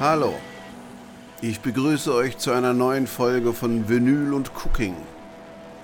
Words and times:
Hallo, 0.00 0.38
ich 1.40 1.58
begrüße 1.58 2.14
euch 2.14 2.38
zu 2.38 2.52
einer 2.52 2.72
neuen 2.72 3.08
Folge 3.08 3.52
von 3.52 3.88
Vinyl 3.88 4.32
und 4.32 4.52
Cooking. 4.54 4.94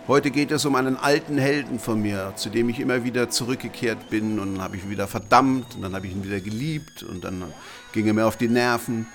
Heute 0.07 0.31
geht 0.31 0.53
es 0.53 0.65
um 0.65 0.77
einen 0.77 0.97
alten 0.97 1.37
Helden 1.37 1.81
von 1.81 2.01
mir, 2.01 2.33
zu 2.37 2.49
dem 2.49 2.69
ich 2.69 2.79
immer 2.79 3.03
wieder 3.03 3.29
zurückgekehrt 3.29 4.11
bin 4.11 4.39
und 4.39 4.55
dann 4.55 4.63
habe 4.63 4.77
ich 4.77 4.85
ihn 4.85 4.91
wieder 4.91 5.09
verdammt 5.09 5.75
und 5.75 5.83
dann 5.83 5.97
habe 5.97 6.07
ich 6.07 6.13
ihn 6.13 6.23
wieder 6.23 6.39
geliebt 6.39 7.03
und 7.03 7.25
dann 7.25 7.43
ging 7.91 8.07
er 8.07 8.15
mir 8.15 8.27
auf 8.27 8.37
die 8.37 8.47
Nerven. 8.47 9.09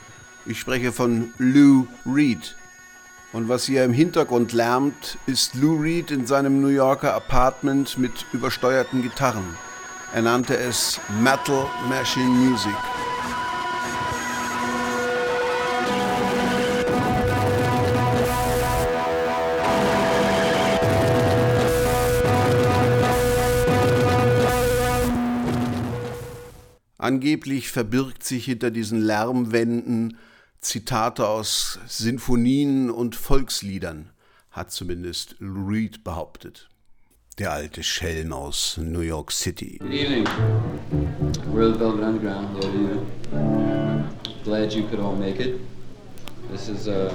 Ich 0.46 0.60
spreche 0.60 0.92
von 0.92 1.34
Lou 1.38 1.88
Reed. 2.06 2.58
Und 3.32 3.48
was 3.48 3.64
hier 3.64 3.86
im 3.86 3.94
Hintergrund 3.94 4.52
lärmt, 4.52 5.18
ist 5.28 5.56
Lou 5.56 5.80
Reed 5.80 6.12
in 6.12 6.28
seinem 6.28 6.60
New 6.60 6.68
Yorker 6.68 7.14
Apartment 7.14 7.98
mit 7.98 8.26
übersteuerten 8.34 9.02
Gitarren. 9.02 9.56
Er 10.14 10.24
nannte 10.24 10.58
es 10.58 11.00
Metal 11.22 11.68
Machine 11.88 12.32
Music. 12.32 12.76
Angeblich 27.10 27.72
verbirgt 27.72 28.24
sich 28.24 28.46
hinter 28.46 28.70
diesen 28.70 29.02
Lärmwänden 29.02 30.16
Zitate 30.62 31.28
aus 31.28 31.80
Sinfonien 31.88 32.92
und 32.92 33.16
Volksliedern, 33.16 34.12
hat 34.52 34.72
zumindest 34.72 35.36
Lou 35.40 35.70
Reed 35.70 36.04
behauptet. 36.04 36.70
Der 37.40 37.52
alte 37.52 37.82
Schelm 37.82 38.32
aus 38.32 38.78
New 38.78 39.00
York 39.00 39.32
City. 39.32 39.80
Good 39.80 39.92
evening. 39.92 40.28
We're 41.52 41.74
the 41.74 41.80
Velvet 41.80 42.04
Underground. 42.04 42.50
Hello 42.50 42.72
to 42.72 42.78
you. 42.78 44.44
Glad 44.44 44.72
you 44.72 44.84
could 44.88 45.00
all 45.00 45.16
make 45.16 45.40
it. 45.40 45.60
This 46.52 46.70
is 46.70 46.88
uh, 46.88 47.12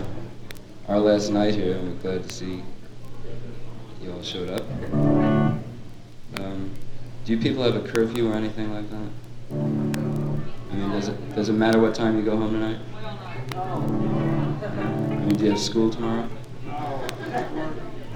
our 0.89 0.99
last 0.99 1.31
night 1.31 1.55
here, 1.55 1.77
and 1.77 1.91
we're 1.91 2.03
glad 2.03 2.29
to 2.29 2.35
see 2.35 2.65
you 4.03 4.11
all 4.13 4.25
showed 4.25 4.51
up. 4.51 4.65
Um, 6.41 6.73
do 7.25 7.33
you 7.33 7.39
people 7.39 7.63
have 7.63 7.77
a 7.77 7.89
curfew 7.89 8.29
or 8.29 8.35
anything 8.35 8.75
like 8.75 8.91
that? 8.91 9.84
I 10.75 10.77
mean, 10.77 10.91
does 10.91 11.07
it 11.09 11.35
does 11.37 11.49
it 11.49 11.53
matter 11.53 11.79
what 11.81 11.95
time 11.95 12.17
you 12.19 12.25
go 12.25 12.37
home 12.37 12.53
tonight? 12.53 12.79
I 13.55 13.79
mean, 15.21 15.29
do 15.37 15.45
you 15.45 15.51
have 15.51 15.61
school 15.61 15.89
tomorrow? 15.89 16.29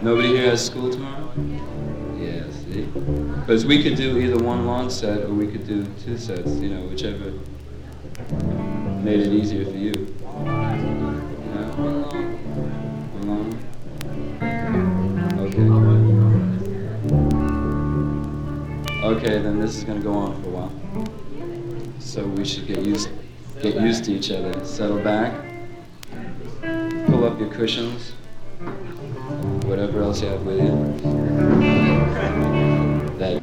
Nobody 0.03 0.29
here 0.29 0.51
has 0.51 0.67
school 0.67 0.91
tomorrow? 0.91 1.33
Yeah, 2.19 2.51
see? 2.51 2.83
Because 2.83 3.65
we 3.65 3.81
could 3.81 3.95
do 3.97 4.19
either 4.19 4.43
one 4.43 4.67
long 4.67 4.91
set 4.91 5.21
or 5.23 5.33
we 5.35 5.47
could 5.47 5.69
do 5.69 5.87
two 6.05 6.19
sets, 6.19 6.51
you 6.57 6.71
know, 6.71 6.83
whichever 6.89 7.33
made 9.05 9.21
it 9.21 9.33
easier 9.33 9.65
for 9.65 9.77
you. 9.77 10.13
Okay. 15.39 16.09
Okay, 19.05 19.39
then 19.43 19.61
this 19.61 19.77
is 19.77 19.85
going 19.85 19.99
to 19.99 20.05
go 20.05 20.13
on 20.13 20.43
for 20.43 20.49
a 20.49 20.53
while. 20.53 20.88
So 22.09 22.25
we 22.27 22.43
should 22.47 22.67
get 22.67 22.87
used 22.87 23.11
get 23.61 23.75
used 23.83 24.05
to 24.05 24.13
each 24.13 24.31
other. 24.31 24.65
Settle 24.65 24.99
back. 24.99 25.31
Pull 27.05 27.27
up 27.27 27.39
your 27.39 27.51
cushions. 27.51 28.13
Whatever 29.67 30.01
else 30.01 30.23
you 30.23 30.29
have 30.29 30.41
with 30.41 30.59
you. 30.59 30.71
That 33.19 33.43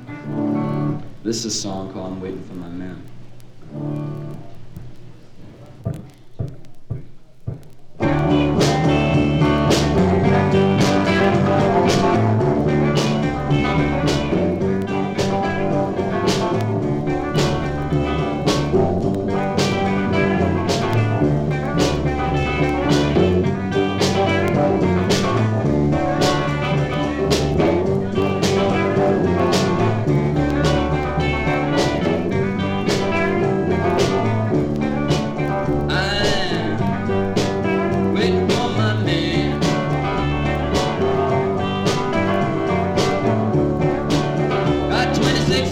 this 1.21 1.45
is 1.45 1.45
a 1.45 1.51
song 1.51 1.93
called 1.93 2.13
I'm 2.13 2.19
Waiting 2.19 2.43
for 2.45 2.55
My 2.55 2.69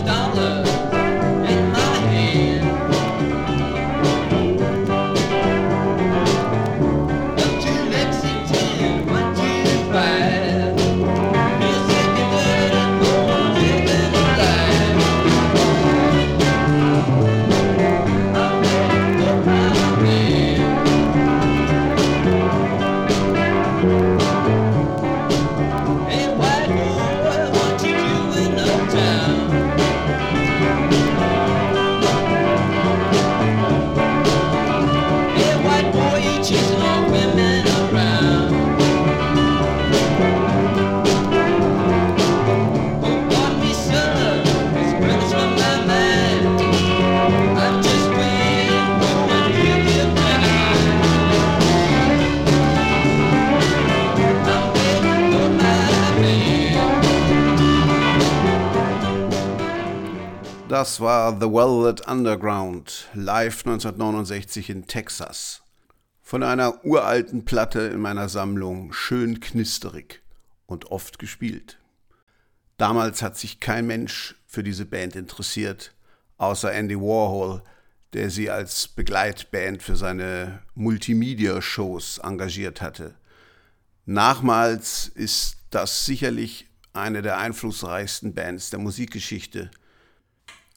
verstanden. 0.05 0.62
War 61.23 61.39
The 61.39 61.53
Velvet 61.53 62.05
Underground, 62.05 63.07
live 63.13 63.65
1969 63.65 64.69
in 64.69 64.87
Texas. 64.87 65.61
Von 66.21 66.43
einer 66.43 66.83
uralten 66.83 67.45
Platte 67.45 67.79
in 67.79 68.01
meiner 68.01 68.27
Sammlung, 68.27 68.91
schön 68.91 69.39
knisterig 69.39 70.21
und 70.65 70.91
oft 70.91 71.19
gespielt. 71.19 71.79
Damals 72.75 73.21
hat 73.21 73.37
sich 73.37 73.61
kein 73.61 73.87
Mensch 73.87 74.35
für 74.47 74.63
diese 74.63 74.85
Band 74.85 75.15
interessiert, 75.15 75.93
außer 76.39 76.73
Andy 76.73 76.97
Warhol, 76.97 77.63
der 78.11 78.29
sie 78.29 78.49
als 78.49 78.89
Begleitband 78.89 79.81
für 79.81 79.95
seine 79.95 80.61
Multimedia-Shows 80.75 82.17
engagiert 82.17 82.81
hatte. 82.81 83.15
Nachmals 84.05 85.07
ist 85.07 85.55
das 85.69 86.05
sicherlich 86.05 86.67
eine 86.91 87.21
der 87.21 87.37
einflussreichsten 87.37 88.33
Bands 88.33 88.71
der 88.71 88.79
Musikgeschichte. 88.79 89.71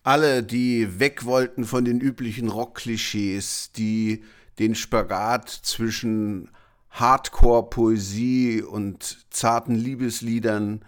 Alle, 0.06 0.44
die 0.44 1.00
weg 1.00 1.24
wollten 1.24 1.64
von 1.64 1.84
den 1.84 2.00
üblichen 2.00 2.48
Rock-Klischees, 2.48 3.72
die 3.72 4.22
den 4.60 4.76
Spagat 4.76 5.50
zwischen 5.50 6.48
Hardcore-Poesie 6.90 8.62
und 8.62 9.26
zarten 9.30 9.74
Liebesliedern, 9.74 10.84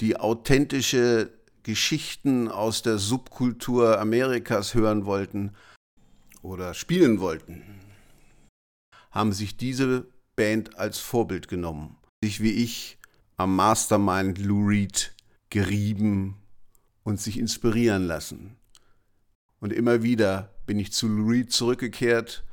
die 0.00 0.16
authentische 0.16 1.30
Geschichten 1.62 2.48
aus 2.48 2.82
der 2.82 2.98
Subkultur 2.98 4.00
Amerikas 4.00 4.74
hören 4.74 5.06
wollten 5.06 5.52
oder 6.42 6.74
spielen 6.74 7.20
wollten, 7.20 7.62
haben 9.12 9.32
sich 9.32 9.56
diese 9.56 10.08
Band 10.34 10.76
als 10.76 10.98
Vorbild 10.98 11.46
genommen. 11.46 11.96
Sich 12.24 12.42
wie 12.42 12.64
ich 12.64 12.98
am 13.36 13.54
Mastermind 13.54 14.38
Lou 14.38 14.66
Reed 14.66 15.14
gerieben 15.48 16.34
und 17.08 17.18
sich 17.18 17.38
inspirieren 17.38 18.06
lassen. 18.06 18.58
Und 19.60 19.72
immer 19.72 20.02
wieder 20.02 20.52
bin 20.66 20.78
ich 20.78 20.92
zu 20.92 21.06
Reed 21.06 21.50
zurückgekehrt 21.50 22.44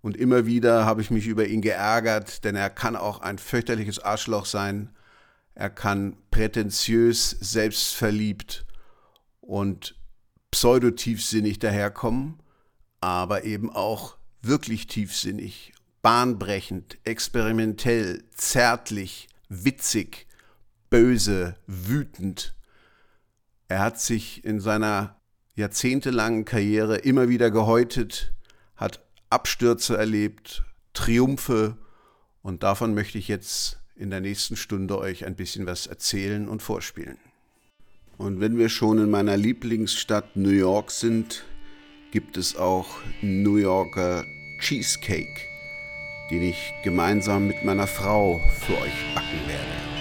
und 0.00 0.16
immer 0.16 0.46
wieder 0.46 0.86
habe 0.86 1.02
ich 1.02 1.10
mich 1.10 1.26
über 1.26 1.46
ihn 1.46 1.60
geärgert, 1.60 2.42
denn 2.44 2.56
er 2.56 2.70
kann 2.70 2.96
auch 2.96 3.20
ein 3.20 3.36
fürchterliches 3.36 3.98
Arschloch 3.98 4.46
sein. 4.46 4.96
Er 5.54 5.68
kann 5.68 6.16
prätentiös, 6.30 7.36
selbstverliebt 7.38 8.64
und 9.42 9.94
pseudotiefsinnig 10.50 11.58
daherkommen, 11.58 12.42
aber 13.02 13.44
eben 13.44 13.68
auch 13.68 14.16
wirklich 14.40 14.86
tiefsinnig, 14.86 15.74
bahnbrechend, 16.00 16.96
experimentell, 17.04 18.24
zärtlich, 18.34 19.28
witzig, 19.50 20.26
böse, 20.88 21.56
wütend. 21.66 22.54
Er 23.68 23.80
hat 23.80 24.00
sich 24.00 24.44
in 24.44 24.60
seiner 24.60 25.20
jahrzehntelangen 25.54 26.46
Karriere 26.46 26.96
immer 26.96 27.28
wieder 27.28 27.50
gehäutet, 27.50 28.32
hat 28.76 29.04
Abstürze 29.28 29.98
erlebt, 29.98 30.64
Triumphe 30.94 31.76
und 32.42 32.62
davon 32.62 32.94
möchte 32.94 33.18
ich 33.18 33.28
jetzt 33.28 33.78
in 33.94 34.08
der 34.08 34.20
nächsten 34.20 34.56
Stunde 34.56 34.98
euch 34.98 35.26
ein 35.26 35.36
bisschen 35.36 35.66
was 35.66 35.86
erzählen 35.86 36.48
und 36.48 36.62
vorspielen. 36.62 37.18
Und 38.16 38.40
wenn 38.40 38.56
wir 38.56 38.70
schon 38.70 38.98
in 38.98 39.10
meiner 39.10 39.36
Lieblingsstadt 39.36 40.34
New 40.34 40.48
York 40.48 40.90
sind, 40.90 41.44
gibt 42.10 42.38
es 42.38 42.56
auch 42.56 42.86
New 43.20 43.56
Yorker 43.56 44.24
Cheesecake, 44.60 45.40
den 46.30 46.42
ich 46.42 46.72
gemeinsam 46.84 47.46
mit 47.48 47.64
meiner 47.64 47.86
Frau 47.86 48.40
für 48.60 48.78
euch 48.78 49.14
backen 49.14 49.46
werde. 49.46 49.97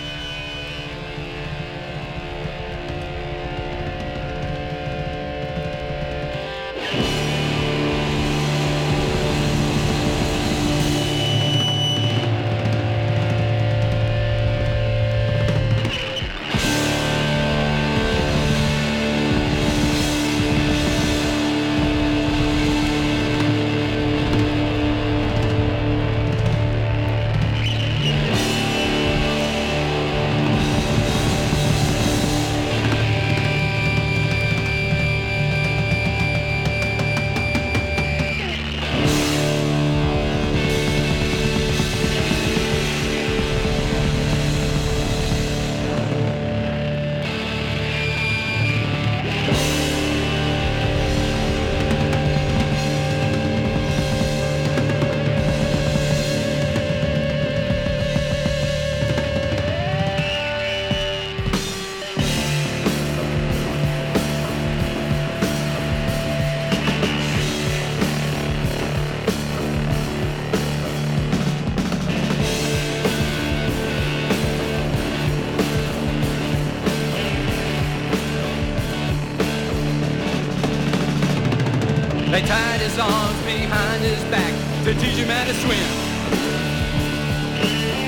His 82.97 83.45
behind 83.45 84.01
his 84.01 84.23
back 84.31 84.53
to 84.83 84.91
teach 84.95 85.17
him 85.21 85.29
how 85.29 85.45
to 85.45 85.53
swim. 85.53 85.89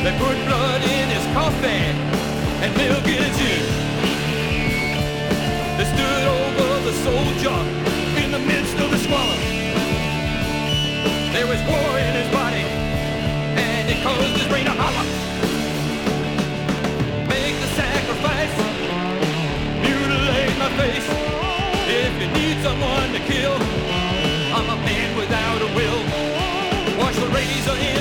They 0.03 0.13
put 0.17 0.33
blood 0.47 0.81
in 0.81 1.09
his 1.09 1.25
coffee 1.37 1.93
and 2.63 2.75
milk 2.75 3.05
in 3.05 3.21
his 3.21 3.37
ear. 3.37 3.65
They 5.77 5.85
stood 5.93 6.25
over 6.25 6.81
the 6.89 6.93
soldier 7.05 7.59
in 8.17 8.31
the 8.31 8.39
midst 8.39 8.77
of 8.79 8.89
the 8.89 8.97
squalor. 8.97 9.39
There 11.33 11.45
was 11.45 11.61
war 11.69 11.91
in 12.01 12.13
his 12.17 12.29
body 12.33 12.65
and 13.61 13.89
it 13.89 14.01
caused 14.01 14.37
his 14.41 14.47
brain 14.47 14.65
to 14.65 14.73
holler. 14.73 15.05
Make 17.29 17.55
the 17.61 17.69
sacrifice, 17.77 18.55
mutilate 19.85 20.57
my 20.57 20.69
face. 20.81 21.07
If 21.85 22.11
you 22.21 22.27
need 22.33 22.63
someone 22.63 23.13
to 23.13 23.19
kill, 23.29 23.88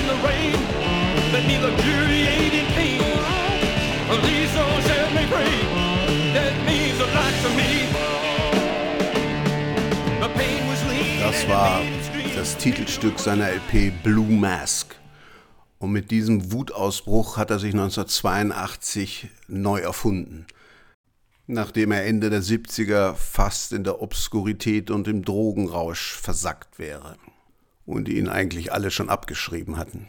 the 0.09 0.17
rain. 0.27 0.57
Let 1.33 1.45
me 1.47 1.57
luxuriate 1.59 2.55
in 2.61 2.67
pain. 2.79 3.01
Please 4.23 4.51
don't 4.55 4.83
set 4.89 5.09
me 5.13 5.25
free. 5.33 5.61
That 6.37 6.55
means 6.67 6.99
a 7.07 7.09
lot 7.17 7.35
to 7.45 7.51
me. 7.61 7.73
The 10.23 10.31
pain 10.39 10.61
was 10.69 10.81
lean 10.91 11.21
Das 11.21 11.49
war 11.49 11.83
das 12.35 12.57
Titelstück 12.57 13.19
seiner 13.19 13.49
LP 13.51 13.91
Blue 14.03 14.33
Mask. 14.33 14.97
Und 15.79 15.93
mit 15.93 16.11
diesem 16.11 16.53
Wutausbruch 16.53 17.37
hat 17.37 17.51
er 17.51 17.59
sich 17.59 17.73
1982 17.73 19.29
neu 19.47 19.81
erfunden. 19.81 20.47
Nachdem 21.47 21.93
er 21.93 22.05
Ende 22.05 22.31
der 22.31 22.43
70er 22.43 23.15
fast 23.15 23.73
in 23.73 23.85
der 23.85 24.03
Obskurität 24.03 24.91
und 24.91 25.07
im 25.07 25.25
Drogenrausch 25.25 26.15
versackt 26.15 26.79
wäre. 26.79 27.17
Und 27.88 28.06
ihn 28.11 28.29
eigentlich 28.29 28.70
alle 28.70 28.90
schon 28.90 29.08
abgeschrieben 29.08 29.79
hatten. 29.79 30.08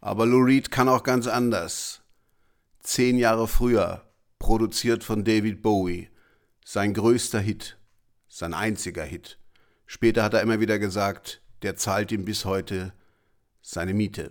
Aber 0.00 0.24
Lou 0.24 0.38
Reed 0.38 0.70
kann 0.70 0.88
auch 0.88 1.02
ganz 1.02 1.26
anders. 1.26 2.02
Zehn 2.78 3.18
Jahre 3.18 3.48
früher, 3.48 4.08
produziert 4.38 5.02
von 5.02 5.24
David 5.24 5.62
Bowie, 5.62 6.10
sein 6.64 6.94
größter 6.94 7.40
Hit, 7.40 7.76
sein 8.28 8.54
einziger 8.54 9.02
Hit. 9.02 9.40
Später 9.86 10.22
hat 10.22 10.34
er 10.34 10.42
immer 10.42 10.60
wieder 10.60 10.78
gesagt, 10.78 11.42
der 11.62 11.74
zahlt 11.74 12.12
ihm 12.12 12.24
bis 12.24 12.44
heute 12.44 12.92
seine 13.62 13.92
Miete. 13.92 14.30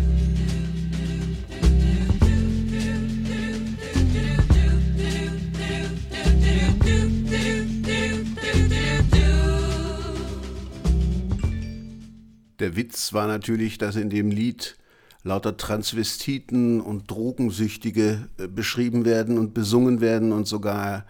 Witz 12.75 13.13
war 13.13 13.27
natürlich, 13.27 13.77
dass 13.77 13.95
in 13.95 14.09
dem 14.09 14.31
Lied 14.31 14.77
lauter 15.23 15.57
Transvestiten 15.57 16.81
und 16.81 17.09
Drogensüchtige 17.09 18.27
äh, 18.37 18.47
beschrieben 18.47 19.05
werden 19.05 19.37
und 19.37 19.53
besungen 19.53 20.01
werden 20.01 20.31
und 20.31 20.47
sogar 20.47 21.05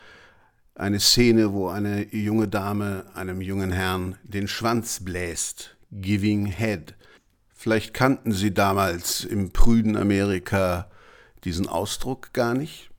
eine 0.76 1.00
Szene, 1.00 1.54
wo 1.54 1.68
eine 1.70 2.14
junge 2.14 2.48
Dame 2.48 3.06
einem 3.14 3.42
jungen 3.42 3.72
Herrn 3.72 4.18
den 4.24 4.48
Schwanz 4.48 5.04
bläst. 5.04 5.78
Giving 5.92 6.46
Head. 6.46 6.96
Vielleicht 7.54 7.94
kannten 7.94 8.32
sie 8.32 8.54
damals 8.54 9.24
im 9.24 9.52
prüden 9.52 9.98
Amerika 9.98 10.90
diesen 11.44 11.68
Ausdruck 11.68 12.34
gar 12.34 12.54
nicht 12.54 12.90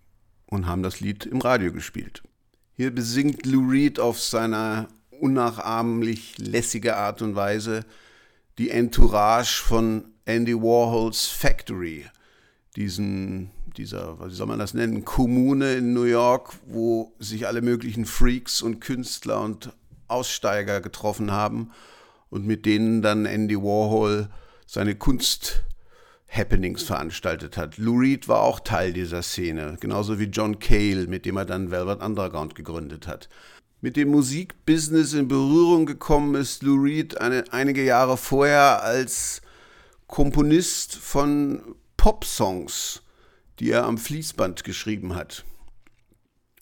und 0.46 0.66
haben 0.66 0.82
das 0.82 1.00
Lied 1.00 1.26
im 1.26 1.40
Radio 1.40 1.72
gespielt. 1.72 2.22
Hier 2.74 2.94
besingt 2.94 3.46
Lou 3.46 3.68
Reed 3.68 3.98
auf 3.98 4.20
seiner 4.20 4.88
unnachahmlich 5.10 6.36
lässige 6.38 6.96
Art 6.96 7.22
und 7.22 7.34
Weise 7.34 7.84
die 8.62 8.70
Entourage 8.70 9.60
von 9.60 10.04
Andy 10.24 10.54
Warhols 10.54 11.26
Factory, 11.26 12.06
diesen, 12.76 13.50
dieser, 13.76 14.24
wie 14.24 14.32
soll 14.32 14.46
man 14.46 14.60
das 14.60 14.72
nennen, 14.72 15.04
Kommune 15.04 15.74
in 15.74 15.94
New 15.94 16.04
York, 16.04 16.54
wo 16.68 17.12
sich 17.18 17.48
alle 17.48 17.60
möglichen 17.60 18.04
Freaks 18.04 18.62
und 18.62 18.78
Künstler 18.78 19.40
und 19.40 19.72
Aussteiger 20.06 20.80
getroffen 20.80 21.32
haben 21.32 21.72
und 22.30 22.46
mit 22.46 22.64
denen 22.64 23.02
dann 23.02 23.26
Andy 23.26 23.56
Warhol 23.56 24.28
seine 24.64 24.94
Kunst-Happenings 24.94 26.84
veranstaltet 26.84 27.56
hat. 27.56 27.78
Lou 27.78 27.98
Reed 27.98 28.28
war 28.28 28.42
auch 28.42 28.60
Teil 28.60 28.92
dieser 28.92 29.22
Szene, 29.22 29.76
genauso 29.80 30.20
wie 30.20 30.26
John 30.26 30.60
Cale, 30.60 31.08
mit 31.08 31.26
dem 31.26 31.36
er 31.36 31.46
dann 31.46 31.72
Velvet 31.72 32.00
Underground 32.00 32.54
gegründet 32.54 33.08
hat 33.08 33.28
mit 33.82 33.96
dem 33.96 34.10
Musikbusiness 34.10 35.12
in 35.12 35.26
Berührung 35.26 35.86
gekommen 35.86 36.36
ist 36.36 36.62
Lou 36.62 36.80
Reed 36.80 37.20
eine, 37.20 37.44
einige 37.50 37.84
Jahre 37.84 38.16
vorher 38.16 38.82
als 38.84 39.42
Komponist 40.06 40.94
von 40.94 41.74
Popsongs, 41.96 43.02
die 43.58 43.70
er 43.70 43.84
am 43.84 43.98
Fließband 43.98 44.62
geschrieben 44.62 45.16
hat. 45.16 45.44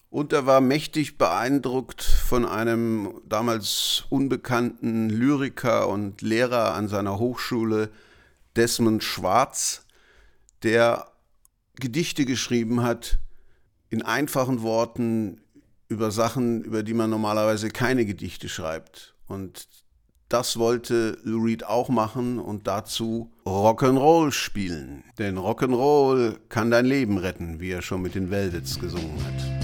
Und 0.09 0.33
er 0.33 0.47
war 0.47 0.62
mächtig 0.62 1.19
beeindruckt 1.19 2.03
von 2.03 2.47
einem 2.47 3.21
damals 3.29 4.07
unbekannten 4.09 5.11
Lyriker 5.11 5.89
und 5.89 6.23
Lehrer 6.23 6.75
an 6.75 6.89
seiner 6.89 7.19
Hochschule, 7.19 7.91
Desmond 8.57 9.05
Schwarz, 9.05 9.85
der 10.62 11.07
Gedichte 11.75 12.25
geschrieben 12.25 12.83
hat, 12.83 13.19
in 13.91 14.00
einfachen 14.03 14.62
Worten 14.62 15.43
über 15.90 16.11
Sachen, 16.11 16.62
über 16.62 16.82
die 16.82 16.94
man 16.94 17.11
normalerweise 17.11 17.68
keine 17.68 18.06
Gedichte 18.06 18.49
schreibt. 18.49 19.14
Und 19.26 19.68
das 20.28 20.56
wollte 20.56 21.18
Lou 21.25 21.42
Reed 21.42 21.66
auch 21.66 21.88
machen 21.88 22.38
und 22.38 22.68
dazu 22.68 23.32
Rock'n'Roll 23.44 24.30
spielen. 24.30 25.02
Denn 25.18 25.37
Rock'n'Roll 25.37 26.37
kann 26.49 26.70
dein 26.70 26.87
Leben 26.87 27.18
retten, 27.18 27.59
wie 27.59 27.70
er 27.70 27.82
schon 27.82 28.02
mit 28.02 28.14
den 28.14 28.30
Velvets 28.30 28.78
gesungen 28.78 29.18
hat. 29.25 29.60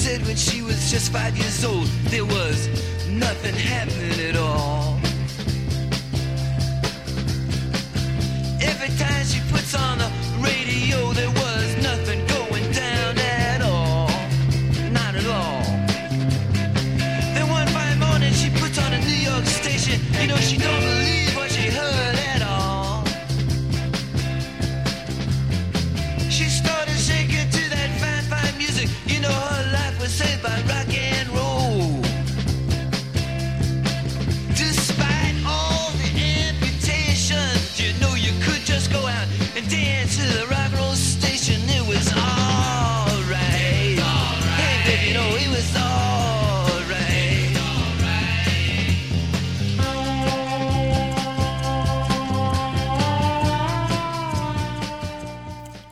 Said 0.00 0.26
when 0.26 0.34
she 0.34 0.62
was 0.62 0.90
just 0.90 1.12
five 1.12 1.36
years 1.36 1.62
old, 1.62 1.84
there 2.08 2.24
was 2.24 2.68
nothing 3.06 3.54
happening 3.54 4.30
at 4.30 4.34
all. 4.34 4.79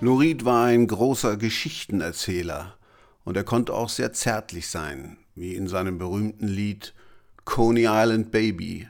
Lorid 0.08 0.46
war 0.46 0.64
ein 0.64 0.86
großer 0.86 1.36
Geschichtenerzähler 1.36 2.78
und 3.24 3.36
er 3.36 3.44
konnte 3.44 3.74
auch 3.74 3.90
sehr 3.90 4.14
zärtlich 4.14 4.68
sein, 4.68 5.18
wie 5.34 5.54
in 5.54 5.68
seinem 5.68 5.98
berühmten 5.98 6.48
Lied 6.48 6.94
Coney 7.44 7.84
Island 7.86 8.30
Baby, 8.30 8.88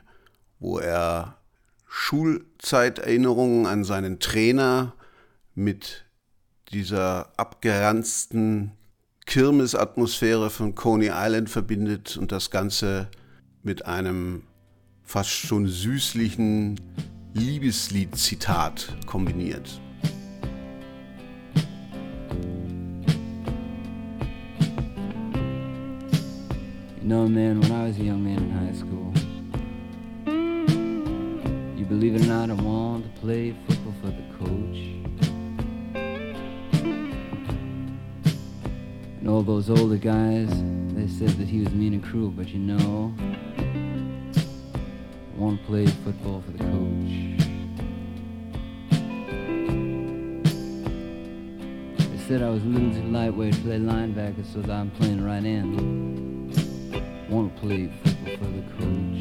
wo 0.59 0.79
er 0.79 1.35
Schulzeiterinnerungen 1.89 3.65
an 3.65 3.83
seinen 3.83 4.21
Trainer 4.21 4.93
mit 5.55 6.05
dieser 6.71 7.33
abgeranzten 7.37 8.71
Kirmesatmosphäre 9.25 10.49
von 10.49 10.73
Coney 10.73 11.11
Island 11.13 11.49
verbindet 11.49 12.15
und 12.15 12.31
das 12.31 12.49
Ganze 12.49 13.09
mit 13.61 13.85
einem 13.85 14.43
fast 15.03 15.31
schon 15.31 15.67
süßlichen 15.67 16.79
Liebeslied-Zitat 17.33 18.95
kombiniert. 19.05 19.81
Know, 27.09 27.27
man, 27.27 27.59
when 27.59 27.71
I 27.71 27.85
was 27.85 27.97
a 27.97 28.03
young 28.03 28.23
man 28.23 28.37
in 28.37 28.51
high 28.51 28.71
school, 28.71 29.11
you 31.75 31.83
believe 31.85 32.13
it 32.13 32.21
or 32.21 32.27
not, 32.27 32.51
I 32.51 32.53
wanted 32.53 33.15
to 33.15 33.19
play 33.19 33.55
football 33.67 33.93
for 33.99 34.11
the 34.11 34.21
coach. 34.37 34.77
And 39.17 39.27
all 39.27 39.41
those 39.41 39.71
older 39.71 39.97
guys, 39.97 40.49
they 40.93 41.07
said 41.07 41.29
that 41.39 41.47
he 41.47 41.61
was 41.61 41.73
mean 41.73 41.95
and 41.95 42.03
cruel, 42.03 42.29
but 42.29 42.49
you 42.49 42.59
know, 42.59 43.11
I 45.33 45.35
want 45.35 45.59
to 45.61 45.65
play 45.65 45.87
football 45.87 46.43
for 46.45 46.51
the 46.51 46.59
coach. 46.59 47.11
They 52.07 52.19
said 52.27 52.43
I 52.43 52.51
was 52.51 52.61
a 52.61 52.67
little 52.67 52.91
too 52.91 53.07
lightweight 53.07 53.55
to 53.55 53.61
play 53.61 53.79
linebacker, 53.79 54.45
so 54.53 54.61
that 54.61 54.69
I'm 54.69 54.91
playing 54.91 55.25
right 55.25 55.43
end 55.43 56.28
want 57.29 57.55
to 57.55 57.61
play 57.61 57.91
football 58.03 58.37
for 58.37 58.45
the 58.45 58.63
coach. 58.77 59.19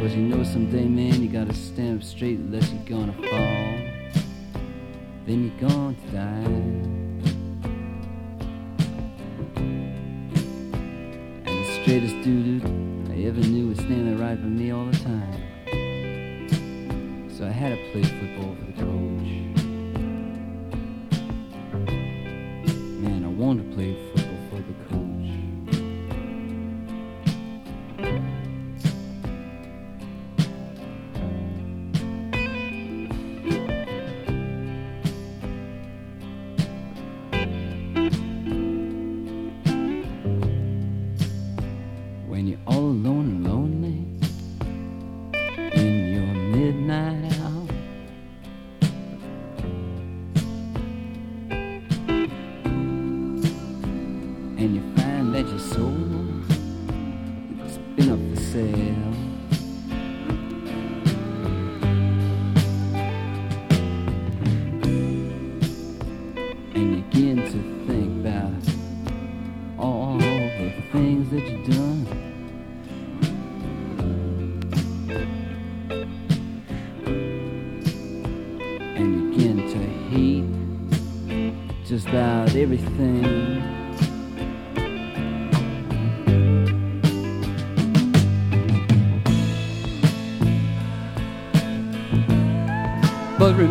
Cause 0.00 0.14
you 0.14 0.22
know 0.22 0.42
someday, 0.44 0.86
man, 0.86 1.22
you 1.22 1.28
gotta 1.28 1.52
stand 1.52 2.00
up 2.00 2.04
straight 2.06 2.38
unless 2.38 2.70
you're 2.70 2.84
gonna 2.84 3.12
fall. 3.12 3.74
Then 5.26 5.52
you're 5.58 5.60
to 5.94 6.06
die. 6.10 6.44
And 11.44 11.64
the 11.64 11.82
straightest 11.82 12.16
dude 12.22 12.64
I 13.10 13.24
ever 13.28 13.40
knew 13.40 13.68
was 13.68 13.78
standing 13.78 14.18
right 14.18 14.36
by 14.36 14.48
me 14.48 14.70
all 14.70 14.86
the 14.86 14.98
time. 14.98 15.42
So 17.30 17.46
I 17.46 17.50
had 17.50 17.76
to 17.76 17.92
play 17.92 18.02
football 18.02 18.54
for 18.56 18.64
the 18.64 18.72
coach. 18.72 19.13
Want 23.34 23.58
to 23.58 23.74
play 23.74 24.03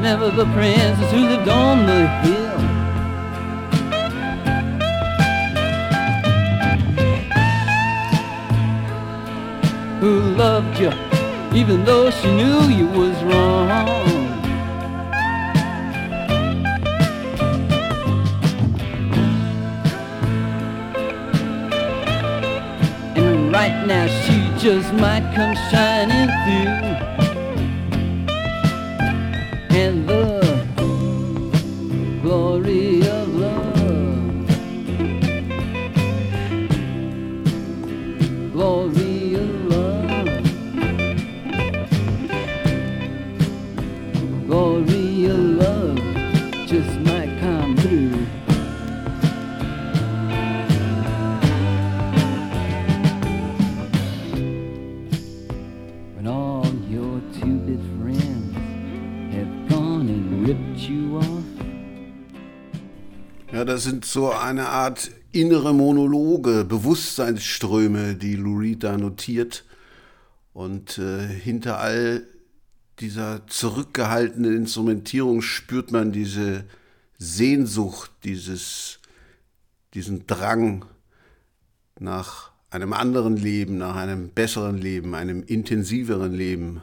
remember 0.03 0.31
the 0.31 0.45
princess 0.51 1.11
who 1.13 1.19
lived 1.29 1.47
on 1.47 1.85
the 1.85 2.07
hill. 2.23 2.59
Who 10.01 10.19
loved 10.35 10.77
you 10.77 10.91
even 11.57 11.85
though 11.85 12.09
she 12.11 12.27
knew 12.35 12.63
you 12.63 12.87
was 12.87 13.15
wrong. 13.23 13.69
And 23.15 23.53
right 23.53 23.85
now 23.87 24.07
she 24.07 24.51
just 24.59 24.91
might 24.95 25.23
come 25.33 25.42
eine 64.53 64.69
Art 64.69 65.09
innere 65.31 65.73
Monologe, 65.73 66.63
Bewusstseinsströme, 66.63 68.13
die 68.13 68.35
da 68.77 68.97
notiert. 68.97 69.65
Und 70.53 70.99
äh, 70.99 71.25
hinter 71.27 71.79
all 71.79 72.27
dieser 72.99 73.47
zurückgehaltenen 73.47 74.55
Instrumentierung 74.55 75.41
spürt 75.41 75.91
man 75.91 76.11
diese 76.11 76.65
Sehnsucht, 77.17 78.11
dieses, 78.23 78.99
diesen 79.95 80.27
Drang 80.27 80.85
nach 81.99 82.51
einem 82.69 82.93
anderen 82.93 83.35
Leben, 83.35 83.79
nach 83.79 83.95
einem 83.95 84.29
besseren 84.29 84.77
Leben, 84.77 85.15
einem 85.15 85.41
intensiveren 85.41 86.33
Leben, 86.33 86.81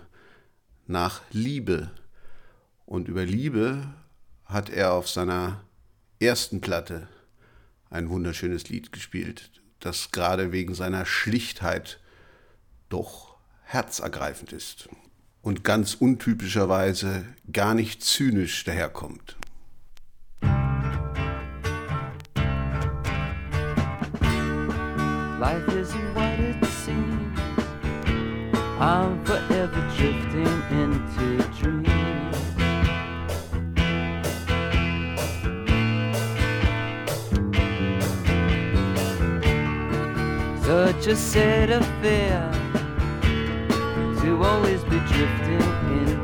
nach 0.88 1.20
Liebe. 1.30 1.92
Und 2.84 3.06
über 3.06 3.24
Liebe 3.24 3.86
hat 4.44 4.70
er 4.70 4.92
auf 4.92 5.08
seiner 5.08 5.60
ersten 6.18 6.60
Platte 6.60 7.06
ein 7.90 8.08
wunderschönes 8.08 8.68
Lied 8.68 8.92
gespielt, 8.92 9.50
das 9.80 10.12
gerade 10.12 10.52
wegen 10.52 10.74
seiner 10.74 11.04
Schlichtheit 11.04 12.00
doch 12.88 13.36
herzergreifend 13.64 14.52
ist 14.52 14.88
und 15.42 15.64
ganz 15.64 15.94
untypischerweise 15.94 17.24
gar 17.52 17.74
nicht 17.74 18.02
zynisch 18.02 18.64
daherkommt. 18.64 19.36
Life 25.38 25.66
isn't 25.72 26.14
what 26.14 26.38
it 26.38 26.64
seems. 26.84 27.40
I'm 28.78 29.24
forever 29.24 29.69
Such 40.70 41.08
a 41.08 41.16
sad 41.16 41.70
affair 41.70 42.48
to 44.22 44.44
always 44.44 44.84
be 44.84 45.00
drifting 45.00 45.66
into 45.98 46.19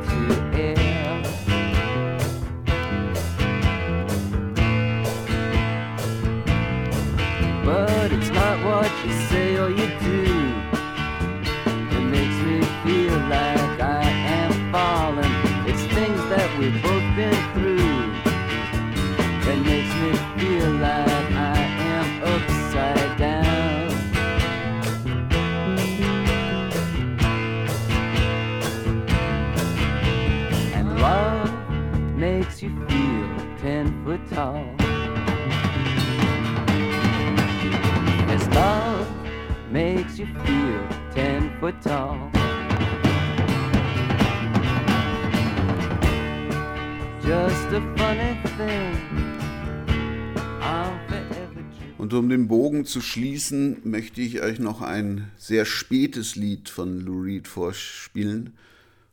Und 52.06 52.14
um 52.14 52.28
den 52.28 52.46
Bogen 52.46 52.84
zu 52.84 53.00
schließen, 53.00 53.78
möchte 53.82 54.20
ich 54.20 54.40
euch 54.40 54.60
noch 54.60 54.80
ein 54.80 55.28
sehr 55.36 55.64
spätes 55.64 56.36
Lied 56.36 56.68
von 56.68 57.00
Lou 57.00 57.22
Reed 57.22 57.48
vorspielen, 57.48 58.56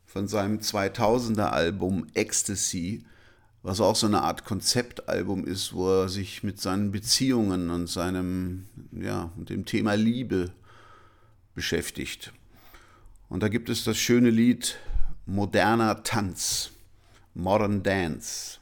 von 0.05 0.27
seinem 0.27 0.59
2000er 0.59 1.45
Album 1.45 2.05
Ecstasy, 2.13 3.03
was 3.63 3.81
auch 3.81 3.95
so 3.95 4.05
eine 4.05 4.21
Art 4.21 4.45
Konzeptalbum 4.45 5.43
ist, 5.43 5.73
wo 5.73 6.03
er 6.03 6.07
sich 6.07 6.43
mit 6.43 6.61
seinen 6.61 6.91
Beziehungen 6.91 7.71
und 7.71 7.87
seinem, 7.87 8.65
ja, 8.91 9.31
und 9.37 9.49
dem 9.49 9.65
Thema 9.65 9.95
Liebe 9.95 10.51
beschäftigt. 11.55 12.31
Und 13.27 13.41
da 13.41 13.47
gibt 13.47 13.69
es 13.69 13.85
das 13.85 13.97
schöne 13.97 14.29
Lied 14.29 14.77
Moderner 15.25 16.03
Tanz, 16.03 16.69
Modern 17.33 17.81
Dance. 17.81 18.59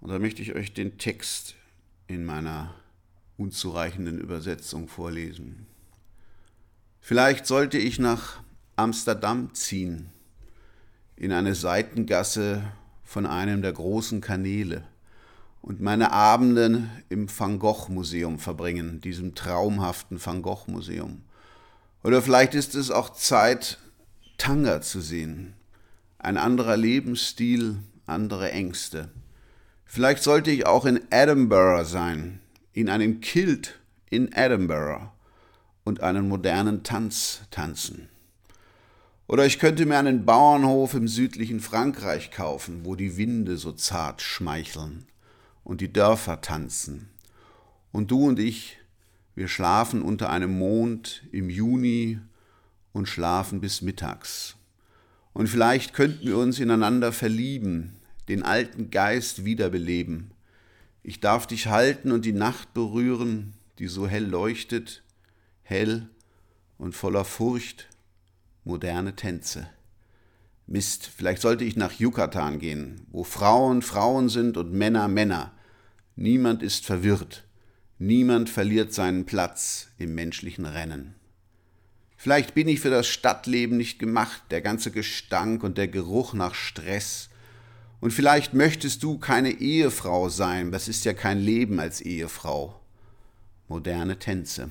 Und 0.00 0.10
da 0.10 0.20
möchte 0.20 0.40
ich 0.40 0.54
euch 0.54 0.72
den 0.72 0.98
Text 0.98 1.56
in 2.06 2.24
meiner 2.24 2.76
unzureichenden 3.40 4.20
Übersetzung 4.20 4.86
vorlesen. 4.86 5.66
Vielleicht 7.00 7.46
sollte 7.46 7.78
ich 7.78 7.98
nach 7.98 8.42
Amsterdam 8.76 9.54
ziehen, 9.54 10.10
in 11.16 11.32
eine 11.32 11.54
Seitengasse 11.54 12.62
von 13.02 13.26
einem 13.26 13.62
der 13.62 13.72
großen 13.72 14.20
Kanäle 14.20 14.84
und 15.62 15.80
meine 15.80 16.12
Abende 16.12 16.88
im 17.08 17.28
Van 17.28 17.58
Gogh 17.58 17.88
Museum 17.88 18.38
verbringen, 18.38 19.00
diesem 19.00 19.34
traumhaften 19.34 20.24
Van 20.24 20.42
Gogh 20.42 20.70
Museum. 20.70 21.22
Oder 22.02 22.22
vielleicht 22.22 22.54
ist 22.54 22.74
es 22.74 22.90
auch 22.90 23.10
Zeit, 23.10 23.78
Tanga 24.38 24.80
zu 24.80 25.00
sehen. 25.00 25.54
Ein 26.18 26.36
anderer 26.36 26.76
Lebensstil, 26.76 27.78
andere 28.06 28.52
Ängste. 28.52 29.10
Vielleicht 29.84 30.22
sollte 30.22 30.50
ich 30.50 30.66
auch 30.66 30.86
in 30.86 31.00
Edinburgh 31.10 31.84
sein, 31.84 32.39
in 32.72 32.88
einem 32.88 33.20
Kilt 33.20 33.78
in 34.10 34.32
Edinburgh 34.32 35.10
und 35.84 36.02
einen 36.02 36.28
modernen 36.28 36.82
Tanz 36.82 37.42
tanzen. 37.50 38.08
Oder 39.26 39.46
ich 39.46 39.58
könnte 39.58 39.86
mir 39.86 39.98
einen 39.98 40.24
Bauernhof 40.24 40.94
im 40.94 41.06
südlichen 41.06 41.60
Frankreich 41.60 42.30
kaufen, 42.32 42.80
wo 42.84 42.96
die 42.96 43.16
Winde 43.16 43.56
so 43.56 43.72
zart 43.72 44.22
schmeicheln 44.22 45.06
und 45.62 45.80
die 45.80 45.92
Dörfer 45.92 46.40
tanzen. 46.40 47.08
Und 47.92 48.10
du 48.10 48.26
und 48.26 48.38
ich, 48.38 48.78
wir 49.36 49.46
schlafen 49.46 50.02
unter 50.02 50.30
einem 50.30 50.58
Mond 50.58 51.22
im 51.30 51.48
Juni 51.48 52.18
und 52.92 53.08
schlafen 53.08 53.60
bis 53.60 53.82
mittags. 53.82 54.56
Und 55.32 55.48
vielleicht 55.48 55.94
könnten 55.94 56.26
wir 56.26 56.36
uns 56.36 56.58
ineinander 56.58 57.12
verlieben, 57.12 57.92
den 58.28 58.42
alten 58.42 58.90
Geist 58.90 59.44
wiederbeleben. 59.44 60.29
Ich 61.10 61.18
darf 61.18 61.48
dich 61.48 61.66
halten 61.66 62.12
und 62.12 62.24
die 62.24 62.32
Nacht 62.32 62.72
berühren, 62.72 63.54
die 63.80 63.88
so 63.88 64.06
hell 64.06 64.24
leuchtet, 64.24 65.02
hell 65.64 66.08
und 66.78 66.94
voller 66.94 67.24
Furcht, 67.24 67.88
moderne 68.62 69.16
Tänze. 69.16 69.68
Mist, 70.68 71.10
vielleicht 71.12 71.42
sollte 71.42 71.64
ich 71.64 71.74
nach 71.74 71.98
Yucatan 71.98 72.60
gehen, 72.60 73.08
wo 73.10 73.24
Frauen 73.24 73.82
Frauen 73.82 74.28
sind 74.28 74.56
und 74.56 74.72
Männer 74.72 75.08
Männer. 75.08 75.50
Niemand 76.14 76.62
ist 76.62 76.86
verwirrt. 76.86 77.42
Niemand 77.98 78.48
verliert 78.48 78.94
seinen 78.94 79.26
Platz 79.26 79.88
im 79.98 80.14
menschlichen 80.14 80.64
Rennen. 80.64 81.16
Vielleicht 82.16 82.54
bin 82.54 82.68
ich 82.68 82.78
für 82.78 82.90
das 82.90 83.08
Stadtleben 83.08 83.76
nicht 83.76 83.98
gemacht, 83.98 84.42
der 84.52 84.60
ganze 84.60 84.92
Gestank 84.92 85.64
und 85.64 85.76
der 85.76 85.88
Geruch 85.88 86.34
nach 86.34 86.54
Stress. 86.54 87.29
Und 88.00 88.12
vielleicht 88.12 88.54
möchtest 88.54 89.02
du 89.02 89.18
keine 89.18 89.50
Ehefrau 89.60 90.30
sein, 90.30 90.72
das 90.72 90.88
ist 90.88 91.04
ja 91.04 91.12
kein 91.12 91.38
Leben 91.38 91.78
als 91.78 92.00
Ehefrau. 92.00 92.74
Moderne 93.68 94.18
Tänze. 94.18 94.70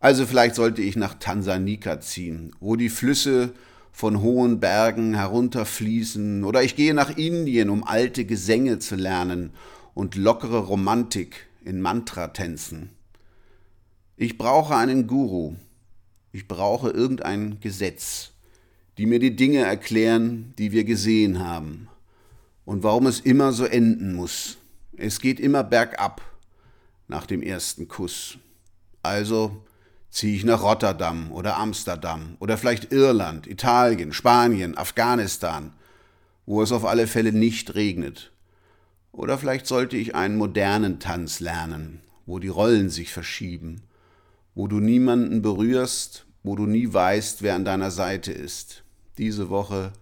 Also 0.00 0.26
vielleicht 0.26 0.56
sollte 0.56 0.82
ich 0.82 0.96
nach 0.96 1.14
Tansanika 1.14 2.00
ziehen, 2.00 2.52
wo 2.58 2.74
die 2.74 2.88
Flüsse 2.88 3.52
von 3.92 4.22
hohen 4.22 4.58
Bergen 4.58 5.14
herunterfließen, 5.14 6.42
oder 6.44 6.62
ich 6.62 6.74
gehe 6.74 6.94
nach 6.94 7.16
Indien, 7.16 7.70
um 7.70 7.84
alte 7.84 8.24
Gesänge 8.24 8.78
zu 8.80 8.96
lernen 8.96 9.50
und 9.94 10.16
lockere 10.16 10.58
Romantik 10.58 11.46
in 11.64 11.80
Mantra-Tänzen. 11.80 12.90
Ich 14.16 14.36
brauche 14.36 14.74
einen 14.74 15.06
Guru. 15.06 15.54
Ich 16.32 16.48
brauche 16.48 16.90
irgendein 16.90 17.60
Gesetz, 17.60 18.32
die 18.98 19.06
mir 19.06 19.18
die 19.18 19.36
Dinge 19.36 19.58
erklären, 19.58 20.54
die 20.58 20.72
wir 20.72 20.84
gesehen 20.84 21.40
haben 21.40 21.89
und 22.70 22.84
warum 22.84 23.08
es 23.08 23.18
immer 23.18 23.52
so 23.52 23.64
enden 23.64 24.14
muss. 24.14 24.56
Es 24.96 25.18
geht 25.18 25.40
immer 25.40 25.64
bergab 25.64 26.22
nach 27.08 27.26
dem 27.26 27.42
ersten 27.42 27.88
Kuss. 27.88 28.38
Also 29.02 29.64
ziehe 30.08 30.36
ich 30.36 30.44
nach 30.44 30.62
Rotterdam 30.62 31.32
oder 31.32 31.56
Amsterdam 31.56 32.36
oder 32.38 32.56
vielleicht 32.56 32.92
Irland, 32.92 33.48
Italien, 33.48 34.12
Spanien, 34.12 34.78
Afghanistan, 34.78 35.72
wo 36.46 36.62
es 36.62 36.70
auf 36.70 36.84
alle 36.84 37.08
Fälle 37.08 37.32
nicht 37.32 37.74
regnet 37.74 38.30
oder 39.10 39.36
vielleicht 39.36 39.66
sollte 39.66 39.96
ich 39.96 40.14
einen 40.14 40.36
modernen 40.36 41.00
Tanz 41.00 41.40
lernen, 41.40 42.00
wo 42.24 42.38
die 42.38 42.46
Rollen 42.46 42.88
sich 42.88 43.12
verschieben, 43.12 43.82
wo 44.54 44.68
du 44.68 44.78
niemanden 44.78 45.42
berührst, 45.42 46.24
wo 46.44 46.54
du 46.54 46.66
nie 46.66 46.92
weißt, 46.92 47.42
wer 47.42 47.56
an 47.56 47.64
deiner 47.64 47.90
Seite 47.90 48.30
ist. 48.30 48.84
Diese 49.18 49.50
Woche, 49.50 49.92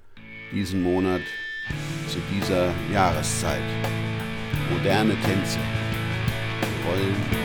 diesen 0.52 0.82
Monat, 0.82 1.22
zu 2.08 2.18
dieser 2.32 2.72
Jahreszeit. 2.92 3.62
Moderne 4.70 5.14
Tänze. 5.20 5.58
Sich. 5.58 7.38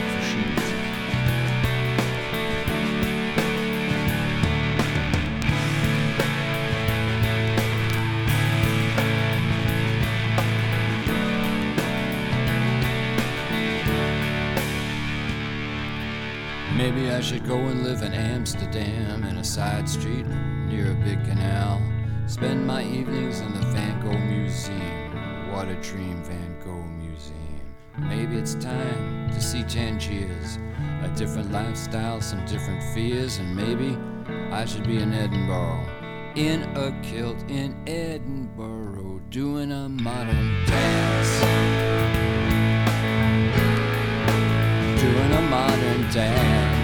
Maybe 16.76 17.08
I 17.08 17.20
should 17.20 17.46
go 17.46 17.56
and 17.56 17.84
live 17.84 18.02
in 18.02 18.12
Amsterdam 18.12 19.24
in 19.24 19.38
a 19.38 19.44
side 19.44 19.88
street 19.88 20.26
near 20.68 20.90
a 20.90 20.94
big 21.04 21.24
canal. 21.24 21.80
Spend 22.26 22.66
my 22.66 22.82
evenings 22.82 23.40
in 23.40 23.52
the 23.52 23.60
Van 23.66 24.00
Gogh 24.00 24.18
Museum. 24.18 25.52
What 25.52 25.68
a 25.68 25.74
dream, 25.82 26.22
Van 26.24 26.58
Gogh 26.64 26.82
Museum. 26.82 27.74
Maybe 27.98 28.36
it's 28.36 28.54
time 28.54 29.30
to 29.30 29.40
see 29.42 29.62
Tangiers. 29.62 30.58
A 31.02 31.08
different 31.16 31.52
lifestyle, 31.52 32.22
some 32.22 32.44
different 32.46 32.82
fears, 32.94 33.36
and 33.38 33.54
maybe 33.54 33.98
I 34.50 34.64
should 34.64 34.86
be 34.86 34.98
in 34.98 35.12
Edinburgh. 35.12 35.86
In 36.34 36.62
a 36.76 36.98
kilt 37.02 37.38
in 37.50 37.76
Edinburgh, 37.86 39.20
doing 39.28 39.70
a 39.70 39.88
modern 39.90 40.64
dance. 40.64 41.84
doing 45.04 45.32
a 45.32 45.42
modern 45.42 46.10
dance. 46.10 46.83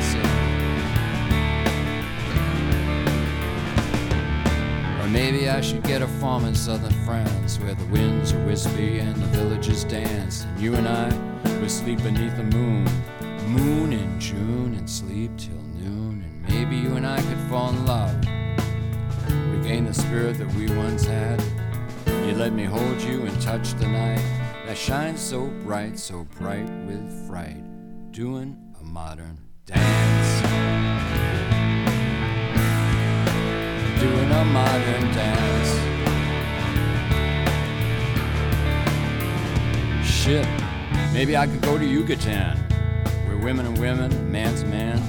Maybe 5.12 5.48
I 5.48 5.60
should 5.60 5.82
get 5.82 6.02
a 6.02 6.06
farm 6.06 6.44
in 6.44 6.54
southern 6.54 6.92
France 7.04 7.58
where 7.58 7.74
the 7.74 7.84
winds 7.86 8.32
are 8.32 8.44
wispy 8.46 8.98
and 8.98 9.14
the 9.16 9.26
villagers 9.26 9.84
dance. 9.84 10.44
And 10.44 10.60
you 10.60 10.74
and 10.74 10.86
I 10.86 11.08
would 11.60 11.70
sleep 11.70 12.02
beneath 12.02 12.36
the 12.36 12.44
moon, 12.44 12.84
moon 13.46 13.92
in 13.92 14.20
June, 14.20 14.74
and 14.74 14.88
sleep 14.88 15.30
till 15.36 15.54
noon. 15.54 16.24
And 16.24 16.54
maybe 16.54 16.76
you 16.76 16.96
and 16.96 17.06
I 17.06 17.20
could 17.20 17.38
fall 17.48 17.70
in 17.70 17.86
love, 17.86 18.14
regain 19.52 19.84
the 19.84 19.94
spirit 19.94 20.38
that 20.38 20.52
we 20.54 20.68
once 20.74 21.04
had. 21.04 21.42
You 22.06 22.34
let 22.34 22.52
me 22.52 22.64
hold 22.64 23.00
you 23.02 23.26
and 23.26 23.42
touch 23.42 23.74
the 23.74 23.88
night 23.88 24.24
that 24.66 24.76
shines 24.76 25.20
so 25.20 25.46
bright, 25.64 25.98
so 25.98 26.24
bright 26.38 26.70
with 26.86 27.28
fright 27.28 27.64
doing 28.12 28.56
a 28.80 28.84
modern 28.84 29.38
dance. 29.66 30.69
Doing 34.00 34.30
a 34.32 34.44
modern 34.46 35.12
dance. 35.12 35.70
Shit, 40.02 40.48
maybe 41.12 41.36
I 41.36 41.46
could 41.46 41.60
go 41.60 41.76
to 41.76 41.84
Yucatan, 41.84 42.56
where 43.26 43.36
women 43.36 43.66
are 43.66 43.78
women, 43.78 44.32
man's 44.32 44.64
man. 44.64 45.02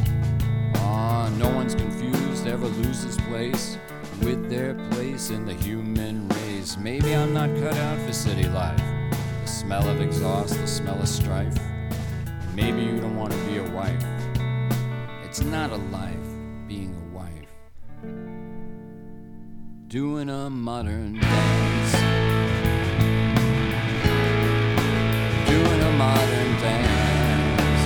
Ah, 0.76 1.32
no 1.38 1.48
one's 1.52 1.74
confused, 1.74 2.48
ever 2.48 2.68
loses 2.68 3.16
place 3.30 3.78
with 4.24 4.50
their 4.50 4.74
place 4.90 5.30
in 5.30 5.46
the 5.46 5.54
human 5.54 6.28
race. 6.28 6.76
Maybe 6.76 7.16
I'm 7.16 7.34
not 7.34 7.50
cut 7.62 7.78
out 7.78 7.98
for 8.02 8.12
city 8.12 8.50
life. 8.50 8.84
The 9.42 9.48
smell 9.48 9.88
of 9.88 10.02
exhaust, 10.02 10.60
the 10.60 10.68
smell 10.68 11.00
of 11.00 11.08
strife. 11.08 11.58
Maybe 12.54 12.82
you 12.82 13.00
don't 13.00 13.16
want 13.16 13.32
to 13.32 13.40
be 13.46 13.56
a 13.56 13.70
wife. 13.70 14.04
It's 15.24 15.42
not 15.42 15.72
a 15.72 15.78
life 15.78 16.21
Doing 19.92 20.30
a 20.30 20.50
modern 20.50 21.20
dance. 21.20 21.92
Doing 25.50 25.82
a 25.82 25.92
modern 25.98 26.52
dance. 26.64 27.82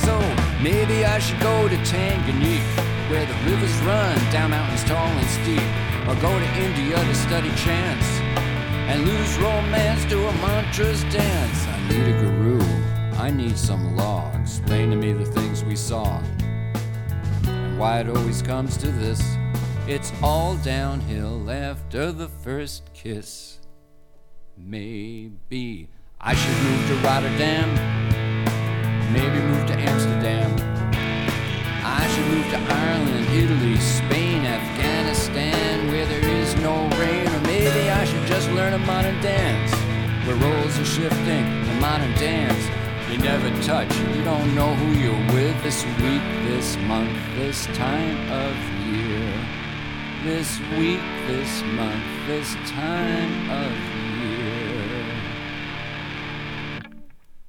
So 0.00 0.18
maybe 0.62 1.04
I 1.04 1.18
should 1.18 1.38
go 1.40 1.68
to 1.68 1.76
Tanganyika, 1.84 3.10
where 3.10 3.26
the 3.26 3.34
rivers 3.50 3.76
run 3.80 4.18
down 4.32 4.48
mountains 4.52 4.84
tall 4.84 4.96
and 4.96 5.28
steep, 5.28 5.60
or 6.08 6.14
go 6.22 6.32
to 6.38 6.46
India 6.58 6.96
to 6.96 7.14
study 7.14 7.50
chants 7.56 8.06
and 8.88 9.04
lose 9.04 9.36
romance 9.36 10.06
to 10.06 10.26
a 10.26 10.32
mantra's 10.40 11.02
dance. 11.12 11.66
I 11.66 11.88
need 11.90 12.08
a 12.14 12.18
guru, 12.22 12.62
I 13.18 13.30
need 13.30 13.58
some 13.58 13.94
law. 13.94 14.32
Explain 14.40 14.88
to 14.88 14.96
me 14.96 15.12
the 15.12 15.26
things 15.26 15.62
we 15.62 15.76
saw 15.76 16.22
why 17.76 18.00
it 18.00 18.08
always 18.08 18.40
comes 18.40 18.76
to 18.78 18.86
this. 18.88 19.22
It's 19.86 20.12
all 20.22 20.56
downhill 20.56 21.50
after 21.50 22.10
the 22.10 22.28
first 22.28 22.92
kiss. 22.94 23.58
Maybe 24.56 25.90
I 26.18 26.34
should 26.34 26.56
move 26.64 26.88
to 26.88 26.94
Rotterdam, 27.06 27.68
maybe 29.12 29.38
move 29.46 29.66
to 29.66 29.74
Amsterdam. 29.74 30.50
I 31.84 32.06
should 32.08 32.26
move 32.28 32.48
to 32.50 32.58
Ireland, 32.72 33.26
Italy, 33.36 33.76
Spain, 33.76 34.46
Afghanistan, 34.46 35.88
where 35.88 36.06
there 36.06 36.28
is 36.30 36.56
no 36.56 36.88
rain. 36.98 37.26
Or 37.28 37.40
maybe 37.42 37.90
I 37.90 38.04
should 38.06 38.26
just 38.26 38.50
learn 38.52 38.72
a 38.72 38.78
modern 38.78 39.20
dance, 39.20 39.72
where 40.26 40.36
roles 40.36 40.78
are 40.78 40.84
shifting. 40.84 41.44
A 41.44 41.80
modern 41.80 42.12
dance 42.14 42.85
you 43.16 43.22
never 43.22 43.62
touch. 43.62 43.94
You 44.14 44.24
don't 44.24 44.54
know 44.54 44.74
who 44.74 44.98
you're 44.98 45.32
with 45.32 45.62
this 45.62 45.84
week, 46.02 46.22
this 46.44 46.76
month, 46.78 47.16
this 47.36 47.66
time 47.66 48.18
of 48.30 48.54
year. 48.94 49.32
This 50.22 50.60
week, 50.76 51.00
this 51.26 51.62
month, 51.62 52.04
this 52.26 52.54
time 52.68 53.50
of 53.50 53.72
year. 54.20 55.14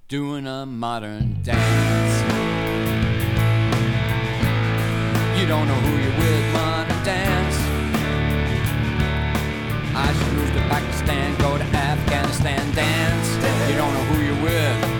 Doing 0.07 0.47
a 0.47 0.65
modern 0.65 1.41
dance. 1.43 2.15
You 5.39 5.47
don't 5.47 5.67
know 5.67 5.75
who 5.75 5.97
you're 6.01 6.17
with, 6.17 6.53
modern 6.53 7.03
dance. 7.03 7.57
I 9.95 10.13
should 10.13 10.33
move 10.33 10.53
to 10.53 10.61
Pakistan, 10.69 11.37
go 11.39 11.57
to 11.57 11.63
Afghanistan, 11.63 12.73
dance. 12.73 13.69
You 13.69 13.75
don't 13.75 13.93
know 13.93 14.03
who 14.05 14.23
you're 14.23 14.43
with, 14.43 14.96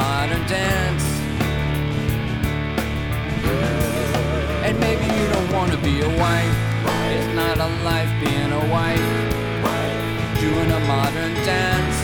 modern 0.00 0.44
dance. 0.46 1.06
And 4.66 4.74
maybe 4.80 5.06
you 5.16 5.26
don't 5.34 5.50
want 5.52 5.70
to 5.72 5.78
be 5.88 5.94
a 6.00 6.10
wife. 6.24 6.56
It's 7.14 7.30
not 7.40 7.56
a 7.68 7.70
life 7.90 8.12
being 8.24 8.52
a 8.62 8.64
wife. 8.76 9.10
Doing 10.44 10.70
a 10.78 10.80
modern 10.92 11.34
dance. 11.50 11.98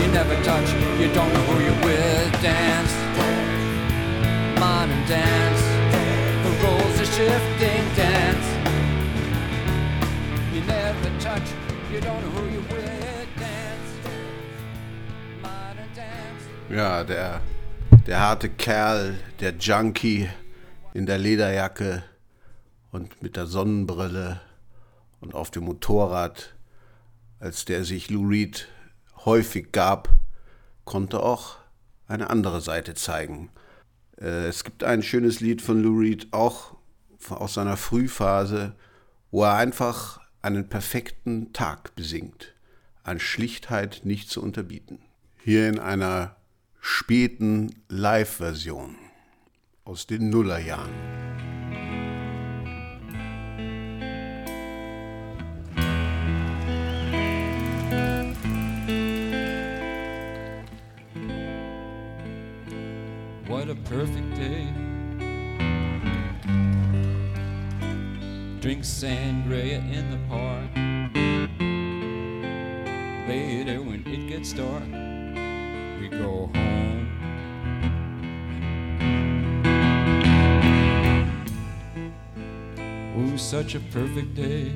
You 0.00 0.08
never 0.18 0.36
touch, 0.50 0.68
you 1.00 1.08
don't 1.18 1.32
know 1.34 1.44
who 1.50 1.56
you're 1.66 1.82
with. 1.88 2.30
Dance. 2.42 2.94
Modern 4.58 5.02
dance. 5.16 5.62
The 6.44 6.52
roles 6.62 6.96
are 7.04 7.10
shifting. 7.18 7.84
Dance. 8.02 8.46
You 10.54 10.60
never 10.76 11.10
touch, 11.26 11.48
you 11.92 12.00
don't 12.00 12.20
know 12.22 12.32
who 12.36 12.44
you're 12.54 12.68
with. 12.72 12.99
Ja, 16.70 17.02
der, 17.02 17.40
der 18.06 18.20
harte 18.20 18.48
Kerl, 18.48 19.18
der 19.40 19.56
Junkie 19.56 20.30
in 20.94 21.04
der 21.04 21.18
Lederjacke 21.18 22.04
und 22.92 23.20
mit 23.22 23.34
der 23.34 23.46
Sonnenbrille 23.46 24.40
und 25.20 25.34
auf 25.34 25.50
dem 25.50 25.64
Motorrad, 25.64 26.54
als 27.40 27.64
der 27.64 27.84
sich 27.84 28.08
Lou 28.08 28.28
Reed 28.28 28.68
häufig 29.24 29.72
gab, 29.72 30.10
konnte 30.84 31.24
auch 31.24 31.56
eine 32.06 32.30
andere 32.30 32.60
Seite 32.60 32.94
zeigen. 32.94 33.50
Äh, 34.16 34.46
Es 34.46 34.62
gibt 34.62 34.84
ein 34.84 35.02
schönes 35.02 35.40
Lied 35.40 35.62
von 35.62 35.82
Lou 35.82 35.98
Reed, 35.98 36.28
auch 36.30 36.76
aus 37.30 37.54
seiner 37.54 37.78
Frühphase, 37.78 38.76
wo 39.32 39.42
er 39.42 39.54
einfach 39.54 40.20
einen 40.40 40.68
perfekten 40.68 41.52
Tag 41.52 41.96
besingt. 41.96 42.54
An 43.02 43.18
Schlichtheit 43.18 44.02
nicht 44.04 44.30
zu 44.30 44.40
unterbieten. 44.40 45.00
Hier 45.42 45.68
in 45.68 45.80
einer 45.80 46.36
späten 46.80 47.74
Live-Version 47.88 48.96
aus 49.84 50.06
den 50.06 50.30
Nullerjahren. 50.30 50.90
What 63.46 63.68
a 63.68 63.74
perfect 63.74 64.36
day. 64.36 64.72
Drink 68.60 68.84
sangria 68.84 69.78
in 69.78 70.10
the 70.10 70.18
park. 70.28 70.70
Later, 73.28 73.82
when 73.82 74.04
it 74.06 74.28
gets 74.28 74.52
dark, 74.52 74.84
go 76.22 76.50
home. 76.54 77.06
Ooh, 83.18 83.38
such 83.38 83.74
a 83.74 83.80
perfect 83.80 84.34
day. 84.34 84.72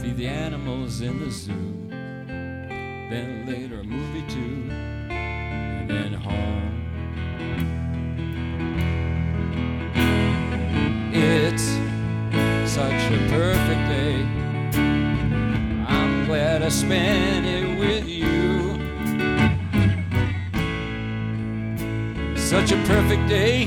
Feed 0.00 0.16
the 0.16 0.26
animals 0.26 1.00
in 1.00 1.20
the 1.20 1.30
zoo 1.30 1.74
then 3.14 3.46
later 3.46 3.80
a 3.80 3.84
movie 3.84 4.24
too, 4.28 4.68
and 4.70 5.88
then 5.88 6.14
home. 6.14 7.83
Spent 16.84 17.46
it 17.46 17.78
with 17.78 18.06
you. 18.06 18.78
Such 22.36 22.72
a 22.72 22.76
perfect 22.84 23.26
day. 23.26 23.66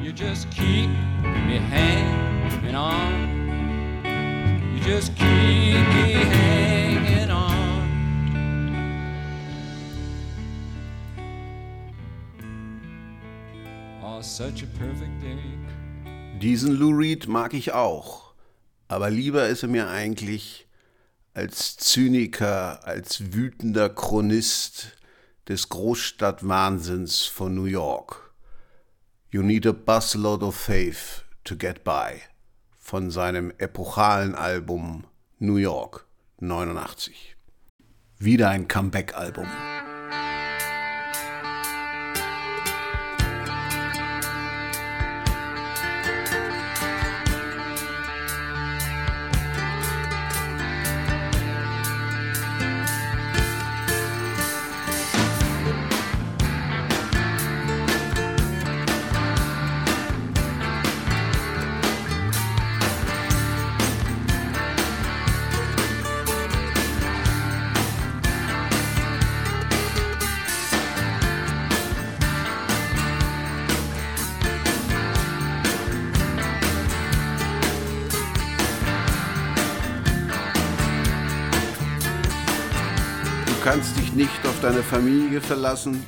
You 0.00 0.12
just 0.12 0.48
keep 0.52 0.88
me 1.48 1.58
hanging 1.58 2.76
on. 2.76 4.04
You 4.72 4.80
just 4.84 5.16
keep 5.16 5.82
me 5.94 6.12
hanging 6.36 7.30
on. 7.32 7.88
Oh, 14.00 14.22
such 14.22 14.62
a 14.62 14.66
perfect 14.78 15.20
day. 15.20 15.42
Diesen 16.38 16.78
Lou 16.78 16.92
Reed 16.92 17.26
mag 17.26 17.52
ich 17.52 17.72
auch, 17.72 18.32
aber 18.86 19.10
lieber 19.10 19.48
ist 19.48 19.64
er 19.64 19.68
mir 19.68 19.88
eigentlich 19.88 20.68
als 21.34 21.76
Zyniker, 21.76 22.86
als 22.86 23.32
wütender 23.32 23.88
Chronist 23.88 24.96
des 25.48 25.68
Großstadtwahnsinns 25.68 27.24
von 27.24 27.54
New 27.54 27.64
York. 27.64 28.34
You 29.30 29.42
need 29.42 29.66
a 29.66 29.72
busload 29.72 30.44
of 30.44 30.54
faith 30.54 31.24
to 31.44 31.56
get 31.56 31.84
by 31.84 32.20
von 32.78 33.10
seinem 33.10 33.52
epochalen 33.58 34.34
Album 34.34 35.04
New 35.38 35.56
York 35.56 36.06
89. 36.40 37.36
Wieder 38.18 38.50
ein 38.50 38.68
Comeback-Album. 38.68 39.48
Deine 84.62 84.84
Familie 84.84 85.40
verlassen, 85.40 86.06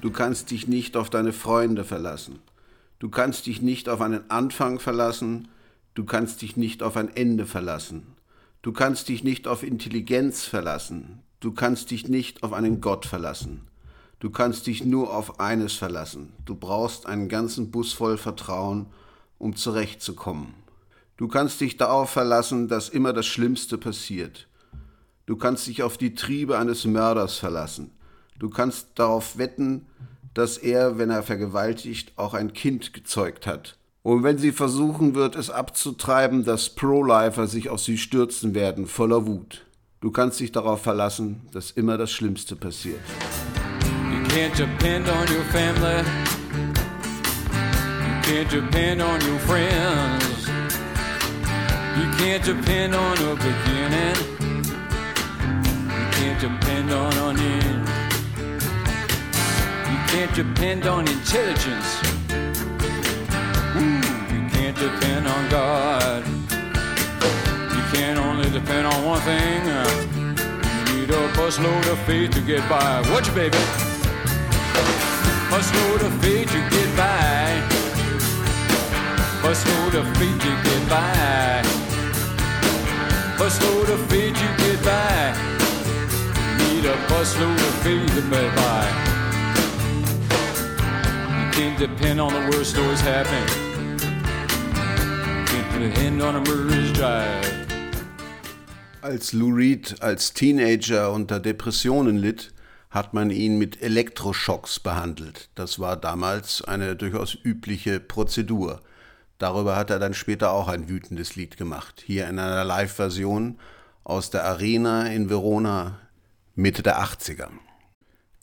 du 0.00 0.10
kannst 0.10 0.50
dich 0.50 0.66
nicht 0.66 0.96
auf 0.96 1.08
deine 1.08 1.32
Freunde 1.32 1.84
verlassen, 1.84 2.40
du 2.98 3.08
kannst 3.08 3.46
dich 3.46 3.62
nicht 3.62 3.88
auf 3.88 4.00
einen 4.00 4.28
Anfang 4.28 4.80
verlassen, 4.80 5.46
du 5.94 6.04
kannst 6.04 6.42
dich 6.42 6.56
nicht 6.56 6.82
auf 6.82 6.96
ein 6.96 7.14
Ende 7.14 7.46
verlassen, 7.46 8.02
du 8.62 8.72
kannst 8.72 9.08
dich 9.08 9.22
nicht 9.22 9.46
auf 9.46 9.62
Intelligenz 9.62 10.44
verlassen, 10.46 11.20
du 11.38 11.52
kannst 11.52 11.92
dich 11.92 12.08
nicht 12.08 12.42
auf 12.42 12.52
einen 12.52 12.80
Gott 12.80 13.06
verlassen, 13.06 13.68
du 14.18 14.30
kannst 14.30 14.66
dich 14.66 14.84
nur 14.84 15.14
auf 15.14 15.38
eines 15.38 15.74
verlassen, 15.74 16.32
du 16.44 16.56
brauchst 16.56 17.06
einen 17.06 17.28
ganzen 17.28 17.70
Bus 17.70 17.92
voll 17.92 18.18
Vertrauen, 18.18 18.86
um 19.38 19.54
zurechtzukommen. 19.54 20.54
Du 21.16 21.28
kannst 21.28 21.60
dich 21.60 21.76
darauf 21.76 22.10
verlassen, 22.10 22.66
dass 22.66 22.88
immer 22.88 23.12
das 23.12 23.26
Schlimmste 23.26 23.78
passiert. 23.78 24.48
Du 25.26 25.36
kannst 25.36 25.66
dich 25.68 25.82
auf 25.82 25.98
die 25.98 26.14
Triebe 26.14 26.58
eines 26.58 26.84
Mörders 26.84 27.36
verlassen. 27.36 27.92
Du 28.38 28.50
kannst 28.50 28.88
darauf 28.96 29.38
wetten, 29.38 29.86
dass 30.34 30.58
er, 30.58 30.98
wenn 30.98 31.10
er 31.10 31.22
vergewaltigt, 31.22 32.12
auch 32.16 32.34
ein 32.34 32.52
Kind 32.52 32.92
gezeugt 32.92 33.46
hat. 33.46 33.78
Und 34.02 34.24
wenn 34.24 34.38
sie 34.38 34.50
versuchen 34.50 35.14
wird, 35.14 35.36
es 35.36 35.48
abzutreiben, 35.48 36.44
dass 36.44 36.70
Pro-Lifer 36.70 37.46
sich 37.46 37.68
auf 37.68 37.80
sie 37.80 37.98
stürzen 37.98 38.52
werden, 38.52 38.86
voller 38.86 39.26
Wut. 39.26 39.64
Du 40.00 40.10
kannst 40.10 40.40
dich 40.40 40.50
darauf 40.50 40.82
verlassen, 40.82 41.42
dass 41.52 41.70
immer 41.70 41.96
das 41.96 42.10
Schlimmste 42.10 42.56
passiert. 42.56 43.00
You 44.10 44.28
can't 44.28 44.58
depend 44.58 45.08
on 45.08 45.28
your 45.28 45.44
family. 45.52 46.02
You 48.02 48.20
can't 48.22 48.50
depend 48.50 49.00
on 49.00 49.20
your 49.20 49.38
friends. 49.46 50.48
You 51.96 52.10
can't 52.18 52.44
depend 52.44 52.96
on 52.96 53.18
a 53.18 53.34
beginning. 53.36 54.51
You 56.22 56.28
can't 56.28 56.40
depend 56.40 56.92
on 56.92 57.12
an 57.18 57.38
end. 57.40 57.88
You 59.90 59.98
can't 60.06 60.32
depend 60.32 60.86
on 60.86 61.08
intelligence. 61.08 62.00
Ooh, 63.74 63.98
you 64.32 64.48
can't 64.50 64.76
depend 64.76 65.26
on 65.26 65.48
God. 65.50 66.24
You 67.74 67.82
can 67.92 68.18
only 68.18 68.48
depend 68.50 68.86
on 68.86 69.04
one 69.04 69.20
thing. 69.22 69.66
You 69.66 70.94
need 70.94 71.10
a 71.10 71.28
busload 71.34 71.90
of 71.90 71.98
faith 72.06 72.30
to 72.34 72.40
get 72.40 72.68
by. 72.68 73.00
Watch 73.10 73.28
it, 73.28 73.34
baby. 73.34 73.58
Busload 75.50 76.02
of 76.06 76.12
faith 76.22 76.52
to 76.52 76.60
get 76.70 76.96
by. 76.96 77.60
Busload 79.42 79.94
of 79.94 80.16
faith 80.16 80.40
to 80.40 80.52
get 80.62 80.88
by. 80.88 81.62
Busload 83.38 83.88
of 83.88 84.06
faith 84.08 84.36
to 84.36 84.56
get 84.62 84.84
by. 84.84 85.61
A 86.84 86.96
busload 87.06 87.54
of 87.54 87.82
to 87.84 88.22
get 88.28 88.56
by. 88.56 88.88
You 91.38 91.50
can't 91.52 91.78
depend 91.78 92.20
on 92.20 92.32
the 92.32 92.50
worst 92.50 92.76
always 92.76 93.00
happening. 93.00 93.46
Als 99.00 99.32
Lou 99.32 99.54
Reed 99.54 100.02
als 100.02 100.34
Teenager 100.34 101.12
unter 101.12 101.38
Depressionen 101.38 102.16
litt, 102.16 102.52
hat 102.90 103.14
man 103.14 103.30
ihn 103.30 103.58
mit 103.58 103.80
Elektroschocks 103.80 104.80
behandelt. 104.80 105.50
Das 105.54 105.78
war 105.78 105.96
damals 105.96 106.62
eine 106.62 106.96
durchaus 106.96 107.38
übliche 107.44 108.00
Prozedur. 108.00 108.80
Darüber 109.38 109.76
hat 109.76 109.90
er 109.90 110.00
dann 110.00 110.14
später 110.14 110.50
auch 110.50 110.66
ein 110.66 110.88
wütendes 110.88 111.36
Lied 111.36 111.56
gemacht. 111.56 112.02
Hier 112.04 112.28
in 112.28 112.40
einer 112.40 112.64
Live-Version 112.64 113.60
aus 114.02 114.30
der 114.30 114.44
Arena 114.44 115.06
in 115.06 115.30
Verona 115.30 116.01
Mitte 116.54 116.82
der 116.82 117.02
80er. 117.02 117.48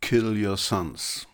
Kill 0.02 0.44
Your 0.44 0.58
Sons. 0.58 1.28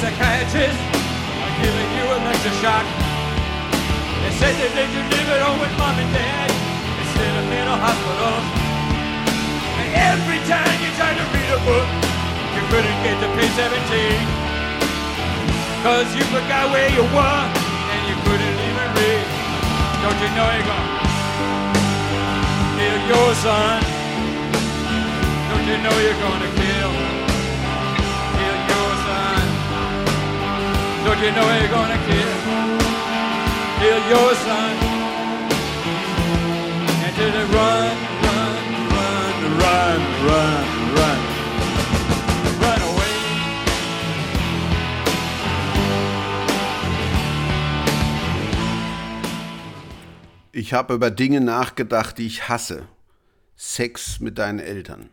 Psychiatrists 0.00 0.82
are 1.40 1.54
giving 1.64 1.88
you 1.96 2.04
electric 2.20 2.52
shock. 2.60 2.84
They 4.20 4.32
said 4.36 4.52
they 4.60 4.68
let 4.76 4.88
you 4.92 5.02
live 5.08 5.28
at 5.32 5.40
home 5.40 5.56
with 5.56 5.72
mom 5.80 5.96
and 5.96 6.10
dad 6.12 6.48
instead 7.00 7.32
of 7.32 7.44
mental 7.48 7.78
hospital. 7.80 8.36
And 9.80 9.88
every 10.12 10.40
time 10.44 10.76
you 10.84 10.90
try 11.00 11.16
to 11.16 11.24
read 11.32 11.48
a 11.48 11.60
book, 11.64 11.88
you 12.52 12.62
couldn't 12.68 12.98
get 13.08 13.16
to 13.24 13.28
page 13.40 13.54
17. 13.56 13.72
Cause 15.80 16.08
you 16.12 16.24
forgot 16.28 16.68
where 16.74 16.90
you 16.92 17.04
were 17.16 17.44
and 17.88 18.00
you 18.04 18.16
couldn't 18.20 18.58
even 18.68 18.88
read. 19.00 19.24
Don't 20.04 20.18
you 20.20 20.30
know 20.36 20.46
you're 20.52 20.68
gonna 20.68 20.92
kill 22.76 23.00
your 23.16 23.30
son? 23.40 23.80
Don't 25.48 25.64
you 25.64 25.78
know 25.80 25.96
you're 26.04 26.20
gonna 26.20 26.55
Don't 31.16 31.24
you 31.24 31.32
know 31.32 31.48
you're 31.58 31.68
gonna 31.68 31.98
kill? 32.08 32.34
Kill 33.80 34.00
your 34.12 34.34
son. 34.34 34.76
And 37.04 37.16
did 37.16 37.34
it 37.34 37.48
run, 37.56 37.96
run, 38.26 38.56
run, 38.92 39.34
run, 39.62 40.00
run, 40.28 40.64
run. 40.96 41.20
Run 42.60 42.80
away. 42.82 43.14
Ich 50.52 50.74
habe 50.74 50.92
über 50.92 51.10
Dinge 51.10 51.40
nachgedacht, 51.40 52.18
die 52.18 52.26
ich 52.26 52.50
hasse. 52.50 52.88
Sex 53.56 54.20
mit 54.20 54.36
deinen 54.36 54.58
Eltern. 54.58 55.08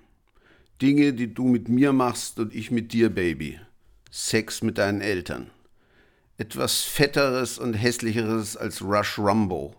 Dinge, 0.81 1.13
die 1.13 1.33
du 1.33 1.45
mit 1.45 1.69
mir 1.69 1.93
machst 1.93 2.39
und 2.39 2.53
ich 2.53 2.71
mit 2.71 2.91
dir, 2.91 3.09
Baby. 3.09 3.57
Sex 4.11 4.61
mit 4.63 4.77
deinen 4.77 4.99
Eltern. 4.99 5.49
Etwas 6.43 6.81
Fetteres 6.81 7.57
und 7.57 7.73
Hässlicheres 7.73 8.57
als 8.57 8.81
Rush 8.81 9.17
Rumbo. 9.17 9.77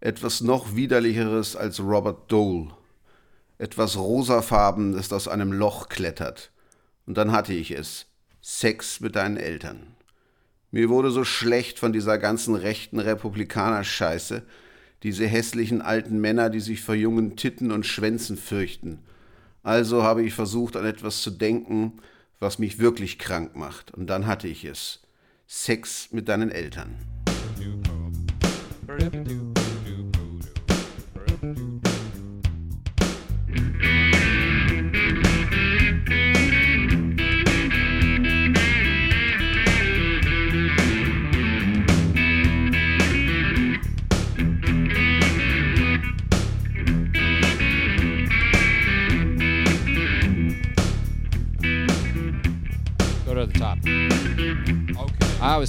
Etwas 0.00 0.40
noch 0.40 0.74
widerlicheres 0.74 1.54
als 1.54 1.78
Robert 1.78 2.24
Dole. 2.26 2.70
Etwas 3.58 3.96
Rosafarben, 3.96 4.94
das 4.94 5.12
aus 5.12 5.28
einem 5.28 5.52
Loch 5.52 5.88
klettert. 5.88 6.50
Und 7.06 7.16
dann 7.16 7.30
hatte 7.30 7.52
ich 7.52 7.70
es. 7.70 8.06
Sex 8.40 8.98
mit 8.98 9.14
deinen 9.14 9.36
Eltern. 9.36 9.94
Mir 10.72 10.88
wurde 10.88 11.12
so 11.12 11.22
schlecht 11.22 11.78
von 11.78 11.92
dieser 11.92 12.18
ganzen 12.18 12.56
rechten 12.56 12.98
Republikaner-Scheiße, 12.98 14.42
diese 15.04 15.28
hässlichen 15.28 15.82
alten 15.82 16.20
Männer, 16.20 16.50
die 16.50 16.58
sich 16.58 16.82
vor 16.82 16.96
jungen 16.96 17.36
Titten 17.36 17.70
und 17.70 17.86
Schwänzen 17.86 18.36
fürchten. 18.36 18.98
Also 19.62 20.02
habe 20.02 20.24
ich 20.24 20.34
versucht, 20.34 20.74
an 20.74 20.84
etwas 20.84 21.22
zu 21.22 21.30
denken, 21.30 22.00
was 22.40 22.58
mich 22.58 22.80
wirklich 22.80 23.20
krank 23.20 23.54
macht. 23.54 23.94
Und 23.94 24.08
dann 24.08 24.26
hatte 24.26 24.48
ich 24.48 24.64
es. 24.64 25.01
Sex 25.54 26.08
mit 26.12 26.30
deinen 26.30 26.50
Eltern. 26.50 26.96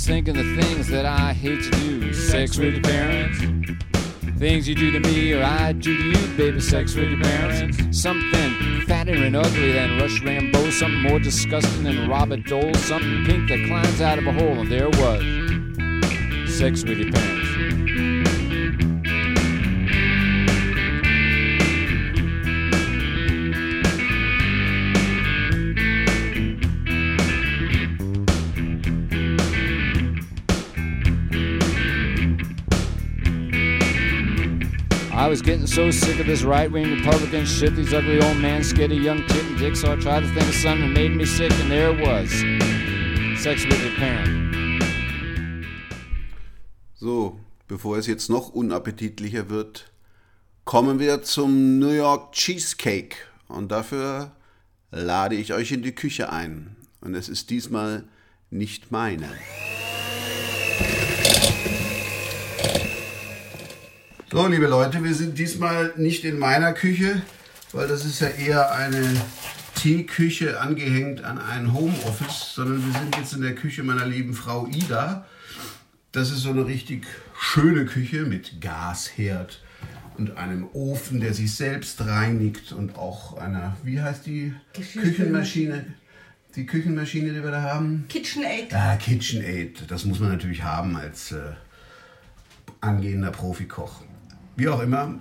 Thinking 0.05 0.33
the 0.33 0.61
things 0.61 0.87
that 0.89 1.05
I 1.05 1.31
hate 1.31 1.63
to 1.63 1.71
do. 1.71 2.13
Sex 2.13 2.57
with 2.57 2.73
your 2.73 2.83
parents. 2.83 3.39
Things 4.37 4.67
you 4.67 4.75
do 4.75 4.91
to 4.91 4.99
me 4.99 5.33
or 5.33 5.43
I 5.43 5.71
do 5.71 5.95
to 5.95 6.19
you, 6.19 6.37
baby. 6.37 6.59
Sex 6.59 6.93
with 6.95 7.09
your 7.09 7.21
parents. 7.21 7.97
Something 7.97 8.81
fatter 8.85 9.13
and 9.13 9.35
ugly 9.35 9.71
than 9.71 9.97
Rush 9.99 10.21
Rambo. 10.21 10.71
Something 10.71 11.01
more 11.01 11.19
disgusting 11.19 11.83
than 11.83 12.09
Robert 12.09 12.43
Dole. 12.45 12.73
Something 12.73 13.23
pink 13.25 13.47
that 13.49 13.65
climbs 13.67 14.01
out 14.01 14.17
of 14.17 14.27
a 14.27 14.33
hole. 14.33 14.59
And 14.59 14.69
there 14.69 14.89
was. 14.89 16.53
Sex 16.53 16.83
with 16.83 16.97
your 16.97 17.11
parents. 17.11 17.32
Getting 35.43 35.67
so 35.67 35.91
sick 35.91 36.19
of 36.19 36.25
this 36.25 36.43
right 36.43 36.71
wing 36.71 36.89
Republican 36.89 37.45
shit, 37.45 37.75
these 37.75 37.93
ugly 37.93 38.21
old 38.21 38.37
men 38.37 38.63
scared 38.63 38.91
young 38.91 39.25
tit 39.27 39.43
and 39.43 39.59
dick, 39.59 39.75
so 39.75 39.91
I 39.91 39.95
tried 39.97 40.21
to 40.21 40.27
think 40.27 40.47
of 40.47 40.55
something 40.55 40.87
that 40.87 40.93
made 40.93 41.15
me 41.15 41.25
sick, 41.25 41.51
and 41.51 41.69
there 41.69 41.91
it 41.91 41.99
was. 41.99 42.29
Sex 43.41 43.65
with 43.65 43.83
your 43.83 43.93
parent. 43.95 44.83
So, 46.95 47.39
bevor 47.67 47.97
es 47.97 48.07
jetzt 48.07 48.29
noch 48.29 48.49
unappetitlicher 48.53 49.49
wird, 49.49 49.91
kommen 50.63 50.99
wir 50.99 51.23
zum 51.23 51.77
New 51.77 51.91
York 51.91 52.31
Cheesecake. 52.31 53.17
Und 53.49 53.71
dafür 53.71 54.31
lade 54.91 55.35
ich 55.35 55.53
euch 55.53 55.73
in 55.73 55.81
die 55.81 55.93
Küche 55.93 56.31
ein. 56.31 56.77
Und 57.01 57.15
es 57.15 57.27
ist 57.27 57.49
diesmal 57.49 58.05
nicht 58.49 58.91
meine. 58.91 59.29
So, 64.33 64.47
liebe 64.47 64.65
Leute, 64.65 65.03
wir 65.03 65.13
sind 65.13 65.37
diesmal 65.37 65.93
nicht 65.95 66.25
in 66.25 66.39
meiner 66.39 66.73
Küche, 66.73 67.21
weil 67.71 67.87
das 67.87 68.03
ist 68.03 68.19
ja 68.19 68.29
eher 68.29 68.71
eine 68.71 69.05
Teeküche 69.75 70.59
angehängt 70.59 71.23
an 71.23 71.37
ein 71.37 71.71
Homeoffice, 71.71 72.55
sondern 72.55 72.83
wir 72.83 72.99
sind 72.99 73.15
jetzt 73.15 73.33
in 73.33 73.43
der 73.43 73.53
Küche 73.53 73.83
meiner 73.83 74.07
lieben 74.07 74.33
Frau 74.33 74.65
Ida. 74.65 75.27
Das 76.13 76.31
ist 76.31 76.39
so 76.39 76.49
eine 76.49 76.65
richtig 76.65 77.05
schöne 77.39 77.85
Küche 77.85 78.23
mit 78.23 78.59
Gasherd 78.59 79.61
und 80.17 80.35
einem 80.35 80.67
Ofen, 80.73 81.19
der 81.19 81.35
sich 81.35 81.53
selbst 81.53 82.01
reinigt 82.01 82.71
und 82.71 82.95
auch 82.95 83.37
einer, 83.37 83.77
wie 83.83 84.01
heißt 84.01 84.25
die. 84.25 84.55
Küchenmaschine? 84.73 85.85
Die 86.55 86.65
Küchenmaschine, 86.65 87.33
die 87.33 87.43
wir 87.43 87.51
da 87.51 87.61
haben? 87.61 88.05
KitchenAid. 88.09 88.73
Ah, 88.73 88.95
KitchenAid. 88.95 89.91
Das 89.91 90.05
muss 90.05 90.19
man 90.19 90.29
natürlich 90.29 90.63
haben 90.63 90.95
als 90.95 91.33
äh, 91.33 91.51
angehender 92.81 93.29
Profikoch. 93.29 94.02
Wie 94.55 94.67
auch 94.67 94.81
immer, 94.81 95.15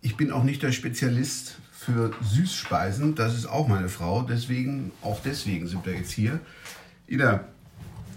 ich 0.00 0.16
bin 0.16 0.32
auch 0.32 0.42
nicht 0.42 0.62
der 0.62 0.72
Spezialist 0.72 1.56
für 1.72 2.10
Süßspeisen. 2.22 3.14
Das 3.14 3.34
ist 3.34 3.46
auch 3.46 3.68
meine 3.68 3.88
Frau. 3.88 4.22
Deswegen, 4.22 4.92
auch 5.02 5.20
deswegen 5.24 5.66
sind 5.66 5.84
wir 5.84 5.94
jetzt 5.94 6.12
hier. 6.12 6.40
Ida, 7.06 7.44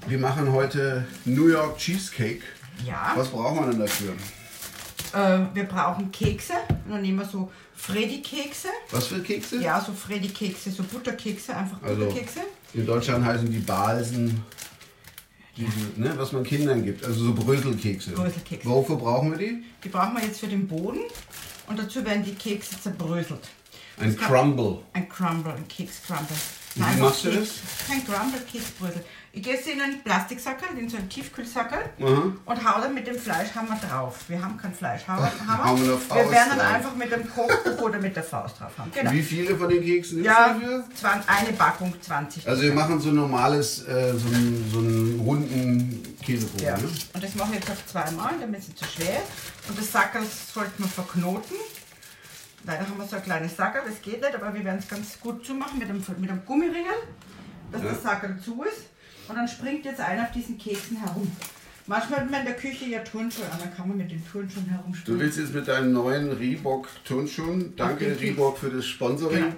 wir 0.08 0.18
machen 0.18 0.52
heute 0.52 1.06
New 1.26 1.48
York 1.48 1.78
Cheesecake. 1.78 2.42
Ja. 2.86 3.14
Was 3.16 3.30
brauchen 3.30 3.60
wir 3.66 3.72
denn 3.72 3.80
dafür? 3.80 4.14
Äh, 5.14 5.46
wir 5.54 5.66
brauchen 5.66 6.12
Kekse. 6.12 6.54
Und 6.86 6.92
dann 6.94 7.02
nehmen 7.02 7.20
wir 7.20 7.26
so 7.26 7.52
Freddy-Kekse. 7.76 8.70
Was 8.92 9.08
für 9.08 9.22
Kekse? 9.22 9.62
Ja, 9.62 9.82
so 9.82 9.92
Freddy-Kekse, 9.92 10.72
so 10.72 10.84
Butterkekse, 10.84 11.56
einfach 11.56 11.82
Also 11.84 12.06
Butterkekse. 12.06 12.40
in 12.74 12.86
Deutschland 12.86 13.26
heißen 13.26 13.52
die 13.52 13.60
Balsen, 13.60 14.42
diese, 15.66 16.00
ne, 16.00 16.14
was 16.18 16.32
man 16.32 16.44
Kindern 16.44 16.84
gibt. 16.84 17.06
Also 17.06 17.26
so 17.26 17.34
Bröselkekse. 17.34 18.12
Bröselkekse. 18.12 18.70
Wofür 18.70 18.96
brauchen 18.98 19.32
wir 19.32 19.38
die? 19.38 19.64
Die 19.84 19.90
brauchen 19.90 20.16
wir 20.16 20.24
jetzt 20.24 20.40
für 20.40 20.48
den 20.48 20.68
Boden. 20.68 21.00
Und 21.68 21.80
dazu 21.80 22.04
werden 22.04 22.24
die 22.24 22.36
Kekse 22.36 22.80
zerbröselt. 22.82 23.48
Ein 23.98 24.18
Crumble. 24.18 24.80
Ein 24.94 25.08
Crumble, 25.08 25.54
ein 25.54 25.68
Keks-Crumble. 25.68 26.36
Wie 26.76 27.02
machst 27.02 27.26
du 27.26 27.32
das? 27.32 27.50
Kein 27.88 28.04
Crumble-Käsebrösel. 28.06 29.04
Ich 29.34 29.44
gehe 29.44 29.58
es 29.58 29.66
in 29.66 29.80
einen 29.80 30.04
Plastiksackerl, 30.04 30.78
in 30.78 30.90
so 30.90 30.98
einen 30.98 31.08
Tiefkühlsackerl 31.08 31.84
Aha. 32.02 32.34
und 32.44 32.66
hau 32.70 32.82
dann 32.82 32.94
mit 32.94 33.08
dem 33.08 33.18
Fleischhammer 33.18 33.80
drauf. 33.80 34.18
Wir 34.28 34.44
haben 34.44 34.58
keinen 34.58 34.74
Fleischhammer. 34.74 35.32
Hauen 35.66 35.82
wir 35.88 35.98
Faust 35.98 36.10
wir 36.26 36.32
werden 36.32 36.50
dann 36.50 36.58
drauf. 36.60 36.74
einfach 36.74 36.96
mit 36.96 37.12
dem 37.14 37.30
Kochbuch 37.34 37.82
oder 37.82 38.00
mit 38.00 38.14
der 38.14 38.24
Faust 38.24 38.60
drauf 38.60 38.78
haben. 38.78 38.92
Genau. 38.94 39.10
Wie 39.12 39.22
viele 39.24 39.56
von 39.56 39.70
den 39.70 39.82
Keksen 39.82 40.20
ist 40.20 40.26
Ja, 40.26 40.50
dafür? 40.50 40.84
eine 41.28 41.54
Packung 41.54 41.94
20. 42.02 42.46
Also 42.50 42.62
wir 42.62 42.74
machen 42.74 43.00
so 43.00 43.08
ein 43.08 43.16
normales, 43.16 43.88
äh, 43.88 44.14
so, 44.18 44.28
einen, 44.28 44.70
so 44.70 44.80
einen 44.80 45.20
runden 45.22 46.18
Käsekuchen. 46.22 46.66
Ja. 46.66 46.78
Ne? 46.78 46.90
Und 47.14 47.24
das 47.24 47.34
mache 47.36 47.50
ich 47.54 47.60
jetzt 47.60 47.72
auf 47.72 47.86
zweimal, 47.88 48.34
damit 48.38 48.60
es 48.60 48.68
nicht 48.68 48.80
zu 48.80 48.86
schwer 48.86 49.16
ist. 49.20 49.70
Und 49.70 49.80
das 49.80 49.90
Sackerl 49.94 50.24
sollte 50.54 50.72
man 50.78 50.90
verknoten. 50.90 51.56
Leider 52.66 52.82
haben 52.86 52.98
wir 52.98 53.08
so 53.08 53.16
ein 53.16 53.24
kleines 53.24 53.56
Sackerl, 53.56 53.84
das 53.88 54.02
geht 54.02 54.20
nicht, 54.22 54.36
aber 54.36 54.54
wir 54.54 54.64
werden 54.66 54.80
es 54.80 54.90
ganz 54.90 55.18
gut 55.22 55.46
zumachen 55.46 55.80
mit 55.80 55.90
einem, 55.90 56.04
mit 56.20 56.30
einem 56.30 56.46
Gummiringel, 56.46 56.94
dass 57.72 57.82
das 57.82 58.04
Sackerl 58.04 58.38
zu 58.44 58.64
ist. 58.64 58.88
Und 59.28 59.36
dann 59.36 59.48
springt 59.48 59.86
jetzt 59.86 60.00
einer 60.00 60.24
auf 60.24 60.32
diesen 60.32 60.58
Keksen 60.58 60.98
herum. 60.98 61.32
Manchmal 61.88 62.22
hat 62.22 62.32
man 62.32 62.40
in 62.42 62.46
der 62.46 62.56
Küche 62.56 62.86
ja 62.86 63.00
Turnschuhe 63.00 63.46
an, 63.46 63.58
dann 63.60 63.76
kann 63.76 63.88
man 63.88 63.98
mit 63.98 64.12
den 64.12 64.24
Turnschuhen 64.32 64.66
Du 64.66 64.72
herumspringen. 64.72 65.20
willst 65.20 65.40
jetzt 65.40 65.54
mit 65.54 65.68
deinen 65.68 65.92
neuen 65.94 66.32
Reebok 66.32 66.88
Turnschuhen, 67.04 67.76
danke. 67.76 68.16
Reebok 68.20 68.58
für 68.60 68.70
das 68.70 68.86
Sponsoring, 68.86 69.54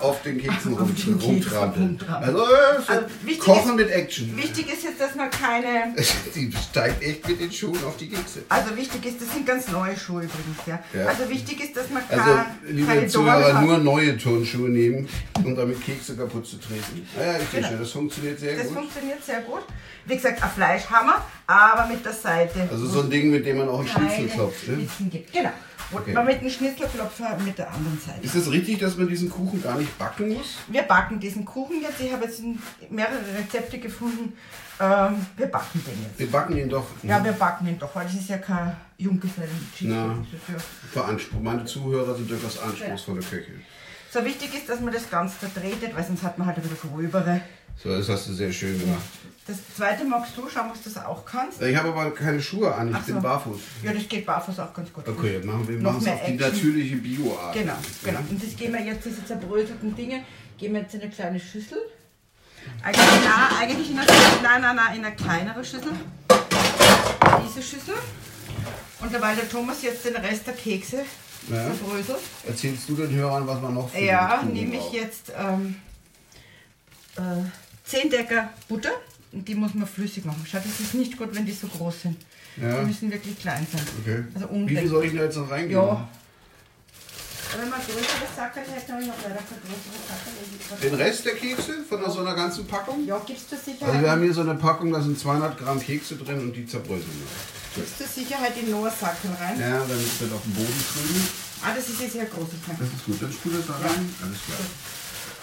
auf 0.00 0.22
den 0.22 0.38
Keksen 0.40 0.74
Auf 0.78 0.80
rum, 0.80 1.18
rumtrampeln. 1.20 1.98
Also, 2.08 2.38
äh, 2.38 2.46
so 2.86 2.92
Also, 2.92 3.06
Kochen 3.40 3.70
ist- 3.70 3.76
mit 3.76 3.90
Action. 3.90 4.36
Wichtig 4.36 4.72
ist 4.72 4.84
jetzt, 4.84 5.00
dass 5.00 5.14
man 5.14 5.30
keine 5.30 5.94
Die 6.34 6.52
steigt 6.70 7.02
echt 7.02 7.26
mit 7.26 7.40
den 7.40 7.50
Schuhen 7.50 7.82
auf 7.84 7.96
die 7.96 8.08
Kekse. 8.10 8.42
Also 8.48 8.76
wichtig 8.76 9.04
ist, 9.06 9.20
das 9.22 9.32
sind 9.32 9.46
ganz 9.46 9.68
neue 9.68 9.96
Schuhe 9.96 10.22
übrigens, 10.24 10.58
ja. 10.66 10.78
Ja. 10.92 11.06
Also 11.06 11.28
wichtig 11.28 11.60
ist, 11.64 11.76
dass 11.76 11.90
man 11.90 12.02
Also, 12.08 12.38
liebe 12.68 12.86
keine 12.86 13.00
Dornen 13.00 13.08
Zuhörer, 13.10 13.62
nur 13.62 13.78
neue 13.78 14.16
Turnschuhe 14.18 14.68
nehmen, 14.68 15.08
um 15.42 15.56
damit 15.56 15.82
Kekse 15.84 16.16
kaputt 16.16 16.46
zu 16.46 16.58
treten. 16.60 17.06
Ah 17.18 17.22
ja, 17.24 17.32
ich 17.32 17.38
Genau. 17.50 17.50
verstehe, 17.50 17.78
das 17.78 17.90
funktioniert 17.90 18.38
sehr 18.38 18.56
Das 18.56 18.66
gut. 18.68 18.76
funktioniert 18.76 19.24
sehr 19.24 19.40
gut. 19.40 19.62
Wie 20.08 20.14
gesagt, 20.14 20.40
ein 20.40 20.50
Fleischhammer, 20.50 21.24
aber 21.46 21.86
mit 21.86 22.04
der 22.04 22.12
Seite. 22.12 22.68
Also 22.70 22.86
so 22.86 23.00
ein 23.02 23.10
Ding, 23.10 23.30
mit 23.30 23.44
dem 23.46 23.58
man 23.58 23.68
auch 23.68 23.78
einen 23.80 23.88
Schnitzel 23.88 24.28
klopft. 24.28 24.68
Ne? 24.68 24.88
Gibt. 25.10 25.32
Genau. 25.32 25.50
Und 25.92 26.00
Okay. 26.00 26.12
man 26.14 26.26
mit 26.26 26.40
dem 26.40 26.50
Schnitzelklopfer 26.50 27.38
mit 27.44 27.56
der 27.58 27.72
anderen 27.72 27.96
Seite. 28.04 28.18
Ist 28.24 28.34
es 28.34 28.50
richtig, 28.50 28.80
dass 28.80 28.96
man 28.96 29.06
diesen 29.08 29.30
Kuchen 29.30 29.62
gar 29.62 29.78
nicht 29.78 29.96
backen 29.96 30.30
muss? 30.34 30.56
Wir 30.66 30.82
backen 30.82 31.20
diesen 31.20 31.44
Kuchen 31.44 31.80
jetzt. 31.80 32.00
Ich 32.00 32.12
habe 32.12 32.24
jetzt 32.24 32.42
mehrere 32.90 33.20
Rezepte 33.38 33.78
gefunden. 33.78 34.32
Ähm, 34.80 35.24
wir 35.36 35.46
backen 35.46 35.80
den 35.86 36.02
jetzt. 36.02 36.18
Wir 36.18 36.26
backen 36.26 36.56
ihn 36.56 36.68
doch. 36.68 36.86
Ja, 37.04 37.22
wir 37.22 37.32
backen 37.32 37.68
ihn 37.68 37.78
doch, 37.78 37.94
weil 37.94 38.04
das 38.04 38.14
ist 38.14 38.28
ja 38.28 38.38
kein 38.38 38.76
junggesellen 38.98 39.48
Na. 39.82 40.16
cheesecake 40.28 40.60
Veranspruch. 40.92 41.40
Meine 41.40 41.64
Zuhörer 41.64 42.16
sind 42.16 42.28
durchaus 42.28 42.58
anspruchsvolle 42.58 43.20
Köche. 43.20 43.52
So 44.12 44.24
wichtig 44.24 44.54
ist, 44.54 44.68
dass 44.68 44.80
man 44.80 44.92
das 44.92 45.08
ganz 45.08 45.34
verdreht, 45.34 45.94
weil 45.94 46.04
sonst 46.04 46.22
hat 46.24 46.36
man 46.36 46.48
halt 46.48 46.56
ein 46.58 46.62
bisschen 46.64 46.90
gröbere. 46.92 47.40
So, 47.80 47.90
das 47.96 48.08
hast 48.08 48.28
du 48.28 48.32
sehr 48.32 48.50
schön 48.52 48.78
gemacht. 48.78 49.02
Das 49.48 49.58
zweite 49.76 50.04
magst 50.04 50.36
du, 50.36 50.48
schauen, 50.48 50.70
ob 50.70 50.74
du 50.82 50.90
das 50.90 51.04
auch 51.04 51.24
kannst. 51.24 51.62
Ich 51.62 51.76
habe 51.76 51.90
aber 51.90 52.10
keine 52.12 52.42
Schuhe 52.42 52.74
an, 52.74 52.90
ich 52.90 52.96
so. 53.06 53.12
bin 53.12 53.22
barfuß. 53.22 53.60
Ja, 53.84 53.92
das 53.92 54.08
geht 54.08 54.26
barfuß 54.26 54.58
auch 54.58 54.74
ganz 54.74 54.92
gut. 54.92 55.06
Okay, 55.06 55.40
machen 55.44 55.68
wir 55.68 55.76
Noch 55.78 55.92
machen 55.92 55.98
es 55.98 56.04
mehr 56.04 56.14
auf 56.14 56.26
die 56.26 56.32
natürliche 56.34 56.96
Bioart. 56.96 57.54
Genau, 57.54 57.74
genau. 58.02 58.18
Und 58.28 58.42
das 58.42 58.56
geben 58.56 58.72
wir 58.72 58.82
jetzt, 58.82 59.04
diese 59.06 59.24
zerbröselten 59.24 59.94
Dinge, 59.94 60.24
geben 60.58 60.74
wir 60.74 60.80
jetzt 60.82 60.94
in 60.94 61.02
eine 61.02 61.10
kleine 61.10 61.38
Schüssel. 61.38 61.78
Eigentlich, 62.82 63.04
na, 63.24 63.56
eigentlich 63.60 63.90
in 63.92 63.98
eine, 63.98 64.06
nein, 64.42 64.60
nein, 64.62 64.76
nein, 64.76 64.96
in 64.98 65.04
eine 65.04 65.14
kleinere 65.14 65.64
Schüssel. 65.64 65.92
Diese 67.46 67.62
Schüssel. 67.62 67.94
Und 69.00 69.14
dabei 69.14 69.36
der 69.36 69.48
Thomas 69.48 69.80
jetzt 69.82 70.04
den 70.04 70.16
Rest 70.16 70.44
der 70.48 70.54
Kekse 70.54 71.04
Ja. 71.48 71.66
zerbröselt. 71.66 72.18
Erzählst 72.44 72.88
du 72.88 72.96
den 72.96 73.14
Hörern, 73.14 73.46
was 73.46 73.60
man 73.60 73.74
noch 73.74 73.88
für 73.90 73.98
Ja, 74.00 74.42
nehme 74.42 74.74
ich 74.76 74.90
jetzt 74.90 75.32
ähm, 75.38 75.76
äh, 77.16 77.20
10 77.84 78.10
Decker 78.10 78.50
Butter. 78.68 78.90
Die 79.32 79.54
muss 79.54 79.74
man 79.74 79.86
flüssig 79.86 80.24
machen. 80.24 80.44
Schaut, 80.50 80.62
es 80.64 80.80
ist 80.80 80.94
nicht 80.94 81.16
gut, 81.16 81.34
wenn 81.34 81.44
die 81.44 81.52
so 81.52 81.66
groß 81.66 82.02
sind. 82.02 82.16
Ja. 82.56 82.80
Die 82.80 82.86
müssen 82.86 83.10
wirklich 83.10 83.38
klein 83.38 83.66
sein. 83.70 83.82
Okay. 84.00 84.24
Also 84.34 84.48
Wie 84.52 84.76
viel 84.76 84.88
soll 84.88 85.04
ich 85.04 85.14
da 85.14 85.24
jetzt 85.24 85.36
noch 85.36 85.50
reingeben? 85.50 85.82
Ja. 85.82 86.08
Wenn 87.58 87.70
man 87.70 87.80
größere 87.80 88.26
Sackerl 88.34 88.64
hätte, 88.64 88.92
habe 88.92 89.02
ich 89.02 89.08
noch 89.08 89.22
leider 89.22 89.36
keine 89.36 89.60
größere 89.62 89.98
Sackerl. 90.08 90.90
Den 90.90 90.94
Rest 90.94 91.24
der 91.24 91.34
Kekse 91.34 91.84
von 91.88 92.10
so 92.10 92.20
einer 92.20 92.34
ganzen 92.34 92.66
Packung? 92.66 93.06
Ja, 93.06 93.20
gibst 93.26 93.52
du 93.52 93.56
Sicherheit? 93.56 93.88
Also 93.88 94.00
wir 94.02 94.10
haben 94.10 94.22
hier 94.22 94.34
so 94.34 94.40
eine 94.40 94.54
Packung, 94.54 94.92
da 94.92 95.00
sind 95.00 95.18
200 95.18 95.58
Gramm 95.58 95.80
Kekse 95.80 96.16
drin 96.16 96.40
und 96.40 96.52
die 96.54 96.66
zerbröseln 96.66 97.06
wir. 97.06 97.82
gibst 97.82 98.00
du 98.00 98.04
Sicherheit 98.04 98.52
in 98.60 98.70
Noah 98.70 98.90
Sackerl 98.90 99.32
rein? 99.40 99.60
Ja, 99.60 99.78
dann 99.78 99.88
wird 99.88 100.32
auf 100.32 100.42
dem 100.42 100.54
Boden 100.54 100.84
trüben. 100.92 101.28
Ah, 101.62 101.72
das 101.74 101.88
ist 101.88 102.00
jetzt 102.00 102.12
sehr 102.12 102.26
großes 102.26 102.60
Teil. 102.66 102.76
Das 102.78 102.88
ist 102.88 103.04
gut, 103.06 103.22
dann 103.22 103.32
spul 103.32 103.52
das 103.52 103.66
da 103.66 103.74
rein. 103.74 104.14
Alles 104.22 104.38
klar. 104.44 104.58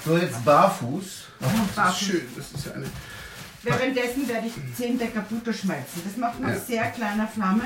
So, 0.06 0.18
jetzt 0.18 0.46
barfuß. 0.46 1.06
Das 1.40 1.52
ist 1.52 1.76
barfuß. 1.76 2.08
schön. 2.08 2.28
Das 2.36 2.52
ist 2.52 2.66
ja 2.66 2.74
eine. 2.74 2.86
Währenddessen 3.64 4.28
werde 4.28 4.48
ich 4.48 4.54
10 4.78 4.98
Decker 5.00 5.22
Butter 5.22 5.54
schmelzen. 5.54 6.02
Das 6.06 6.18
macht 6.18 6.40
man 6.40 6.52
Ja. 6.54 6.60
sehr 6.60 6.84
kleiner 6.92 7.28
Flamme. 7.28 7.64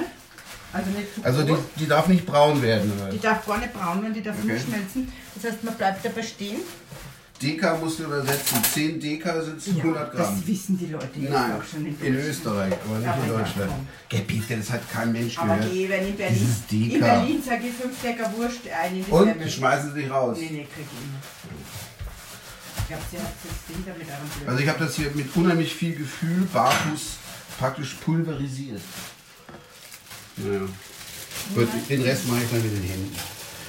Also 0.74 0.90
nicht 0.92 1.16
zu 1.16 1.24
Also 1.24 1.44
die, 1.44 1.56
die 1.80 1.88
darf 1.88 2.08
nicht 2.08 2.26
braun 2.26 2.62
werden. 2.62 2.92
Oder? 2.98 3.10
Die 3.10 3.20
darf 3.20 3.46
gar 3.46 3.58
nicht 3.58 3.74
braun 3.74 4.02
werden, 4.02 4.14
die 4.14 4.22
darf 4.22 4.36
Okay. 4.44 4.60
schmelzen. 4.60 5.12
Das 5.34 5.52
heißt, 5.52 5.64
man 5.64 5.74
bleibt 5.76 6.06
dabei 6.06 6.22
stehen. 6.22 6.60
Deka 7.42 7.78
musst 7.78 8.00
du 8.00 8.04
übersetzen. 8.06 8.64
10 8.64 9.00
Deka 9.00 9.42
sind 9.44 9.62
100 9.84 10.12
Gramm. 10.12 10.36
das 10.40 10.48
wissen 10.48 10.78
die 10.78 10.88
Leute 10.88 11.08
jetzt 11.20 11.32
Nein, 11.32 11.52
auch 11.54 11.64
schon 11.64 11.86
in 11.86 11.96
in. 12.02 12.16
Österreich, 12.16 12.74
aber 12.84 12.98
nicht 12.98 13.08
Aber 13.08 13.24
in 13.24 13.30
ja, 13.32 13.38
Deutschland. 13.38 13.72
Geh 14.10 14.22
bitte, 14.22 14.58
das 14.58 14.70
hat 14.72 14.92
kein 14.92 15.12
Mensch 15.12 15.38
Aber 15.38 15.56
gehört. 15.56 15.72
geh, 15.72 15.88
wenn 15.90 16.08
in 16.08 16.18
Berlin, 16.18 16.56
in 16.72 17.00
Berlin 17.00 17.44
sage 17.44 17.68
ich 17.68 17.74
5 17.76 18.02
Decker 18.02 18.32
Wurst 18.38 18.60
ein. 18.84 18.98
in 18.98 19.06
die 19.06 19.12
Und 19.12 19.40
die 19.44 19.50
schmeißen 19.52 19.94
sie 19.94 20.02
dich 20.02 20.12
raus. 20.12 20.38
Nee, 20.40 20.50
nee, 20.52 20.68
krieg 20.74 20.86
ich 20.86 21.00
nicht. 21.00 21.24
Ich 21.48 21.54
glaube, 21.54 21.56
sie 21.56 21.56
hat 21.56 21.56
das 21.56 21.56
Ding 21.56 21.56
damit 21.56 21.56
einem 21.56 22.74
Blöd. 22.74 22.77
Also 24.48 24.60
ich 24.64 24.70
habe 24.70 24.80
das 24.80 24.96
hier 24.96 25.12
mit 25.14 25.36
unheimlich 25.36 25.74
viel 25.74 25.96
Gefühl 25.96 26.48
barfuß 26.54 27.02
praktisch 27.60 27.96
pulverisiert. 27.96 28.82
Naja. 30.38 30.62
Gut, 31.56 31.68
den 31.90 32.02
Rest 32.02 32.28
mache 32.28 32.44
ich 32.44 32.50
dann 32.50 32.62
mit 32.64 32.72
den 32.72 32.84
Händen. 32.84 33.16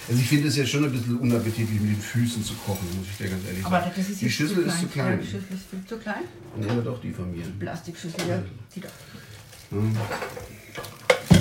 Also 0.09 0.21
ich 0.21 0.29
finde 0.29 0.49
es 0.49 0.57
ja 0.57 0.65
schon 0.67 0.85
ein 0.85 0.93
bisschen 0.93 1.19
unappetitlich 1.19 1.81
mit 1.81 1.91
den 1.97 2.01
Füßen 2.01 2.43
zu 2.43 2.55
kochen, 2.55 2.87
muss 2.97 3.07
ich 3.11 3.17
dir 3.19 3.29
ganz 3.29 3.45
ehrlich 3.47 3.65
Aber 3.65 3.81
sagen. 3.81 3.93
das 3.95 4.09
ist 4.09 4.21
die 4.23 4.31
Schüssel 4.31 4.59
ist 4.65 4.79
zu 4.79 4.87
Ja, 4.87 4.91
klein. 4.93 5.21
die 5.21 5.27
Schüssel 5.27 5.47
ist 5.51 5.69
viel 5.71 5.85
zu 5.87 5.99
klein. 5.99 6.23
Nehmen 6.57 6.77
wir 6.77 6.83
doch 6.83 7.01
die 7.01 7.13
von 7.13 7.31
mir. 7.31 7.45
Plastikschüssel, 7.59 8.21
ja. 8.29 8.43
Die 8.75 8.81
da. 8.81 8.89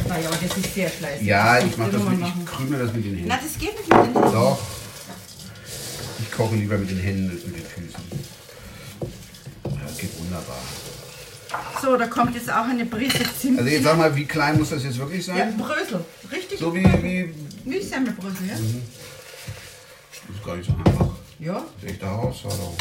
Naja, 0.10 0.28
aber 0.28 0.38
das 0.42 0.58
ist 0.58 0.74
sehr 0.74 0.90
fleißig. 0.90 1.28
Ja, 1.28 1.60
ich 1.60 1.78
mache 1.78 1.92
das 1.92 2.04
mit, 2.04 2.20
ich 2.20 2.46
krümel 2.46 2.80
das 2.80 2.94
mit 2.94 3.06
den 3.06 3.14
Händen. 3.16 3.28
Na, 3.30 3.38
das 3.42 3.58
geht 3.58 3.78
nicht 3.78 3.90
mit 3.90 3.98
den 3.98 4.14
Händen. 4.14 4.32
Doch. 4.34 4.60
Ich 6.38 6.44
koche 6.44 6.56
lieber 6.56 6.78
mit 6.78 6.92
den 6.92 7.00
Händen 7.00 7.32
als 7.32 7.48
mit 7.48 7.56
den 7.56 7.66
Füßen. 7.66 8.04
Ja, 9.64 9.70
Das 9.88 9.98
geht 9.98 10.20
wunderbar. 10.20 10.60
So, 11.82 11.98
da 11.98 12.06
kommt 12.06 12.36
jetzt 12.36 12.48
auch 12.52 12.66
eine 12.66 12.86
Prise 12.86 13.24
Zimt. 13.42 13.58
Also 13.58 13.72
jetzt 13.72 13.84
sag 13.84 13.98
mal, 13.98 14.16
wie 14.16 14.26
klein 14.26 14.60
muss 14.60 14.70
das 14.70 14.84
jetzt 14.84 15.00
wirklich 15.00 15.26
ja, 15.26 15.36
sein? 15.36 15.58
Brösel. 15.58 16.06
Richtig? 16.32 16.60
So 16.60 16.72
wie, 16.76 16.84
wie. 16.84 17.34
Wie 17.66 17.82
Semmelbrösel, 17.82 18.50
ja? 18.50 18.54
Das 18.54 18.62
ist 20.36 20.46
gar 20.46 20.56
nicht 20.58 20.70
so 20.70 20.76
einfach. 20.78 21.10
Ja. 21.40 21.66
Echte 21.84 22.06
Herausforderung. 22.06 22.78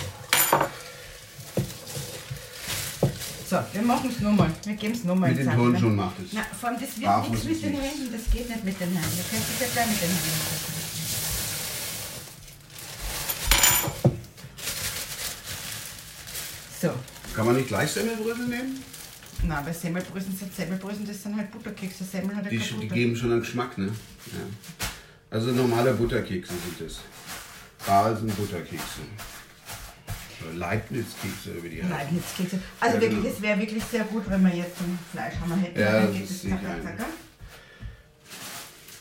So, 3.49 3.57
wir 3.73 3.83
machen 3.83 4.11
es 4.15 4.21
nochmal. 4.21 4.51
Wir 4.67 4.75
geben 4.75 4.93
es 4.93 5.05
nochmal. 5.05 5.31
Mit 5.31 5.39
den 5.39 5.51
Turnschuhen 5.51 5.97
macht 5.97 6.17
es. 6.23 6.33
Na, 6.33 6.43
vor 6.61 6.69
allem, 6.69 6.79
das 6.79 6.95
wird 6.95 7.07
Barfuß 7.07 7.45
nichts 7.45 7.63
mit 7.63 7.73
den. 7.73 7.81
Händen. 7.81 8.13
Das 8.13 8.31
geht 8.31 8.51
nicht 8.51 8.65
mit 8.65 8.79
den 8.79 8.89
Händen. 8.93 9.17
Ihr 9.17 9.25
könnt 9.31 9.45
es 9.49 9.61
ja 9.61 9.67
gleich 9.73 9.87
mit 9.87 10.03
den 10.03 10.11
Händen 10.11 10.39
machen. 10.45 10.77
So. 16.81 16.91
Kann 17.37 17.47
man 17.47 17.57
nicht 17.57 17.69
gleich 17.69 17.91
Semmelbrösel 17.91 18.47
nehmen? 18.49 18.83
Na, 19.43 19.61
bei 19.61 19.73
Semmelbröseln 19.73 20.35
sind 20.37 20.55
Semmelbröseln, 20.55 21.07
das 21.07 21.23
sind 21.23 21.37
halt 21.37 21.51
Butterkekse. 21.51 22.03
Semmel 22.05 22.35
hat 22.35 22.45
ja 22.47 22.51
Die, 22.51 22.57
keine 22.59 22.71
die 22.71 22.77
Butter. 22.87 22.95
geben 22.95 23.17
schon 23.17 23.31
einen 23.33 23.41
Geschmack, 23.41 23.77
ne? 23.77 23.87
Ja. 23.87 24.87
Also 25.31 25.53
normale 25.53 25.93
Butterkekse 25.93 26.53
sind 26.55 26.89
es. 26.89 27.01
Baal 27.87 28.17
sind 28.17 28.35
Butterkekse. 28.37 29.01
Leibniz-Kekse 30.55 31.51
über 31.59 31.69
die 31.69 31.79
heißen. 31.83 31.91
Leibniz-Kekse. 31.91 32.59
Also 32.81 32.97
Ja, 32.97 33.01
wirklich, 33.03 33.23
genau. 33.23 33.35
es 33.35 33.43
wäre 33.43 33.59
wirklich 33.61 33.85
sehr 33.85 34.05
gut, 34.05 34.25
wenn 34.31 34.43
wir 34.45 34.55
jetzt 34.55 34.79
einen 34.81 34.99
Fleischhammer 35.13 35.57
hätten. 35.57 35.79
Ja, 35.81 35.93
dann 35.93 36.07
das 36.07 36.13
geht 36.17 36.31
ist 36.31 36.45
nicht 36.45 36.57
zacker, 36.57 36.73
ein. 36.75 36.83
zacker. 36.83 37.07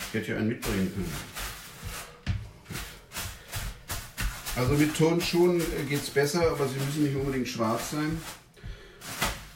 Ich 0.07 0.13
hätte 0.13 0.31
ja 0.31 0.37
einen 0.37 0.47
mitbringen 0.49 0.91
können. 0.93 1.11
Also 4.55 4.73
mit 4.73 4.95
Turnschuhen 4.95 5.61
geht 5.89 6.01
es 6.01 6.09
besser, 6.09 6.49
aber 6.51 6.67
sie 6.67 6.75
müssen 6.79 7.03
nicht 7.03 7.15
unbedingt 7.15 7.47
schwarz 7.47 7.91
sein. 7.91 8.19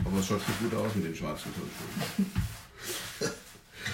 Aber 0.03 0.19
es 0.19 0.27
schaut 0.27 0.41
schon 0.41 0.69
gut 0.69 0.77
aus 0.79 0.95
mit 0.95 1.05
den 1.05 1.15
schwarzen 1.15 1.51
Turnschuhen. 1.53 2.31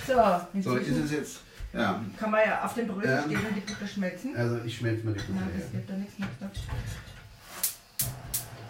So, 0.08 0.62
So, 0.62 0.76
ist 0.78 0.98
es 0.98 1.12
jetzt. 1.12 1.40
Ja, 1.74 2.02
kann 2.18 2.32
man 2.32 2.40
ja 2.46 2.64
auf 2.64 2.74
dem 2.74 2.88
Brösel 2.88 3.10
Ja. 3.12 3.24
stehen 3.24 3.38
und 3.46 3.56
die 3.56 3.60
Butter 3.60 3.88
schmelzen. 3.88 4.36
also 4.36 4.60
ich 4.64 4.78
schmelze 4.78 5.06
mal 5.06 5.14
die 5.14 5.20
Butter 5.20 5.34
Nein, 5.42 5.50
her. 5.56 5.62
das 5.66 5.74
wird 5.74 5.90
da 5.90 5.94
nichts 5.96 6.18
mehr. 6.20 6.30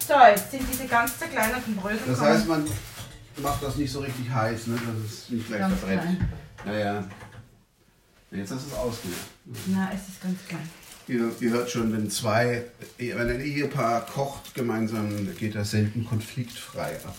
So, 0.08 0.14
jetzt 0.30 0.50
sind 0.50 0.62
diese 0.72 0.86
ganz 0.86 1.16
zerkleinerten 1.18 1.76
Brösel. 1.76 2.00
Das 2.06 2.20
heißt, 2.20 2.48
man 2.48 2.64
macht 3.36 3.62
das 3.62 3.76
nicht 3.76 3.92
so 3.92 4.00
richtig 4.00 4.28
heiß, 4.28 4.66
ne? 4.68 4.74
dass 4.76 5.10
es 5.12 5.28
nicht 5.30 5.46
gleich 5.46 5.60
verbrennt. 5.72 6.20
Naja. 6.64 7.04
Jetzt 8.32 8.50
hast 8.52 8.64
du 8.66 8.68
es 8.70 8.74
ausgemacht. 8.74 9.20
Na, 9.66 9.90
es 9.94 10.08
ist 10.08 10.20
ganz 10.22 10.38
klein. 10.48 10.68
Ihr, 11.08 11.30
ihr 11.40 11.50
hört 11.50 11.70
schon, 11.70 11.92
wenn 11.92 12.10
zwei, 12.10 12.64
wenn 12.98 13.30
ein 13.30 13.40
Ehepaar 13.40 14.04
kocht 14.06 14.54
gemeinsam, 14.54 15.36
geht 15.36 15.54
das 15.54 15.70
selten 15.70 16.04
konfliktfrei 16.04 16.96
ab. 17.04 17.14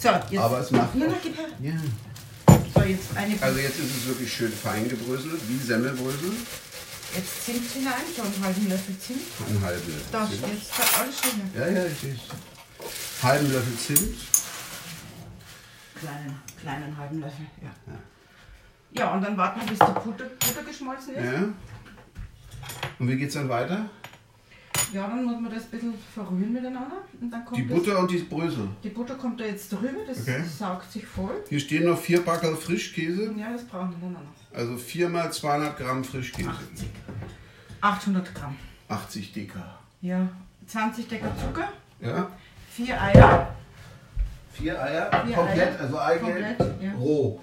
So, 0.00 0.10
jetzt. 0.30 0.42
Aber 0.42 0.60
es 0.60 0.70
macht 0.70 0.94
her. 0.94 1.02
Ja. 1.60 1.72
So, 2.72 2.82
jetzt 2.82 3.16
eine. 3.16 3.42
Also 3.42 3.58
jetzt 3.58 3.78
ist 3.78 3.96
es 3.96 4.06
wirklich 4.06 4.32
schön 4.32 4.52
fein 4.52 4.88
gebröselt, 4.88 5.40
wie 5.48 5.56
Semmelbrösel. 5.56 6.32
Jetzt 7.16 7.44
Zimt 7.44 7.70
hinein, 7.72 7.94
so 8.16 8.22
einen 8.22 8.44
halben 8.44 8.68
Löffel 8.68 8.98
Zimt. 8.98 9.20
Einen 9.48 9.60
halben 9.60 9.92
Da 10.12 10.20
Löffel 10.22 10.36
steht 10.36 10.50
Zimt. 10.50 10.70
da 10.78 11.00
alles 11.00 11.20
schön. 11.20 11.40
Ja, 11.54 11.68
ja, 11.68 11.86
ich 11.86 13.22
Halben 13.22 13.52
Löffel 13.52 13.76
Zimt. 13.78 14.16
Kleinen, 15.98 16.40
kleinen 16.60 16.96
halben 16.96 17.20
Löffel, 17.20 17.46
ja. 17.62 17.70
Ja, 18.96 19.14
und 19.14 19.22
dann 19.22 19.36
warten 19.36 19.60
wir, 19.60 19.68
bis 19.68 19.78
die 19.78 19.84
Butter, 19.92 20.24
Butter 20.38 20.62
geschmolzen 20.64 21.14
ist. 21.14 21.24
Ja. 21.24 21.48
Und 22.98 23.08
wie 23.08 23.16
geht's 23.16 23.34
dann 23.34 23.48
weiter? 23.48 23.86
Ja, 24.92 25.06
dann 25.08 25.24
muss 25.24 25.40
man 25.40 25.52
das 25.52 25.64
ein 25.64 25.70
bisschen 25.70 25.94
verrühren 26.14 26.52
miteinander. 26.52 26.96
Und 27.20 27.30
dann 27.30 27.44
kommt 27.44 27.58
Die 27.58 27.66
das, 27.66 27.78
Butter 27.78 27.98
und 27.98 28.10
die 28.10 28.18
Brösel. 28.18 28.68
die 28.82 28.88
Butter 28.90 29.14
kommt 29.14 29.40
da 29.40 29.44
jetzt 29.44 29.70
drüber, 29.72 29.88
das 30.06 30.20
Okay. 30.22 30.42
saugt 30.44 30.90
sich 30.92 31.06
voll. 31.06 31.42
Hier 31.48 31.60
stehen 31.60 31.86
noch 31.86 31.98
vier 31.98 32.24
Backerl 32.24 32.56
Frischkäse. 32.56 33.32
Ja, 33.36 33.52
das 33.52 33.64
brauchen 33.66 33.90
wir 33.90 33.98
dann 34.00 34.12
noch. 34.14 34.58
Also 34.58 34.76
4 34.76 35.08
mal 35.08 35.32
200 35.32 35.76
Gramm 35.76 36.04
Frischkäse. 36.04 36.48
80. 36.50 36.88
800 37.80 38.34
Gramm. 38.34 38.56
80 38.88 39.32
Deka. 39.32 39.78
Ja, 40.00 40.28
20 40.66 41.08
Decker 41.08 41.32
Zucker, 41.40 41.68
Ja. 42.00 42.30
4 42.70 43.00
Eier. 43.00 43.54
Vier 44.52 44.80
Eier. 44.82 45.10
Vier 45.26 45.34
komplett, 45.34 45.68
Eier. 45.68 45.80
also 45.80 45.98
Eigelb. 45.98 46.56
Komplett, 46.58 46.82
ja. 46.82 46.92
Roh. 46.94 47.40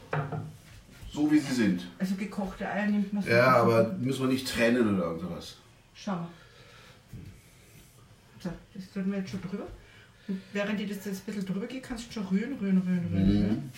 So 1.13 1.29
wie 1.29 1.39
sie 1.39 1.53
sind. 1.53 1.87
Also 1.99 2.15
gekochte 2.15 2.67
Eier 2.67 2.87
nimmt 2.87 3.11
man 3.11 3.23
so. 3.23 3.29
Ja, 3.29 3.57
aber 3.57 3.93
müssen 3.93 4.21
wir 4.21 4.29
nicht 4.29 4.47
trennen 4.47 4.95
oder 4.95 5.07
irgendwas. 5.11 5.57
Schauen 5.93 6.19
wir. 6.19 6.29
So, 8.39 8.49
das 8.73 8.91
tun 8.91 9.11
wir 9.11 9.19
jetzt 9.19 9.31
schon 9.31 9.41
drüber. 9.41 9.67
Und 10.27 10.41
während 10.53 10.79
ich 10.79 10.87
das 10.87 11.05
jetzt 11.05 11.21
ein 11.21 11.25
bisschen 11.25 11.45
drüber 11.45 11.67
gehe, 11.67 11.81
kannst 11.81 12.07
du 12.07 12.13
schon 12.13 12.27
rühren, 12.27 12.53
rühren, 12.59 12.77
rühren, 12.77 13.09
rühren. 13.11 13.49
Mhm. 13.49 13.71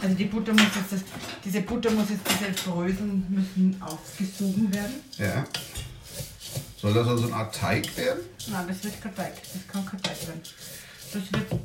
Also 0.00 0.14
die 0.14 0.24
Butter 0.24 0.52
muss 0.52 0.62
jetzt, 0.62 0.92
das, 0.92 1.00
diese 1.44 1.60
Butter 1.62 1.90
muss 1.90 2.10
jetzt, 2.10 2.22
diese 2.28 2.70
Bröseln 2.70 3.26
müssen 3.28 3.82
aufgesogen 3.82 4.72
werden. 4.72 4.94
Ja. 5.18 5.44
Soll 6.76 6.94
das 6.94 7.06
also 7.06 7.26
eine 7.26 7.34
Art 7.34 7.54
Teig 7.54 7.96
werden? 7.96 8.20
Nein, 8.50 8.66
das 8.66 8.82
wird 8.82 9.00
kein 9.00 9.14
Teig, 9.14 9.34
das 9.34 9.68
kann 9.68 9.86
kein 9.86 10.02
Teig 10.02 10.26
werden. 10.26 10.40
Das 11.12 11.32
wird 11.32 11.60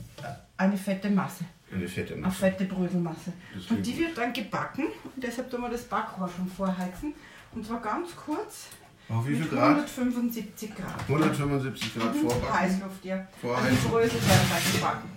eine 0.58 0.78
fette 0.78 1.10
Masse, 1.10 1.45
Eine 1.74 1.88
fette 1.88 2.13
eine 2.13 2.22
Masse. 2.24 2.38
fette 2.38 2.63
Bröselmasse. 2.65 3.34
Und 3.70 3.86
die 3.86 3.97
wird 3.99 4.18
dann 4.18 4.32
gebacken 4.34 4.86
und 5.03 5.22
deshalb 5.24 5.49
tun 5.51 5.61
wir 5.61 5.70
das 5.70 5.84
Backrohr 5.84 6.30
schon 6.30 6.47
vorheizen. 6.47 7.13
Und 7.53 7.65
zwar 7.65 7.82
ganz 7.82 8.15
kurz 8.15 8.68
Auf 9.09 9.28
wie 9.28 9.36
viel 9.36 9.47
Grad? 9.47 9.70
175 9.72 10.76
Grad. 10.76 10.99
175 11.07 11.95
Grad 11.95 12.15
Mhm, 12.15 12.20
vorbacken. 12.30 12.59
Heißluft, 12.59 13.05
ja. 13.05 13.28
Vorheizen. 13.41 13.68
Also 13.70 13.82
die 13.82 13.88
Brösel 13.89 14.22
werden 14.22 14.74
gebacken. 14.74 15.09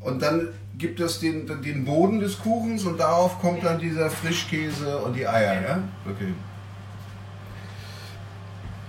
Und 0.00 0.22
dann 0.22 0.48
gibt 0.76 1.00
es 1.00 1.18
den, 1.20 1.46
den 1.62 1.84
Boden 1.84 2.20
des 2.20 2.38
Kuchens 2.38 2.84
und 2.84 2.98
darauf 2.98 3.40
kommt 3.40 3.64
dann 3.64 3.78
dieser 3.78 4.08
Frischkäse 4.10 4.98
und 4.98 5.14
die 5.16 5.26
Eier, 5.26 5.60
ja? 5.60 5.82
Okay. 6.08 6.32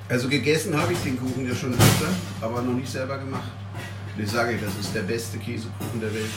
Also 0.08 0.28
gegessen 0.28 0.80
habe 0.80 0.94
ich 0.94 1.00
den 1.00 1.18
Kuchen 1.20 1.48
ja 1.48 1.56
schon 1.56 1.72
öfter, 1.74 2.08
aber 2.42 2.62
noch 2.62 2.74
nicht 2.74 2.90
selber 2.90 3.18
gemacht. 3.18 3.50
Und 4.20 4.26
ich 4.26 4.32
sage, 4.32 4.58
das 4.58 4.76
ist 4.76 4.94
der 4.94 5.04
beste 5.04 5.38
Käsekuchen 5.38 6.02
der 6.02 6.14
Welt. 6.14 6.30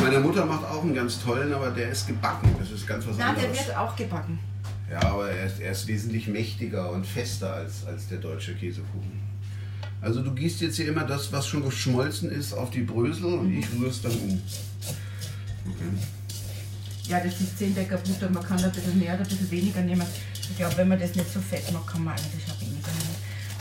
Meine 0.00 0.20
Mutter 0.20 0.46
macht 0.46 0.64
auch 0.64 0.84
einen 0.84 0.94
ganz 0.94 1.20
tollen, 1.20 1.52
aber 1.52 1.70
der 1.70 1.90
ist 1.90 2.06
gebacken. 2.06 2.48
Das 2.60 2.70
ist 2.70 2.86
ganz 2.86 3.04
was 3.08 3.16
Nein, 3.16 3.34
der 3.34 3.46
anderes. 3.46 3.66
wird 3.66 3.76
auch 3.76 3.96
gebacken. 3.96 4.38
Ja, 4.88 5.02
aber 5.02 5.28
er 5.28 5.46
ist, 5.46 5.58
er 5.58 5.72
ist 5.72 5.88
wesentlich 5.88 6.28
mächtiger 6.28 6.92
und 6.92 7.04
fester 7.04 7.54
als, 7.54 7.84
als 7.88 8.06
der 8.06 8.18
deutsche 8.18 8.54
Käsekuchen. 8.54 9.20
Also 10.00 10.22
du 10.22 10.32
gießt 10.32 10.60
jetzt 10.60 10.76
hier 10.76 10.86
immer 10.86 11.02
das, 11.02 11.32
was 11.32 11.48
schon 11.48 11.64
geschmolzen 11.64 12.30
ist, 12.30 12.52
auf 12.52 12.70
die 12.70 12.82
Brösel 12.82 13.24
und 13.34 13.52
ich 13.52 13.66
rühre 13.72 13.90
es 13.90 14.00
dann 14.00 14.12
um. 14.12 14.40
Ja, 17.08 17.18
das 17.18 17.40
ist 17.40 17.58
10 17.58 17.74
Decker 17.74 17.96
Butter. 17.96 18.30
Man 18.30 18.44
kann 18.44 18.58
da 18.58 18.66
ein 18.66 18.72
bisschen 18.72 18.96
mehr 18.96 19.14
oder 19.14 19.24
ein 19.24 19.28
bisschen 19.28 19.50
weniger 19.50 19.80
nehmen. 19.80 20.06
Ich 20.40 20.56
glaube, 20.56 20.76
wenn 20.76 20.86
man 20.86 21.00
das 21.00 21.16
nicht 21.16 21.32
so 21.34 21.40
fett 21.40 21.68
macht, 21.72 21.88
kann 21.88 22.04
man 22.04 22.14
eigentlich 22.14 22.44
auch. 22.48 22.57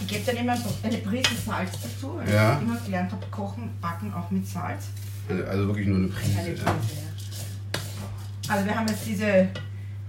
Ich 0.09 0.13
gebe 0.13 0.23
dann 0.25 0.37
immer 0.37 0.53
eine 0.83 0.97
Prise 0.99 1.35
Salz 1.45 1.71
dazu, 1.83 2.15
weil 2.15 2.33
Ja. 2.33 2.55
ich 2.55 2.61
immer 2.61 2.77
gelernt 2.79 3.11
habe, 3.11 3.25
kochen, 3.27 3.69
backen 3.81 4.13
auch 4.13 4.31
mit 4.31 4.47
Salz. 4.47 4.85
Also 5.29 5.67
wirklich 5.67 5.85
nur 5.87 5.97
eine 5.97 6.05
Eine 6.05 6.13
Prise. 6.15 6.33
Prise, 6.37 6.63
Ja. 6.63 6.65
ja. 6.65 8.53
Also 8.53 8.65
wir 8.65 8.75
haben 8.75 8.87
jetzt 8.87 9.05
diese 9.05 9.49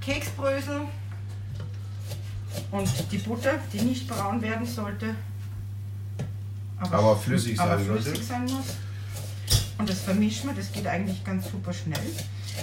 Keksbrösel 0.01 0.83
und 2.71 2.89
die 3.11 3.19
Butter, 3.19 3.55
die 3.73 3.81
nicht 3.81 4.07
braun 4.07 4.41
werden 4.41 4.65
sollte. 4.65 5.17
Aber 6.79 7.17
flüssig 7.17 7.59
aber 7.59 7.77
sein 7.79 7.87
flüssig 7.87 8.25
sein 8.25 8.43
muss. 8.45 8.77
Und 9.79 9.91
das 9.91 10.01
vermischen 10.03 10.51
wir, 10.51 10.55
das 10.57 10.71
geht 10.71 10.87
eigentlich 10.87 11.25
ganz 11.25 11.51
super 11.51 11.73
schnell. 11.73 11.99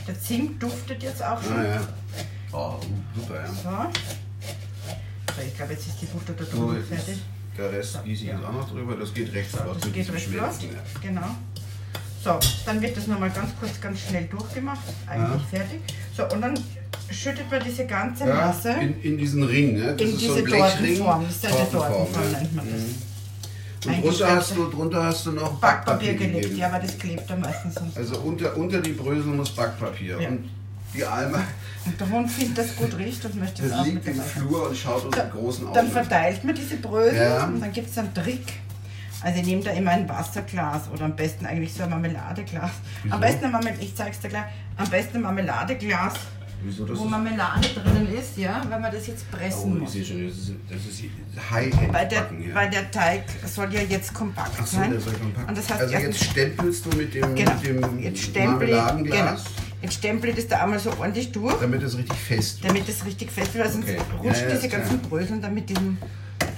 Der 0.07 0.17
Zimt 0.17 0.63
duftet 0.63 1.03
jetzt 1.03 1.21
auch 1.21 1.43
schon. 1.43 1.57
Ah 1.57 1.63
ja. 1.65 1.81
Oh, 2.53 2.75
super, 3.13 3.41
ja. 3.41 3.47
So. 3.47 3.99
So, 5.35 5.41
ich 5.45 5.55
glaube, 5.55 5.73
jetzt 5.73 5.87
ist 5.87 6.01
die 6.01 6.05
Butter 6.05 6.33
da 6.33 6.43
So, 6.45 6.57
drüben 6.67 6.77
jetzt 6.77 6.87
fertig. 6.89 7.21
der 7.57 7.71
Rest 7.71 8.03
gieße 8.03 8.23
ich 8.23 8.29
jetzt 8.29 8.43
auch 8.43 8.53
noch 8.53 8.69
drüber. 8.69 8.95
Das 8.95 9.13
geht 9.13 9.33
recht 9.33 9.49
flott. 9.49 9.77
Das 9.83 9.91
geht 9.91 10.13
recht 10.13 10.27
flott. 10.27 10.51
Ja. 10.61 10.99
Genau. 11.01 11.27
So, 12.23 12.39
dann 12.65 12.81
wird 12.81 12.97
das 12.97 13.07
nochmal 13.07 13.29
ganz 13.29 13.51
kurz, 13.59 13.79
ganz 13.79 13.99
schnell 13.99 14.25
durchgemacht. 14.25 14.81
Eigentlich 15.07 15.43
fertig. 15.49 15.79
So, 16.15 16.23
und 16.29 16.41
dann 16.41 16.53
schüttet 17.11 17.49
man 17.51 17.63
diese 17.63 17.85
ganze 17.85 18.27
Ja, 18.27 18.35
Masse 18.47 18.71
in, 18.71 18.99
in 19.03 19.17
diesen 19.17 19.43
Ring, 19.43 19.73
ne? 19.77 19.95
Das 19.95 20.01
in 20.09 20.15
ist 20.15 20.21
so 20.21 20.27
diese 20.27 20.37
ein 20.39 20.43
Blechring. 20.45 20.97
Tortenform. 20.97 21.23
Das 21.25 21.35
ist 21.35 21.45
eine 21.45 21.53
Tortenform, 21.55 21.91
Tortenform, 21.91 22.31
ja. 22.31 22.39
nennt 22.39 22.55
man 22.55 22.65
das. 22.71 22.81
Und 23.85 24.03
drunter 24.03 24.35
hast, 24.35 24.55
du, 24.55 24.69
drunter 24.71 25.03
hast 25.03 25.25
du 25.27 25.31
noch 25.33 25.59
Backpapier 25.59 26.13
gelegt, 26.15 26.41
gegeben. 26.41 26.57
ja, 26.57 26.67
aber 26.69 26.79
das 26.79 26.97
klebt 26.97 27.29
da 27.29 27.35
meistens 27.35 27.75
sonst. 27.75 27.95
Also 27.95 28.17
unter, 28.21 28.57
unter 28.57 28.81
die 28.81 28.93
Brösel 28.93 29.31
muss 29.31 29.51
Backpapier. 29.51 30.19
Ja. 30.19 30.29
Und 30.29 30.49
die 30.95 31.05
Alma, 31.05 31.43
der 31.99 32.09
Hund 32.09 32.29
findet 32.31 32.57
das 32.57 32.75
gut 32.75 32.97
riecht 32.97 33.23
und 33.25 33.35
möchte 33.39 33.63
es 33.63 33.69
das 33.69 33.79
auch 33.79 33.85
liegt 33.85 34.07
im. 34.07 34.15
Flur 34.21 34.69
und 34.69 34.77
schaut 34.77 35.05
uns 35.05 35.15
mit 35.15 35.31
großen 35.31 35.65
Augen 35.65 35.73
Dann 35.73 35.85
an. 35.85 35.91
verteilt 35.91 36.43
man 36.43 36.55
diese 36.55 36.77
Brösel 36.77 37.15
Ja. 37.21 37.45
und 37.45 37.59
dann 37.61 37.71
gibt 37.71 37.89
es 37.89 37.97
einen 37.97 38.13
Trick. 38.13 38.53
Also 39.21 39.39
ich 39.39 39.45
nehme 39.45 39.63
da 39.63 39.71
immer 39.71 39.91
ein 39.91 40.07
Wasserglas 40.07 40.89
oder 40.93 41.05
am 41.05 41.15
besten 41.15 41.45
eigentlich 41.45 41.73
so 41.73 41.83
ein 41.83 41.89
Marmeladeglas. 41.89 42.71
Wieso? 43.03 43.15
Am 43.15 43.21
besten 43.21 43.45
ein 43.45 43.51
Marmelade, 43.51 43.81
ich 43.81 43.95
zeig's 43.95 44.19
dir 44.19 44.29
gleich, 44.29 44.43
am 44.77 44.87
besten 44.89 45.17
ein 45.17 45.21
Marmeladeglas, 45.23 46.13
Wieso 46.63 46.87
wo? 46.97 47.05
Marmelade 47.05 47.67
drinnen 47.67 48.07
ist, 48.15 48.37
ja, 48.37 48.61
weil 48.69 48.79
man 48.79 48.91
das 48.91 49.05
jetzt 49.07 49.25
Oh, 49.31 49.35
pressen 49.37 49.73
ich 49.75 49.79
muss. 49.81 49.91
sehe 49.93 50.05
schon, 50.05 50.27
das 50.27 50.35
ist, 50.37 50.51
das 50.69 50.77
ist 50.85 51.03
High-End 51.51 51.93
Weil 51.93 52.07
der, 52.07 52.21
backen. 52.21 52.49
Ja. 52.49 52.55
weil 52.55 52.69
der 52.69 52.91
Teig 52.91 53.23
soll 53.45 53.73
ja 53.73 53.81
jetzt 53.81 54.13
kompakt 54.13 54.57
so, 54.67 54.77
sein. 54.77 54.91
der 54.91 54.99
soll 54.99 55.13
kompakt. 55.13 55.49
Und 55.49 55.57
das 55.57 55.69
heißt 55.69 55.81
also 55.81 55.93
jetzt 55.95 56.23
stempelst 56.23 56.85
du 56.85 56.97
mit 56.97 57.13
dem, 57.13 57.35
Genau. 57.35 57.51
mit 57.53 57.65
dem 57.65 57.99
Jetzt 57.99 58.21
stempel 58.21 58.69
ich, 58.69 58.75
Marmeladenglas, 58.75 59.43
genau. 59.43 59.64
Jetzt 59.81 59.95
stempel 59.95 60.29
ich 60.31 60.35
das 60.37 60.47
da 60.47 60.63
einmal 60.63 60.79
so 60.79 60.89
ordentlich 60.99 61.31
durch, 61.31 61.53
damit 61.59 61.83
es 61.83 61.97
richtig 61.97 62.17
fest 62.17 62.63
wird. 62.63 62.71
damit 62.71 62.89
es 62.89 63.05
richtig 63.05 63.31
fest 63.31 63.53
wird, 63.53 63.65
weil 63.65 63.71
sonst 63.71 63.85
Okay. 63.89 63.97
rutschen 64.23 64.43
Ja, 64.43 64.49
ja, 64.49 64.55
diese 64.55 64.69
ganzen 64.69 64.99
Bröseln 64.99 65.41
dann 65.41 65.53
mit 65.53 65.69
diesem 65.69 65.97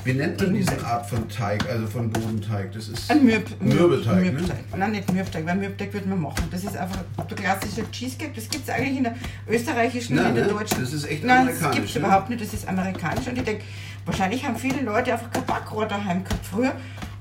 Wie 0.06 0.14
nennt 0.14 0.40
man 0.40 0.54
diese 0.54 0.86
Art 0.86 1.06
von 1.10 1.28
Teig, 1.28 1.68
also 1.70 1.86
von 1.88 2.10
Bodenteig? 2.10 2.72
Das 2.72 2.88
ist 2.88 3.12
ein 3.12 3.26
Mürb, 3.26 3.46
Mürbeteig, 3.60 4.16
ne? 4.24 4.32
Mürbeteig. 4.32 4.58
Nein, 4.78 4.92
nicht 4.92 5.12
Mürbeteig, 5.12 5.46
weil 5.46 5.56
Mürbeteig 5.58 5.94
würde 5.94 6.08
man 6.08 6.22
machen. 6.22 6.46
Das 6.50 6.64
ist 6.64 6.78
einfach 6.78 7.04
der 7.30 7.36
klassische 7.38 7.90
Cheesecake. 7.92 8.32
Das 8.34 8.48
gibt 8.48 8.68
es 8.68 8.74
eigentlich 8.74 8.98
in 8.98 9.04
der 9.04 9.16
österreichischen 9.50 10.16
Nein, 10.16 10.26
und 10.26 10.30
in 10.32 10.36
der 10.36 10.46
ne? 10.48 10.54
deutschen. 10.54 10.80
Das 10.80 10.94
ist 10.94 11.04
echt 11.10 11.24
Nein, 11.26 11.48
das 11.48 11.58
amerikanisch, 11.58 11.76
gibt 11.76 11.90
es 11.90 11.96
ne? 11.96 12.00
überhaupt 12.02 12.30
nicht. 12.30 12.42
Das 12.42 12.54
ist 12.54 12.68
amerikanisch. 12.68 13.28
Und 13.28 13.38
ich 13.38 13.44
denke, 13.44 13.64
wahrscheinlich 14.06 14.46
haben 14.46 14.56
viele 14.56 14.82
Leute 14.82 15.12
einfach 15.12 15.30
kein 15.32 15.46
Backrohr 15.46 15.86
daheim 15.86 16.24
gehabt 16.24 16.46
früher. 16.46 16.74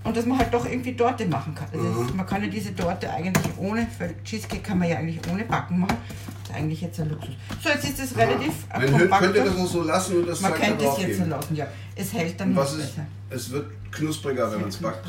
Und 0.07 0.17
dass 0.17 0.25
man 0.25 0.39
halt 0.39 0.55
doch 0.55 0.65
irgendwie 0.65 0.95
Torte 0.97 1.27
machen 1.27 1.55
kann. 1.55 1.67
Also 1.73 1.85
Mhm. 1.85 2.17
man 2.17 2.27
kann 2.27 2.43
ja 2.43 2.49
diese 2.49 2.75
Torte 2.75 3.11
eigentlich 3.11 3.53
ohne, 3.59 3.87
weil 3.99 4.15
Cheesecake 4.25 4.63
kann 4.63 4.79
man 4.79 4.89
ja 4.89 4.99
eigentlich 4.99 5.21
ohne 5.31 5.45
Backen 5.45 5.81
machen. 5.81 5.97
Das 6.43 6.51
ist 6.51 6.57
eigentlich 6.57 6.81
jetzt 6.81 7.01
ein 7.01 7.11
Luxus. 7.11 7.35
So, 7.63 7.69
jetzt 7.71 7.85
ist 7.89 7.99
es 8.01 8.17
relativ 8.17 8.53
äh, 8.73 8.79
Man 8.79 8.99
kompakt. 9.01 9.23
könnte 9.25 9.45
das 9.45 9.57
auch 9.57 9.67
so 9.67 9.83
lassen 9.83 10.17
und 10.21 10.29
das 10.29 10.41
Man 10.41 10.55
könnte 10.55 10.85
es 10.87 10.99
jetzt 10.99 11.19
so 11.19 11.25
lassen, 11.25 11.57
ja. 11.57 11.67
Es 11.97 12.13
hält 12.13 12.41
dann 12.41 12.55
noch 12.55 12.63
was 12.63 12.75
ist, 12.75 12.95
besser. 12.97 13.07
es 13.31 13.51
wird 13.51 13.67
knuspriger, 13.91 14.51
wenn 14.53 14.61
man 14.61 14.69
es 14.69 14.77
backt. 14.77 15.07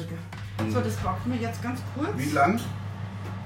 So, 0.74 0.80
das 0.82 0.96
backen 0.96 1.32
wir 1.32 1.40
jetzt 1.40 1.62
ganz 1.62 1.80
kurz. 1.96 2.10
Wie 2.18 2.32
lang? 2.32 2.58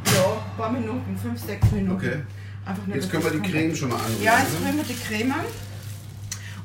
Ja, 0.06 0.12
ein 0.14 0.58
paar 0.58 0.72
Minuten, 0.72 1.18
fünf, 1.22 1.40
sechs 1.40 1.70
Minuten. 1.72 1.92
Okay. 1.98 2.16
Einfach 2.66 2.86
nur, 2.88 2.96
Jetzt 2.96 3.12
können 3.12 3.24
wir 3.24 3.32
die 3.32 3.52
Creme 3.52 3.76
schon 3.76 3.90
mal 3.90 3.96
anrühren. 3.98 4.24
Ja, 4.24 4.38
jetzt 4.40 4.60
ne? 4.60 4.66
rühren 4.68 4.78
wir 4.78 4.84
die 4.86 4.94
Creme 4.96 5.32
an. 5.34 5.46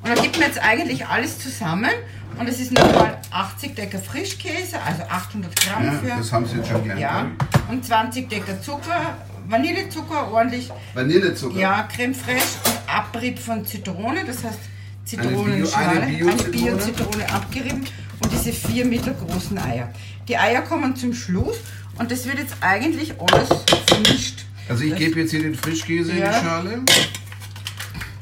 Und 0.02 0.08
dann 0.14 0.22
gibt 0.22 0.38
man 0.38 0.46
jetzt 0.48 0.58
eigentlich 0.62 1.06
alles 1.06 1.38
zusammen. 1.38 1.90
Und 2.38 2.48
es 2.48 2.60
ist 2.60 2.70
nochmal 2.72 3.16
80 3.30 3.74
Decker 3.74 3.98
Frischkäse, 3.98 4.76
also 4.86 5.02
800 5.08 5.56
Gramm 5.58 5.84
Ja, 5.86 5.92
für. 5.92 6.06
das 6.18 6.32
haben 6.32 6.46
Sie 6.46 6.56
jetzt 6.56 6.68
schon 6.68 6.82
gelernt. 6.82 7.00
ja, 7.00 7.26
und 7.70 7.82
20 7.84 8.28
Decker 8.28 8.60
Zucker, 8.60 9.16
Vanillezucker 9.48 10.30
ordentlich. 10.32 10.66
ich. 10.68 10.94
Vanillezucker. 10.96 11.58
Ja, 11.58 11.84
Creme 11.84 12.14
fraiche 12.14 12.42
und 12.66 12.94
Abrieb 12.94 13.38
von 13.38 13.64
Zitrone, 13.64 14.24
das 14.26 14.44
heißt 14.44 14.58
Zitronenschale, 15.06 16.02
eine 16.02 16.06
Bio-Zitrone? 16.16 16.50
Bio-Zitrone 16.50 17.32
abgerieben 17.32 17.84
und 18.22 18.32
diese 18.32 18.52
vier 18.52 18.84
mittelgroßen 18.84 19.56
Eier. 19.58 19.90
Die 20.28 20.36
Eier 20.36 20.60
kommen 20.62 20.94
zum 20.96 21.14
Schluss 21.14 21.56
und 21.98 22.10
das 22.10 22.26
wird 22.26 22.38
jetzt 22.38 22.56
eigentlich 22.60 23.14
alles 23.18 23.48
vermischt. 23.86 24.44
Also 24.68 24.84
ich 24.84 24.94
gebe 24.96 25.20
jetzt 25.20 25.30
hier 25.30 25.42
den 25.42 25.54
Frischkäse 25.54 26.10
in 26.12 26.18
Ja. 26.18 26.32
die 26.38 26.44
Schale. 26.44 26.82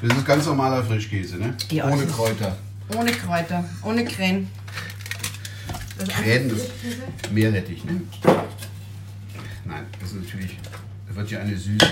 Das 0.07 0.19
ist 0.19 0.27
ganz 0.27 0.45
normaler 0.47 0.85
Frischkäse, 0.85 1.37
ne? 1.39 1.55
Ja, 1.71 1.85
Ohne 1.87 1.97
das 2.03 2.11
ist- 2.11 2.17
Kräuter. 2.17 2.57
Ohne 2.95 3.13
Kräuter, 3.13 3.65
ohne 3.83 4.05
Krähen. 4.05 4.51
Das 5.99 6.09
ist 6.09 6.15
Krähen, 6.15 6.49
das 6.51 6.59
Frischkäse. 6.63 7.03
Meerrettich, 7.33 7.85
ne? 7.85 8.03
Nein, 9.65 9.87
das 9.99 10.11
ist 10.11 10.17
natürlich, 10.25 10.59
das 11.07 11.17
wird 11.17 11.31
ja 11.31 11.39
eine 11.41 11.57
Süße. 11.57 11.87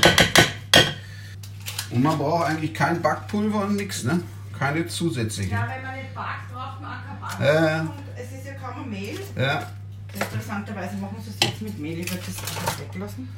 Und 1.90 2.02
man 2.02 2.18
braucht 2.18 2.46
eigentlich 2.48 2.74
kein 2.74 3.00
Backpulver 3.00 3.62
und 3.64 3.76
nichts, 3.76 4.04
ne? 4.04 4.20
Keine 4.58 4.86
zusätzliche. 4.86 5.50
Ja, 5.50 5.66
wenn 5.74 5.82
man 5.82 5.94
nicht 5.96 6.14
backt, 6.14 6.52
braucht 6.52 6.80
man 6.82 6.90
auch 6.90 7.06
kein 7.06 7.20
Backen. 7.20 7.44
Ja. 7.44 7.80
Und 7.80 7.92
es 8.16 8.38
ist 8.38 8.46
ja 8.46 8.52
kaum 8.54 8.90
Mehl. 8.90 9.18
Ja, 9.38 9.66
Interessanterweise 10.14 10.96
machen 10.96 11.16
sie 11.24 11.30
es 11.30 11.48
jetzt 11.50 11.62
mit 11.62 11.78
Mehl. 11.78 12.00
Ich 12.00 12.10
würde 12.10 12.22
das 12.26 12.36
einfach 12.38 12.78
weglassen. 12.80 13.28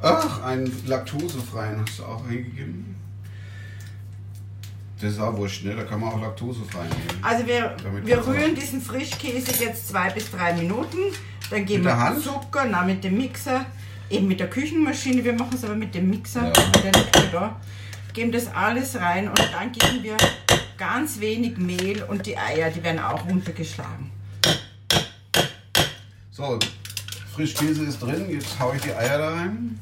Ach, 0.00 0.42
einen 0.42 0.70
laktosefreien 0.86 1.80
hast 1.84 1.98
du 1.98 2.04
auch 2.04 2.24
eingegeben. 2.24 2.94
Das 5.00 5.12
ist 5.12 5.20
auch 5.20 5.36
wurscht, 5.36 5.64
ne? 5.64 5.74
Da 5.76 5.84
kann 5.84 6.00
man 6.00 6.12
auch 6.12 6.20
laktosefrei 6.20 6.82
nehmen. 6.84 7.22
Also 7.22 7.46
wir, 7.46 7.76
Damit 7.82 8.06
wir 8.06 8.26
rühren 8.26 8.54
diesen 8.54 8.80
Frischkäse 8.80 9.52
jetzt 9.64 9.88
zwei 9.88 10.10
bis 10.10 10.30
drei 10.30 10.52
Minuten. 10.54 10.98
Dann 11.50 11.64
geben 11.64 11.84
Mit 11.84 11.92
wir 11.92 11.98
Hand? 11.98 12.22
Zucker, 12.22 12.66
na 12.68 12.82
mit 12.84 13.02
dem 13.04 13.16
Mixer, 13.16 13.64
eben 14.10 14.26
mit 14.28 14.38
der 14.40 14.50
Küchenmaschine. 14.50 15.24
Wir 15.24 15.32
machen 15.32 15.52
es 15.54 15.64
aber 15.64 15.76
mit 15.76 15.94
dem 15.94 16.10
Mixer, 16.10 16.46
Ja. 16.46 16.52
der 16.52 16.92
liegt 16.92 17.32
da. 17.32 17.60
Geben 18.12 18.32
das 18.32 18.48
alles 18.52 18.96
rein 18.96 19.28
und 19.28 19.38
dann 19.52 19.70
geben 19.72 20.02
wir 20.02 20.16
ganz 20.76 21.20
wenig 21.20 21.56
Mehl 21.58 22.02
und 22.02 22.26
die 22.26 22.36
Eier, 22.36 22.70
die 22.70 22.82
werden 22.82 22.98
auch 23.00 23.24
runtergeschlagen. 23.28 24.10
So, 26.30 26.58
Frischkäse 27.34 27.84
ist 27.84 28.00
drin, 28.02 28.28
jetzt 28.30 28.58
hau 28.58 28.72
ich 28.74 28.82
die 28.82 28.92
Eier 28.92 29.18
da 29.18 29.30
rein. 29.34 29.78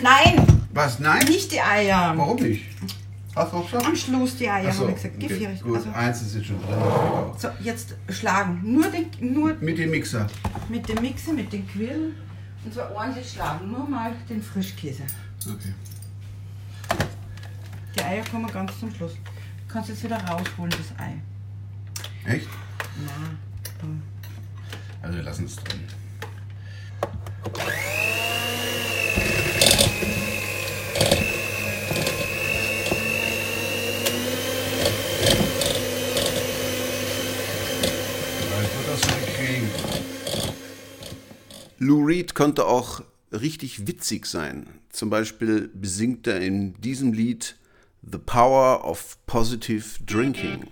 Nein, 0.00 0.46
Was? 0.72 0.98
Nein? 0.98 1.24
nicht 1.26 1.52
die 1.52 1.60
Eier. 1.60 2.14
Warum 2.16 2.36
nicht? 2.36 2.64
Hast 3.34 3.52
du 3.52 3.56
auch 3.58 3.68
schon? 3.68 3.84
Am 3.84 3.96
Schluss 3.96 4.36
die 4.36 4.48
Eier, 4.48 4.68
Achso, 4.68 4.82
habe 4.82 4.90
ich 4.90 4.96
gesagt. 4.96 5.14
okay, 5.16 5.26
Gefährlich. 5.28 5.62
gut, 5.62 5.76
Also, 5.76 5.90
eins 5.90 6.22
ist 6.22 6.34
jetzt 6.34 6.46
schon 6.46 6.58
drin. 6.60 6.78
so, 7.38 7.48
jetzt 7.60 7.94
schlagen. 8.10 8.60
Nur, 8.62 8.90
den, 8.90 9.06
nur 9.20 9.54
Mit 9.60 9.78
dem 9.78 9.90
Mixer. 9.90 10.26
mit 10.68 10.88
dem 10.88 11.00
Mixer, 11.02 11.32
mit 11.32 11.52
den 11.52 11.66
Quirlen. 11.66 12.14
Und 12.64 12.72
zwar 12.74 12.90
ordentlich 12.94 13.30
schlagen. 13.30 13.70
Nur 13.70 13.88
mal 13.88 14.12
den 14.28 14.42
Frischkäse. 14.42 15.02
Okay. 15.46 15.72
Die 17.96 18.02
Eier 18.02 18.22
kommen 18.30 18.50
ganz 18.52 18.78
zum 18.78 18.94
Schluss. 18.94 19.12
Du 19.14 19.72
kannst 19.72 19.88
jetzt 19.88 20.04
wieder 20.04 20.18
rausholen, 20.18 20.70
das 20.70 20.98
Ei. 20.98 21.14
Echt? 22.30 22.48
Na, 23.04 23.88
Also 25.02 25.16
wir 25.16 25.24
lassen 25.24 25.46
es 25.46 25.56
drin. 25.56 25.80
Vielleicht 37.42 38.76
wird 38.76 38.88
das 38.88 39.02
wieder 39.02 39.32
kriegen. 39.36 39.70
Lou 41.82 42.04
Reed 42.04 42.36
konnte 42.36 42.66
auch 42.66 43.02
richtig 43.32 43.88
witzig 43.88 44.26
sein. 44.26 44.68
Zum 44.90 45.10
Beispiel 45.10 45.68
besingt 45.74 46.28
er 46.28 46.40
in 46.40 46.80
diesem 46.80 47.12
Lied 47.12 47.56
The 48.08 48.18
Power 48.18 48.84
of 48.84 49.18
Positive 49.26 49.84
Drinking. 50.06 50.68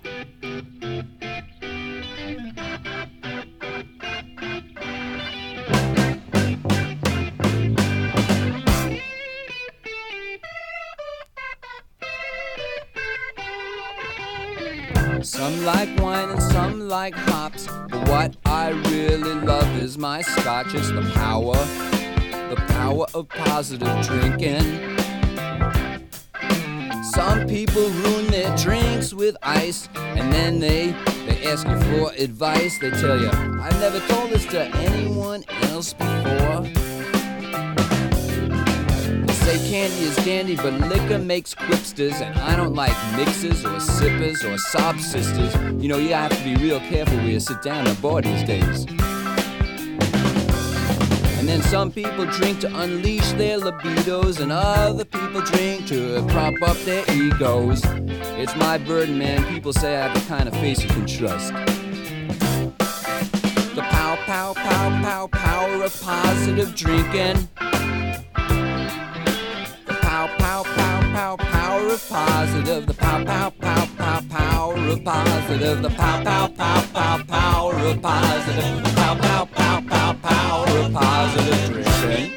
Some 15.41 15.65
like 15.65 15.89
wine 15.99 16.29
and 16.29 16.43
some 16.43 16.87
like 16.87 17.15
hops. 17.15 17.67
But 17.89 18.07
what 18.11 18.37
I 18.45 18.73
really 18.91 19.33
love 19.33 19.75
is 19.83 19.97
my 19.97 20.21
scotch. 20.21 20.75
It's 20.75 20.91
the 20.91 21.01
power, 21.15 21.55
the 22.51 22.63
power 22.69 23.07
of 23.15 23.27
positive 23.27 24.05
drinking. 24.05 24.61
Some 27.15 27.47
people 27.49 27.89
ruin 27.89 28.27
their 28.27 28.55
drinks 28.59 29.15
with 29.15 29.35
ice, 29.43 29.89
and 29.95 30.31
then 30.31 30.61
they 30.61 30.89
they 31.25 31.43
ask 31.51 31.67
you 31.67 31.81
for 31.89 32.13
advice. 32.19 32.79
They 32.79 32.91
tell 32.91 33.19
you, 33.19 33.31
I've 33.31 33.81
never 33.81 34.01
told 34.09 34.33
this 34.33 34.45
to 34.49 34.67
anyone 34.77 35.47
else 35.63 35.95
before. 35.95 36.67
Say 39.51 39.69
candy 39.69 40.03
is 40.05 40.15
dandy, 40.25 40.55
but 40.55 40.75
liquor 40.75 41.19
makes 41.19 41.57
quipsters, 41.57 42.21
and 42.21 42.39
I 42.39 42.55
don't 42.55 42.77
like 42.77 42.95
mixers 43.17 43.65
or 43.65 43.81
sippers 43.81 44.45
or 44.45 44.57
sob 44.57 45.01
sisters. 45.01 45.53
You 45.83 45.89
know, 45.89 45.99
you 45.99 46.15
have 46.15 46.31
to 46.31 46.45
be 46.45 46.55
real 46.55 46.79
careful 46.79 47.17
where 47.17 47.27
you 47.27 47.41
sit 47.41 47.61
down 47.61 47.89
at 47.89 47.99
a 47.99 48.01
bar 48.01 48.23
these 48.23 48.45
days. 48.45 48.87
And 51.37 51.49
then 51.49 51.61
some 51.63 51.91
people 51.91 52.27
drink 52.27 52.61
to 52.61 52.69
unleash 52.79 53.33
their 53.33 53.59
libidos, 53.59 54.39
and 54.39 54.53
other 54.53 55.05
people 55.05 55.41
drink 55.41 55.89
to 55.89 56.25
prop 56.29 56.55
up 56.63 56.77
their 56.85 57.03
egos. 57.11 57.83
It's 58.39 58.55
my 58.55 58.79
burden, 58.79 59.19
man. 59.19 59.45
People 59.53 59.73
say 59.73 59.97
I 59.97 60.07
have 60.07 60.15
the 60.15 60.29
kind 60.29 60.47
of 60.47 60.55
face 60.61 60.81
you 60.81 60.89
can 60.91 61.07
trust. 61.09 61.53
The 63.75 63.83
pow, 63.83 64.15
pow, 64.27 64.53
pow, 64.55 65.01
pow, 65.03 65.27
power 65.27 65.83
of 65.83 66.01
positive 66.03 66.73
drinking. 66.77 67.49
Pow, 70.61 70.75
pow, 70.75 71.01
pow, 71.15 71.37
power 71.37 71.89
of 71.89 72.07
positive. 72.07 72.87
The 72.87 72.93
pow, 72.93 73.25
pow, 73.25 73.49
pow, 73.49 73.87
pow, 73.97 74.21
power 74.29 74.77
of 74.77 75.03
positive. 75.03 75.81
The 75.81 75.89
pow, 75.89 76.23
pow, 76.23 76.49
pow, 76.49 76.83
pow, 76.93 77.23
power 77.25 77.75
of 77.77 78.03
positive. 78.03 78.85
The 78.85 78.91
pow, 78.95 79.15
pow, 79.15 79.45
pow, 79.47 79.81
pow, 79.81 80.13
power 80.13 80.69
of 80.85 80.93
positive 80.93 81.83
drinking. 82.03 82.33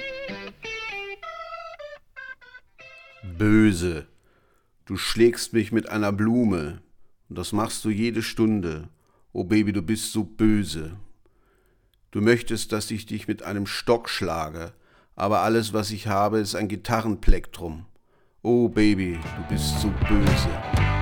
Böse. 3.37 4.07
Du 4.85 4.95
schlägst 4.95 5.51
mich 5.51 5.73
mit 5.73 5.89
einer 5.89 6.13
Blume. 6.13 6.81
Und 7.27 7.37
das 7.37 7.51
machst 7.51 7.83
du 7.83 7.89
jede 7.89 8.21
Stunde. 8.21 8.87
Oh 9.33 9.43
Baby, 9.43 9.73
du 9.73 9.81
bist 9.81 10.13
so 10.13 10.23
böse. 10.23 10.95
Du 12.11 12.21
möchtest, 12.21 12.71
dass 12.71 12.89
ich 12.89 13.05
dich 13.05 13.27
mit 13.27 13.43
einem 13.43 13.65
Stock 13.65 14.07
schlage, 14.07 14.71
aber 15.17 15.41
alles, 15.41 15.73
was 15.73 15.91
ich 15.91 16.07
habe, 16.07 16.39
ist 16.39 16.55
ein 16.55 16.69
Gitarrenplektrum. 16.69 17.85
Oh 18.45 18.67
Baby, 18.67 19.17
du 19.37 19.43
bist 19.53 19.79
so 19.79 19.89
böse. 20.09 20.92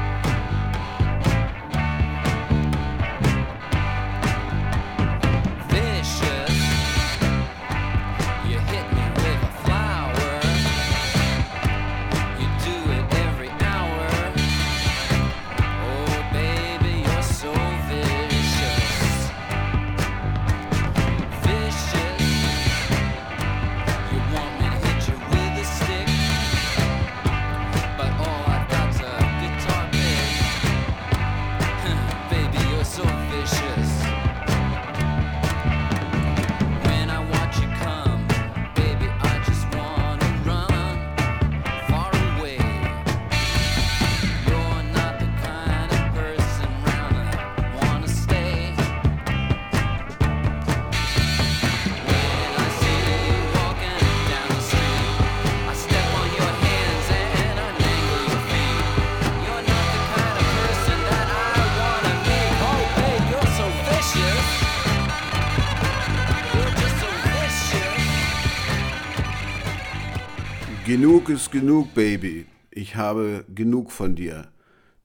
Ist 71.32 71.52
genug, 71.52 71.94
Baby. 71.94 72.46
Ich 72.72 72.98
habe 72.98 73.46
genug 73.56 73.92
von 73.92 74.16
dir. 74.16 74.50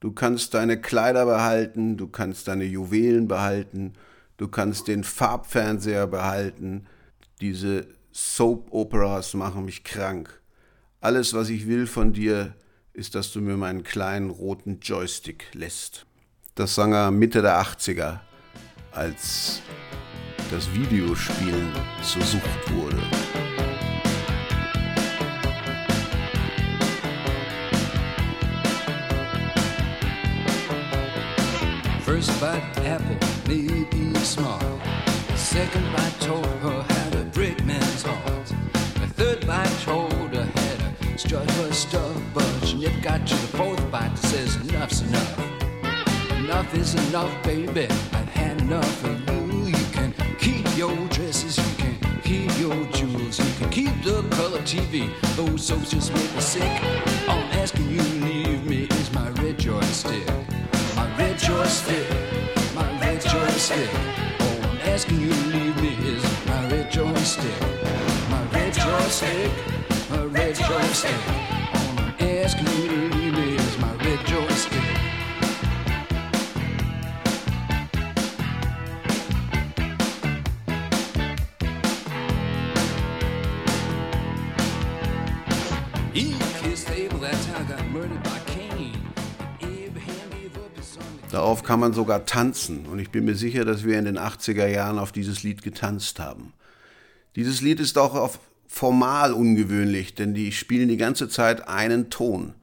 Du 0.01 0.11
kannst 0.11 0.53
deine 0.53 0.79
Kleider 0.79 1.25
behalten, 1.25 1.95
du 1.95 2.07
kannst 2.07 2.47
deine 2.49 2.65
Juwelen 2.65 3.27
behalten, 3.27 3.93
du 4.35 4.47
kannst 4.47 4.89
den 4.89 5.03
Farbfernseher 5.03 6.05
behalten. 6.05 6.85
Diese 7.39 7.87
Soap-Operas 8.11 9.35
machen 9.35 9.65
mich 9.65 9.83
krank. 9.85 10.41
Alles, 10.99 11.33
was 11.33 11.49
ich 11.49 11.67
will 11.67 11.87
von 11.87 12.11
dir, 12.11 12.55
ist, 12.91 13.15
dass 13.15 13.31
du 13.31 13.39
mir 13.39 13.55
meinen 13.55 13.83
kleinen 13.83 14.29
roten 14.29 14.79
Joystick 14.81 15.45
lässt. 15.53 16.05
Das 16.55 16.75
sang 16.75 16.91
er 16.91 17.11
Mitte 17.11 17.41
der 17.41 17.61
80er, 17.61 18.19
als 18.91 19.61
das 20.51 20.73
Videospielen 20.73 21.71
zur 22.03 22.23
Sucht 22.23 22.73
wurde. 22.73 23.01
First 32.07 32.39
bite 32.39 32.63
apple 32.85 33.17
be 33.45 34.13
smart. 34.19 34.61
The 35.27 35.35
second 35.35 35.83
bite 35.91 36.17
told 36.21 36.45
her 36.45 36.81
how 36.87 37.09
to 37.09 37.25
break 37.33 37.65
man's 37.65 38.01
heart. 38.01 38.45
The 39.01 39.07
third 39.17 39.45
bite 39.45 39.77
told 39.81 40.13
her 40.33 40.45
how 40.45 40.75
to 40.77 41.17
strut 41.17 41.51
her 41.51 41.71
stuff, 41.73 42.15
but 42.33 42.49
she 42.65 42.79
never 42.79 43.01
got 43.01 43.27
to 43.27 43.35
the 43.35 43.47
fourth 43.57 43.91
bite 43.91 44.15
that 44.15 44.25
says 44.25 44.55
enough's 44.55 45.01
enough. 45.01 45.39
Enough 46.37 46.73
is 46.75 46.95
enough, 47.09 47.43
baby. 47.43 47.87
I've 48.13 48.29
had 48.29 48.61
enough 48.61 49.03
of 49.03 49.29
you. 49.29 49.65
You 49.65 49.85
can 49.91 50.13
keep 50.39 50.65
your 50.77 50.95
dresses, 51.09 51.57
you 51.57 51.75
can 51.75 52.21
keep 52.21 52.57
your 52.57 52.85
jewels, 52.93 53.37
you 53.37 53.53
can 53.59 53.69
keep 53.69 54.01
the 54.05 54.23
color 54.37 54.61
TV. 54.61 55.11
Those 55.35 55.61
soaps 55.61 55.91
just 55.91 56.13
make 56.13 56.33
me 56.33 56.39
sick. 56.39 56.71
All 57.27 57.37
I'm 57.37 57.59
asking 57.59 57.89
you 57.89 57.99
to 57.99 58.25
leave 58.25 58.65
me 58.65 58.83
is 58.91 59.11
my 59.11 59.29
red 59.31 59.59
joystick. 59.59 60.36
My 61.67 61.73
red 61.73 61.81
joystick, 61.81 62.75
my 62.75 62.99
red 63.01 63.21
joystick. 63.21 63.89
All 64.39 64.69
I'm 64.69 64.77
asking 64.87 65.19
you 65.19 65.33
to 65.33 65.47
leave 65.47 65.75
me 65.81 65.89
is 66.07 66.23
my 66.47 66.69
red 66.69 66.89
joystick. 66.89 67.61
My 68.29 68.41
red 68.53 68.73
joystick, 68.73 69.51
my 70.09 70.23
red 70.23 70.55
joystick. 70.55 71.11
All 71.27 71.99
I'm 71.99 72.15
asking 72.21 72.67
you 72.67 72.87
to 72.87 73.15
leave 73.17 73.26
kann 91.67 91.81
man 91.81 91.91
sogar 91.91 92.25
tanzen 92.25 92.85
und 92.85 92.97
ich 92.97 93.09
bin 93.09 93.25
mir 93.25 93.35
sicher, 93.35 93.65
dass 93.65 93.83
wir 93.83 93.99
in 93.99 94.05
den 94.05 94.17
80er 94.17 94.67
Jahren 94.67 94.97
auf 94.97 95.11
dieses 95.11 95.43
Lied 95.43 95.63
getanzt 95.63 96.17
haben. 96.17 96.53
Dieses 97.35 97.59
Lied 97.59 97.81
ist 97.81 97.97
auch 97.97 98.39
formal 98.67 99.33
ungewöhnlich, 99.33 100.15
denn 100.15 100.33
die 100.33 100.53
spielen 100.53 100.87
die 100.87 100.95
ganze 100.95 101.27
Zeit 101.27 101.67
einen 101.67 102.09
Ton. 102.09 102.53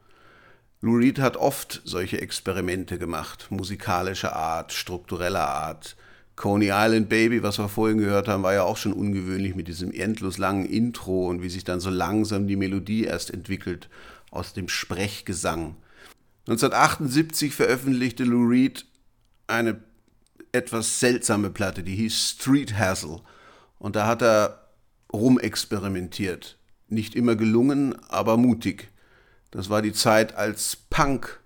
Lou 0.80 0.96
Reed 0.96 1.18
hat 1.18 1.36
oft 1.36 1.82
solche 1.84 2.22
Experimente 2.22 2.98
gemacht, 2.98 3.48
musikalischer 3.50 4.34
Art, 4.34 4.72
struktureller 4.72 5.48
Art. 5.48 5.96
Coney 6.34 6.70
Island 6.72 7.10
Baby, 7.10 7.42
was 7.42 7.58
wir 7.58 7.68
vorhin 7.68 7.98
gehört 7.98 8.26
haben, 8.26 8.42
war 8.42 8.54
ja 8.54 8.62
auch 8.62 8.78
schon 8.78 8.94
ungewöhnlich 8.94 9.54
mit 9.54 9.68
diesem 9.68 9.92
endlos 9.92 10.38
langen 10.38 10.64
Intro 10.64 11.28
und 11.28 11.42
wie 11.42 11.50
sich 11.50 11.64
dann 11.64 11.80
so 11.80 11.90
langsam 11.90 12.46
die 12.46 12.56
Melodie 12.56 13.04
erst 13.04 13.30
entwickelt 13.30 13.90
aus 14.30 14.54
dem 14.54 14.68
Sprechgesang. 14.68 15.76
1978 16.46 17.54
veröffentlichte 17.54 18.24
Lou 18.24 18.46
Reed 18.46 18.86
eine 19.46 19.82
etwas 20.52 21.00
seltsame 21.00 21.50
Platte, 21.50 21.82
die 21.82 21.96
hieß 21.96 22.30
Street 22.30 22.78
Hassle. 22.78 23.20
Und 23.78 23.96
da 23.96 24.06
hat 24.06 24.22
er 24.22 24.68
rumexperimentiert. 25.12 26.58
Nicht 26.88 27.14
immer 27.14 27.36
gelungen, 27.36 27.94
aber 28.08 28.36
mutig. 28.36 28.90
Das 29.50 29.70
war 29.70 29.82
die 29.82 29.92
Zeit, 29.92 30.34
als 30.34 30.76
Punk 30.76 31.40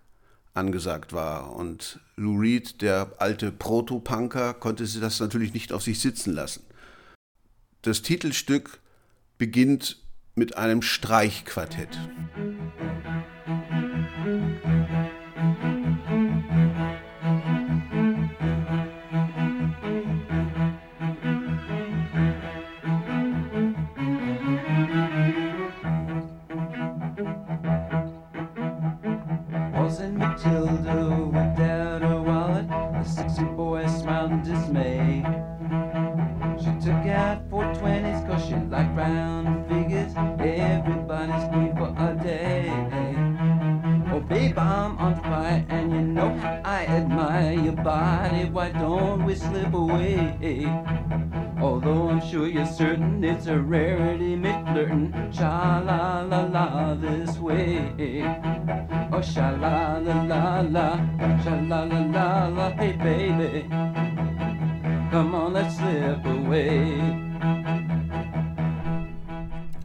angesagt 0.55 1.13
war. 1.13 1.55
Und 1.55 2.01
Lou 2.17 2.39
Reed, 2.39 2.83
der 2.83 3.13
alte 3.19 3.53
Proto-Punker, 3.53 4.55
konnte 4.55 4.87
sie 4.87 5.01
das 5.01 5.21
natürlich 5.21 5.55
nicht 5.55 5.73
auf 5.73 5.83
sich 5.83 6.01
sitzen 6.01 6.33
lassen. 6.33 6.65
Das 7.83 8.03
Titelstück 8.03 8.81
beginnt 9.39 10.03
mit 10.35 10.57
einem 10.57 10.83
Streichquartett. 10.83 11.97
Rose 12.37 13.38
your 47.69 47.85
body. 47.85 48.49
Why 48.49 48.71
don't 48.71 49.25
we 49.25 49.35
slip 49.35 49.75
away? 49.75 50.65
Although 51.61 52.09
I'm 52.09 52.21
sure 52.21 52.47
you're 52.47 52.67
certain 52.67 53.23
it's 53.23 53.47
a 53.47 53.59
rarity, 53.59 54.37
me 54.37 54.53
flirting. 54.67 55.13
Sha 55.31 55.83
la 55.85 56.23
la 56.23 56.43
la 56.45 56.95
this 56.95 57.39
way. 57.39 58.23
Oh, 59.13 59.21
sha 59.21 59.51
la 59.51 59.99
la 59.99 60.23
la 60.23 60.61
la, 60.61 60.89
sha 61.45 61.55
la 61.71 61.85
la 61.85 62.01
la 62.17 62.49
la, 62.49 62.71
hey 62.81 62.93
baby. 62.93 63.69
Come 65.11 65.35
on, 65.35 65.53
let's 65.53 65.77
slip 65.77 66.25
away. 66.25 67.01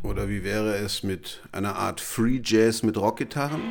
Oder 0.03 0.29
wie 0.29 0.43
wäre 0.43 0.75
es 0.75 1.03
mit 1.03 1.41
einer 1.51 1.75
Art 1.75 1.99
Free 1.99 2.39
Jazz 2.43 2.83
mit 2.83 2.97
Rockgitarren? 2.97 3.61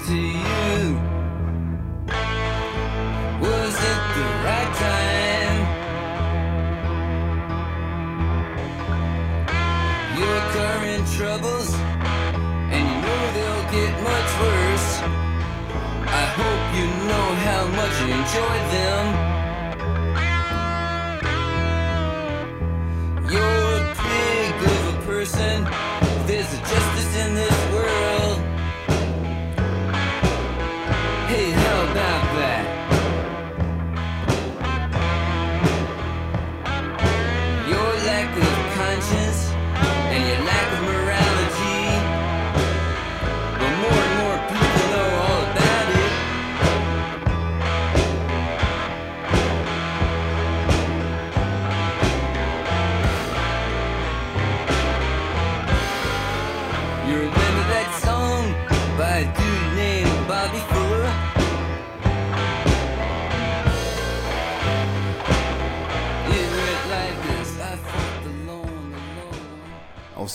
city. 0.00 0.47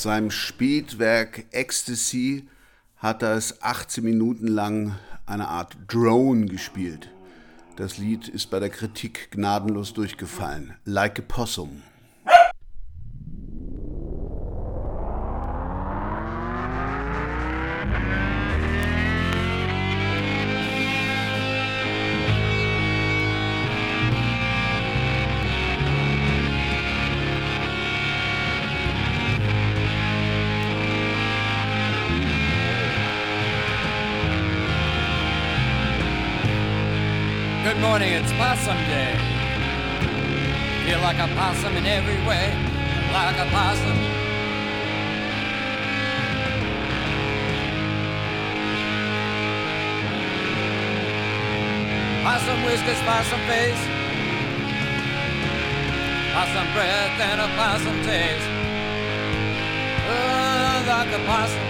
Seinem 0.04 0.32
Spätwerk 0.32 1.46
Ecstasy 1.52 2.48
hat 2.98 3.24
er 3.24 3.36
es 3.36 3.64
18 3.64 4.04
Minuten 4.04 4.48
lang 4.48 4.96
eine 5.26 5.48
Art 5.48 5.78
Drone 5.88 6.46
gespielt. 6.46 7.10
Das 7.78 7.98
Lied 7.98 8.28
ist 8.28 8.52
bei 8.52 8.60
der 8.60 8.70
Kritik 8.70 9.32
gnadenlos 9.32 9.94
durchgefallen. 9.94 10.76
Like 10.86 11.20
a 11.20 11.24
Possum. 11.26 11.82
Possum 53.24 53.40
face, 53.48 53.84
possum 56.34 56.68
breath 56.74 57.20
and 57.22 57.40
a 57.40 57.48
possum 57.56 57.98
taste. 58.04 58.50
Oh, 60.10 60.84
like 60.88 61.14
a 61.14 61.20
possum. 61.26 61.70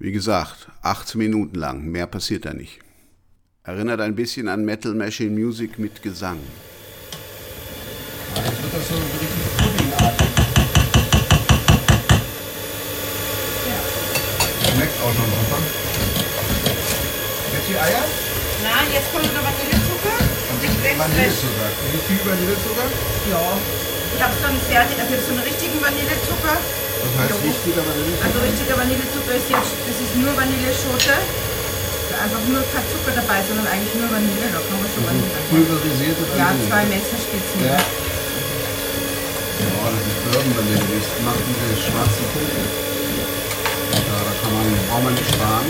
Wie 0.00 0.12
gesagt, 0.12 0.68
18 0.82 1.18
Minuten 1.18 1.56
lang, 1.56 1.90
mehr 1.90 2.06
passiert 2.06 2.44
da 2.44 2.54
nicht. 2.54 2.78
Erinnert 3.64 4.00
ein 4.00 4.14
bisschen 4.14 4.48
an 4.48 4.64
Metal 4.64 4.94
Machine 4.94 5.32
Music 5.32 5.78
mit 5.80 6.02
Gesang. 6.02 6.38
Jetzt 8.36 8.62
wird 8.62 8.74
das 8.74 8.88
so 8.88 8.94
richtig 8.94 9.28
puddingartig. 9.58 10.28
Auch 14.98 15.12
schon 15.14 15.30
super. 15.30 15.58
Jetzt 17.54 17.68
die 17.70 17.78
Eier? 17.78 18.04
Na, 18.66 18.82
jetzt 18.90 19.08
kommt 19.14 19.30
der 19.30 19.42
Vanillezucker 19.46 20.14
und 20.18 20.58
Creme 20.58 20.98
fraiche. 20.98 20.98
Vanillezucker. 20.98 21.68
Wie 21.94 22.02
viel 22.08 22.20
Vanillezucker? 22.26 22.86
Ja. 23.30 23.44
Ich 24.16 24.20
habe 24.24 24.34
so 24.34 24.46
einen 24.50 24.58
fertig, 24.66 24.96
also 24.98 25.12
ich 25.14 25.22
so 25.22 25.30
einen 25.36 25.44
richtigen 25.46 25.78
Vanillezucker. 25.78 26.56
Das 26.58 27.12
heißt 27.14 27.30
Ja. 27.30 27.46
richtiger 27.46 27.82
Vanillezucker? 27.86 28.26
Also 28.26 28.36
richtiger 28.42 28.74
Vanillezucker 28.74 29.32
ist 29.38 29.48
jetzt, 29.48 29.72
das 29.86 29.96
ist 30.02 30.14
nur 30.18 30.32
Vanilleschote. 30.34 31.14
Einfach 32.18 32.42
nur 32.50 32.58
kein 32.74 32.82
Zucker 32.90 33.14
dabei, 33.14 33.38
sondern 33.46 33.70
eigentlich 33.70 33.94
nur 33.94 34.10
Vanille. 34.10 34.50
Da 34.50 34.58
kann 34.58 34.74
man 34.82 34.90
schon 34.90 35.06
Vanille. 35.06 35.30
Pulverisierte 35.54 36.18
Ja, 36.34 36.50
Vanille. 36.50 36.66
zwei 36.66 36.82
Messerspitzen. 36.90 37.58
Ja. 37.62 37.78
Ja, 39.62 39.86
das 39.94 40.02
ist 40.02 40.18
Bourbon 40.26 40.50
Vanille. 40.58 40.82
Das 40.98 41.06
macht 41.22 41.42
diese 41.46 41.78
schwarzen 41.78 42.26
Punkte. 42.34 42.58
Kann 44.48 44.56
man, 44.56 44.64
braucht 44.88 45.04
man 45.04 45.12
nicht 45.12 45.28
sparen. 45.28 45.68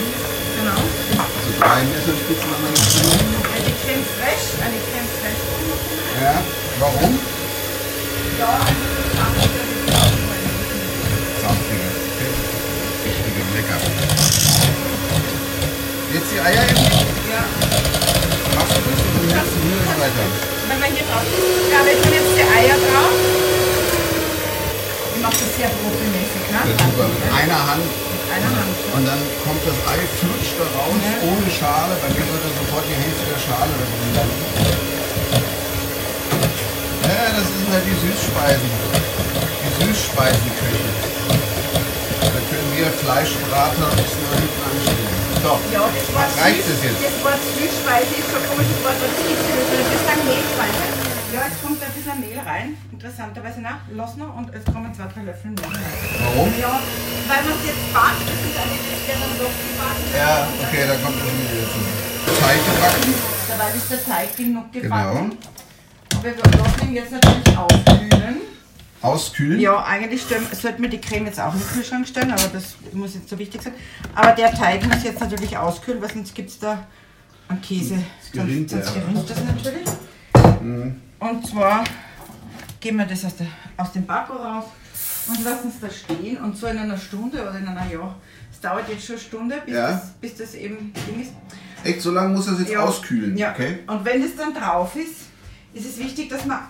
Genau. 0.54 0.78
Also 0.78 1.50
drei 1.58 1.82
Messerspitzen 1.82 2.46
haben 2.46 2.62
wir 2.62 2.70
jetzt 2.78 2.94
genommen. 2.94 3.42
Eine 3.50 3.74
Creme 3.74 4.06
fraiche, 4.14 4.54
eine 4.62 4.78
Creme 4.86 5.10
fraiche. 5.18 5.50
Ja. 6.22 6.38
Warum? 6.78 7.18
Ja, 8.38 8.54
also 8.54 8.86
Saftiger. 11.42 11.90
Richtige 13.02 13.42
lecker. 13.50 13.78
Jetzt 16.14 16.30
die 16.30 16.38
Eier 16.38 16.62
eben? 16.70 16.86
Ja. 17.34 17.42
Machst 18.54 18.78
du 18.78 18.80
das 18.86 19.00
oder 19.10 19.26
machst 19.42 19.54
du 19.54 19.66
hier 19.66 19.82
weiter? 19.98 20.22
Wenn 20.70 20.78
wir 20.78 20.86
hier 20.86 21.06
drauf 21.10 21.26
Ja, 21.74 21.78
wir 21.82 21.98
tun 21.98 22.12
jetzt 22.14 22.30
die 22.30 22.46
Eier 22.46 22.78
drauf. 22.78 23.14
Ich 25.16 25.22
mache 25.22 25.34
das 25.34 25.50
sehr 25.58 25.66
profimäßig, 25.66 26.46
ne? 26.54 26.62
Super. 26.78 27.10
Mit 27.10 27.26
einer 27.34 27.66
Hand 27.66 27.82
Mit 27.82 27.90
einer 27.90 27.98
Hand. 27.98 28.07
Und 28.28 29.04
dann 29.06 29.20
kommt 29.44 29.62
das 29.64 29.78
Ei, 29.88 30.00
flutscht 30.20 30.56
da 30.60 30.66
raus, 30.76 31.00
ohne 31.24 31.48
Schale. 31.50 31.96
Bei 32.02 32.08
mir 32.12 32.24
würde 32.28 32.48
sofort 32.60 32.84
die 32.84 32.98
Hälfte 32.98 33.24
der 33.24 33.40
Schale 33.40 33.72
drin 33.72 34.12
landen. 34.14 34.42
Ja, 37.08 37.24
das 37.32 37.48
sind 37.48 37.68
halt 37.72 37.84
die 37.88 37.98
Süßspeisen. 38.04 38.70
Die 39.64 39.72
Süßspeisenküche. 39.80 40.90
Da 42.20 42.40
können 42.52 42.70
wir 42.76 42.86
Fleischbrater 43.00 43.88
bis 43.96 44.12
nach 44.20 44.36
hinten 44.36 44.60
anstellen. 44.68 45.18
So, 45.40 45.52
Ja, 45.72 45.88
das 45.88 46.32
reicht 46.42 46.64
süß, 46.66 46.74
es 46.74 46.84
jetzt? 46.84 47.00
Das 47.00 47.16
Wort 47.24 47.42
Süßspeise 47.56 48.12
ist 48.12 48.28
so 48.28 48.36
ein 48.36 48.46
komisches 48.50 48.78
Wort, 48.84 48.98
was 49.00 49.12
ich 49.24 49.24
nicht 49.24 49.44
höre. 49.48 49.72
Das 49.72 49.88
ist 49.88 50.04
ein 50.04 50.20
Mehlspeise. 50.28 51.07
Ja, 51.38 51.46
jetzt 51.46 51.62
kommt 51.62 51.80
ein 51.80 51.92
bisschen 51.92 52.18
Mehl 52.18 52.38
rein. 52.40 52.76
Interessanterweise 52.90 53.60
nach, 53.60 53.78
lass 53.94 54.16
noch 54.16 54.34
und 54.36 54.52
es 54.52 54.64
kommen 54.64 54.92
zwei, 54.92 55.06
drei 55.06 55.22
Löffel 55.22 55.52
Mehl 55.52 55.64
rein. 55.66 55.94
warum? 56.34 56.50
Ja, 56.58 56.80
weil 57.28 57.42
man 57.44 57.52
es 57.54 57.66
jetzt 57.68 57.92
backt, 57.94 58.26
das 58.26 58.38
ist 58.42 58.58
eine 58.58 58.74
der 59.06 59.14
dann 59.22 59.38
doch 59.38 59.54
gebacken. 59.54 60.06
Ja, 60.18 60.48
okay, 60.66 60.82
da 60.88 60.94
kommt 60.98 61.14
das 61.14 61.30
Mehl 61.38 61.62
dazu. 61.62 62.40
Teig 62.42 62.58
gebacken. 62.58 63.14
Dabei 63.48 63.70
ist 63.70 63.90
der 63.90 64.04
Teig 64.04 64.36
genug 64.36 64.72
Genau. 64.72 64.82
gebacken. 64.82 65.38
Aber 66.14 66.24
wir 66.24 66.58
lassen 66.58 66.88
ihn 66.88 66.94
jetzt 66.94 67.12
natürlich 67.12 67.56
aufkühlen. 67.56 68.36
Auskühlen. 69.00 69.60
Ja, 69.60 69.84
eigentlich 69.84 70.22
sollten 70.60 70.82
wir 70.82 70.90
die 70.90 71.00
Creme 71.00 71.26
jetzt 71.26 71.38
auch 71.38 71.54
in 71.54 71.60
den 71.60 71.68
Kühlschrank 71.68 72.08
stellen, 72.08 72.32
aber 72.32 72.48
das 72.52 72.74
muss 72.92 73.14
jetzt 73.14 73.28
so 73.28 73.38
wichtig 73.38 73.62
sein. 73.62 73.74
Aber 74.12 74.32
der 74.32 74.52
Teig 74.52 74.84
muss 74.92 75.04
jetzt 75.04 75.20
natürlich 75.20 75.56
auskühlen, 75.56 76.02
weil 76.02 76.12
sonst 76.12 76.34
gibt 76.34 76.50
es 76.50 76.58
da 76.58 76.84
einen 77.46 77.62
Käse. 77.62 77.96
gerinnt 78.32 78.70
sonst 78.70 78.86
sonst 78.86 78.94
gerinnt 78.94 79.30
das 79.30 79.44
natürlich. 79.44 79.88
Und 81.20 81.46
zwar 81.46 81.84
geben 82.80 82.98
wir 82.98 83.06
das 83.06 83.24
aus, 83.24 83.36
der, 83.36 83.46
aus 83.76 83.92
dem 83.92 84.06
Backo 84.06 84.34
raus 84.34 84.64
und 85.28 85.44
lassen 85.44 85.68
es 85.68 85.80
da 85.80 85.90
stehen. 85.90 86.38
Und 86.38 86.56
so 86.56 86.66
in 86.66 86.78
einer 86.78 86.96
Stunde 86.96 87.42
oder 87.42 87.58
in 87.58 87.66
einer, 87.66 87.90
ja, 87.90 88.14
es 88.52 88.60
dauert 88.60 88.88
jetzt 88.88 89.04
schon 89.06 89.16
eine 89.16 89.24
Stunde, 89.24 89.62
bis, 89.64 89.74
Ja. 89.74 89.90
das, 89.92 90.10
bis 90.20 90.36
das 90.36 90.54
eben 90.54 90.92
Ding 91.06 91.22
ist. 91.22 91.32
Echt, 91.84 92.00
so 92.02 92.10
lange 92.12 92.34
muss 92.34 92.46
das 92.46 92.60
jetzt 92.60 92.70
Ja. 92.72 92.80
auskühlen. 92.80 93.36
Ja. 93.36 93.52
Okay. 93.52 93.80
Und 93.86 94.04
wenn 94.04 94.22
das 94.22 94.36
dann 94.36 94.54
drauf 94.54 94.94
ist, 94.96 95.26
ist 95.74 95.86
es 95.86 95.98
wichtig, 95.98 96.28
dass 96.30 96.44
man 96.44 96.60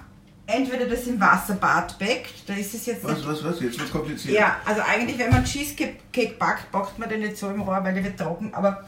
entweder 0.47 0.87
das 0.87 1.07
im 1.07 1.21
Wasserbad 1.21 1.99
backt, 1.99 2.49
da 2.49 2.55
ist 2.55 2.73
es 2.75 2.87
jetzt 2.87 3.05
Was, 3.05 3.27
was, 3.27 3.45
was? 3.45 3.61
Jetzt 3.61 3.79
wird 3.79 3.91
kompliziert. 3.93 4.35
ja, 4.35 4.57
also 4.65 4.81
eigentlich, 4.83 5.19
wenn 5.19 5.31
man 5.31 5.45
Cheesecake 5.45 6.35
backt, 6.39 6.71
backt 6.73 6.99
man 6.99 7.09
den 7.09 7.21
nicht 7.21 7.37
so 7.37 7.51
im 7.51 7.61
Rohr, 7.61 7.83
weil 7.85 7.95
der 7.95 8.03
wird 8.05 8.19
trocken. 8.19 8.53
Aber 8.55 8.85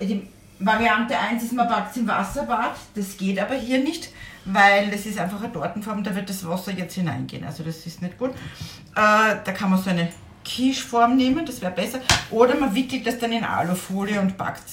die 0.00 0.28
Variante 0.58 1.18
1 1.18 1.42
ist, 1.42 1.52
man 1.54 1.68
backt 1.68 1.96
im 1.96 2.06
Wasserbad. 2.06 2.76
Das 2.94 3.16
geht 3.16 3.38
aber 3.38 3.54
hier 3.54 3.82
nicht, 3.82 4.10
weil 4.44 4.90
das 4.90 5.06
ist 5.06 5.18
einfach 5.18 5.42
eine 5.42 5.52
Tortenform, 5.52 6.02
da 6.04 6.14
wird 6.14 6.28
das 6.30 6.46
Wasser 6.46 6.72
jetzt 6.72 6.94
hineingehen. 6.94 7.44
Also 7.44 7.62
das 7.62 7.86
ist 7.86 8.02
nicht 8.02 8.16
gut. 8.18 8.30
Äh, 8.30 8.34
da 8.94 9.52
kann 9.54 9.70
man 9.70 9.80
so 9.82 9.90
eine 9.90 10.08
Quicheform 10.44 11.16
nehmen, 11.16 11.44
das 11.46 11.60
wäre 11.60 11.72
besser. 11.72 12.00
Oder 12.30 12.56
man 12.58 12.74
wickelt 12.74 13.06
das 13.06 13.18
dann 13.18 13.32
in 13.32 13.44
Alufolie 13.44 14.20
und 14.20 14.36
backt 14.38 14.64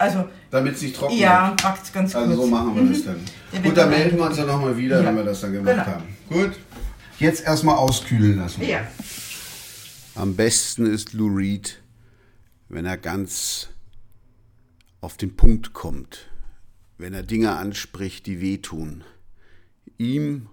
Also, 0.00 0.28
Damit 0.50 0.74
es 0.76 0.82
nicht 0.82 0.94
trocken 0.96 1.16
ja, 1.18 1.48
und 1.50 1.60
backt 1.62 1.82
es 1.84 1.92
ganz 1.92 2.14
Also 2.14 2.28
kurz. 2.34 2.44
so 2.44 2.46
machen 2.54 2.74
wir 2.76 2.82
Mhm. 2.82 2.92
das 2.92 3.04
dann. 3.04 3.16
Wird 3.16 3.64
Gut, 3.64 3.64
dann 3.64 3.74
dann 3.74 3.90
melden 3.90 4.16
wir 4.18 4.26
uns 4.26 4.36
dann 4.36 4.46
nochmal 4.46 4.76
wieder, 4.76 5.00
Ja. 5.00 5.06
wenn 5.08 5.16
wir 5.16 5.24
das 5.24 5.40
dann 5.40 5.52
gemacht 5.52 5.74
Genau. 5.74 5.86
haben. 5.86 6.16
Gut. 6.28 6.52
Jetzt 7.18 7.42
erstmal 7.44 7.74
auskühlen 7.76 8.36
lassen. 8.38 8.62
Ja. 8.64 8.86
Am 10.14 10.36
besten 10.36 10.86
ist 10.86 11.14
Lou 11.14 11.26
Reed, 11.34 11.80
wenn 12.68 12.84
er 12.86 12.96
ganz 12.96 13.70
auf 15.00 15.16
den 15.16 15.34
Punkt 15.36 15.72
kommt, 15.72 16.28
wenn 16.98 17.14
er 17.14 17.22
Dinge 17.22 17.56
anspricht, 17.56 18.26
die 18.26 18.40
wehtun. 18.40 19.04
Ihm 19.96 20.48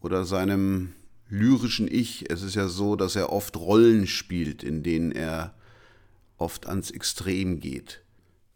oder 0.00 0.24
seinem 0.24 0.94
lyrischen 1.28 1.88
Ich, 1.90 2.30
es 2.30 2.42
ist 2.42 2.54
ja 2.54 2.68
so, 2.68 2.96
dass 2.96 3.16
er 3.16 3.30
oft 3.30 3.56
Rollen 3.56 4.06
spielt, 4.06 4.62
in 4.62 4.82
denen 4.82 5.12
er 5.12 5.54
oft 6.38 6.66
ans 6.66 6.90
Extrem 6.90 7.60
geht. 7.60 8.02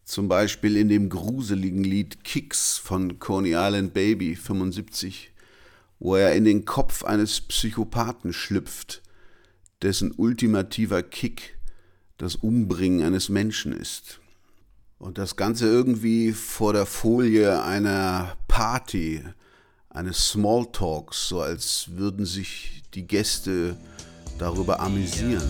Zum 0.05 0.29
Beispiel 0.29 0.77
in 0.77 0.89
dem 0.89 1.09
gruseligen 1.09 1.85
Lied 1.85 2.25
Kicks 2.25 2.79
von 2.79 3.19
Coney 3.19 3.53
Island 3.53 3.93
Baby 3.93 4.37
75, 4.37 5.33
wo 5.99 6.17
er 6.17 6.35
in 6.35 6.45
den 6.45 6.65
Kopf 6.65 7.05
eines 7.05 7.41
Psychopathen 7.41 8.33
schlüpft, 8.33 9.03
dessen 9.83 10.13
ultimativer 10.13 11.03
Kick 11.03 11.59
das 12.19 12.37
Umbringen 12.37 13.03
eines 13.05 13.29
Menschen 13.29 13.73
ist. 13.73 14.21
Und 14.99 15.19
das 15.19 15.37
Ganze 15.37 15.67
irgendwie 15.67 16.33
vor 16.33 16.73
der 16.73 16.87
Folie 16.87 17.63
einer 17.63 18.37
Party, 18.49 19.23
eines 19.91 20.29
Smalltalks, 20.29 21.29
so 21.29 21.41
als 21.43 21.91
würden 21.93 22.25
sich 22.25 22.83
die 22.95 23.07
Gäste 23.07 23.77
darüber 24.39 24.81
amüsieren. 24.81 25.43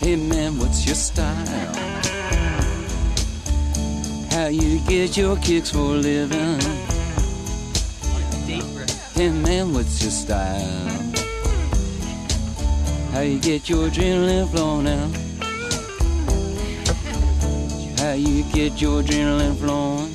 Hey 0.00 0.16
man, 0.16 0.58
what's 0.58 0.86
your 0.86 0.94
style? 0.94 1.87
How 4.48 4.52
you 4.54 4.80
get 4.88 5.14
your 5.14 5.36
kicks 5.36 5.72
for 5.72 5.78
a 5.78 5.98
living? 6.00 6.58
Hey 9.12 9.28
man, 9.28 9.74
what's 9.74 10.00
your 10.00 10.10
style? 10.10 10.88
How 13.12 13.20
you 13.20 13.38
get 13.40 13.68
your 13.68 13.88
adrenaline 13.90 14.48
flowing 14.50 14.88
out? 14.88 15.10
How 18.00 18.14
you 18.14 18.42
get 18.44 18.80
your 18.80 19.02
adrenaline 19.02 19.54
flowing? 19.58 20.14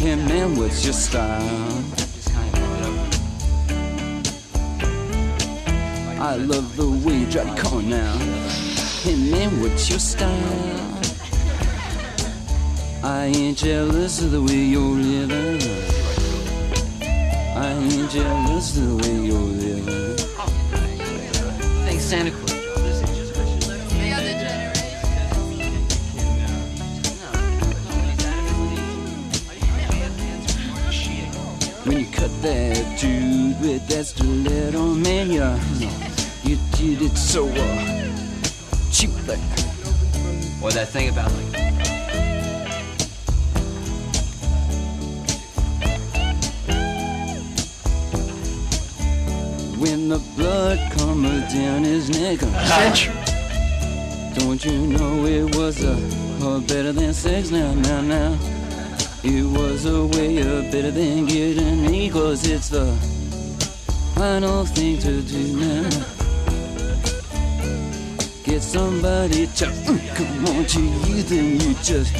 Hey 0.00 0.16
man, 0.16 0.56
what's 0.56 0.84
your 0.84 0.94
style? 0.94 1.89
I 6.30 6.36
love 6.36 6.76
the 6.76 6.88
way 6.88 7.18
you 7.18 7.26
drive 7.26 7.56
the 7.56 7.60
car 7.60 7.82
now. 7.82 8.16
Hey 9.02 9.16
man, 9.16 9.60
what's 9.60 9.90
your 9.90 9.98
style? 9.98 11.00
I 13.02 13.24
ain't 13.34 13.58
jealous 13.58 14.22
of 14.22 14.30
the 14.30 14.40
way 14.40 14.54
you're 14.54 14.80
living. 14.80 15.60
I 17.02 17.72
ain't 17.72 18.10
jealous 18.12 18.76
of 18.76 18.86
the 18.86 18.96
way 19.02 19.26
you're 19.26 19.40
living. 19.40 20.16
Thanks, 21.84 22.04
Santa 22.04 22.30
Claus. 22.30 22.50
When 31.84 31.98
you 31.98 32.06
cut 32.12 32.30
that 32.42 33.00
dude 33.00 33.60
with 33.60 33.88
that 33.88 34.06
stiletto, 34.06 34.94
man, 34.94 35.32
you, 35.32 36.09
you 36.50 36.58
did 36.72 37.00
it 37.02 37.16
so 37.16 37.46
uh, 37.46 38.90
cheaply. 38.90 39.36
Or 40.60 40.72
that 40.72 40.88
thing 40.88 41.08
about 41.08 41.30
like. 41.30 41.54
When 49.78 50.08
the 50.08 50.18
blood 50.36 50.78
comes 50.98 51.54
down 51.54 51.84
his 51.84 52.10
neck, 52.10 52.40
don't 54.34 54.64
you 54.64 54.88
know 54.88 55.26
it 55.26 55.54
was 55.54 55.84
a, 55.84 55.94
a 56.44 56.60
better 56.62 56.90
than 56.90 57.14
sex 57.14 57.52
now, 57.52 57.74
now, 57.74 58.00
now. 58.00 58.38
It 59.22 59.44
was 59.44 59.86
a 59.86 60.04
way 60.04 60.38
of 60.38 60.72
better 60.72 60.90
than 60.90 61.26
getting 61.26 61.86
me, 61.86 62.10
cause 62.10 62.44
it's 62.44 62.70
the 62.70 62.92
final 64.16 64.64
thing 64.64 64.98
to 64.98 65.22
do 65.22 65.56
now. 65.56 66.19
Get 68.50 68.62
somebody 68.64 69.46
to 69.46 69.66
mm, 69.66 70.16
come 70.16 70.56
on 70.56 70.64
to 70.64 70.80
you, 70.80 71.22
then 71.22 71.60
you 71.60 71.72
just 71.84 72.12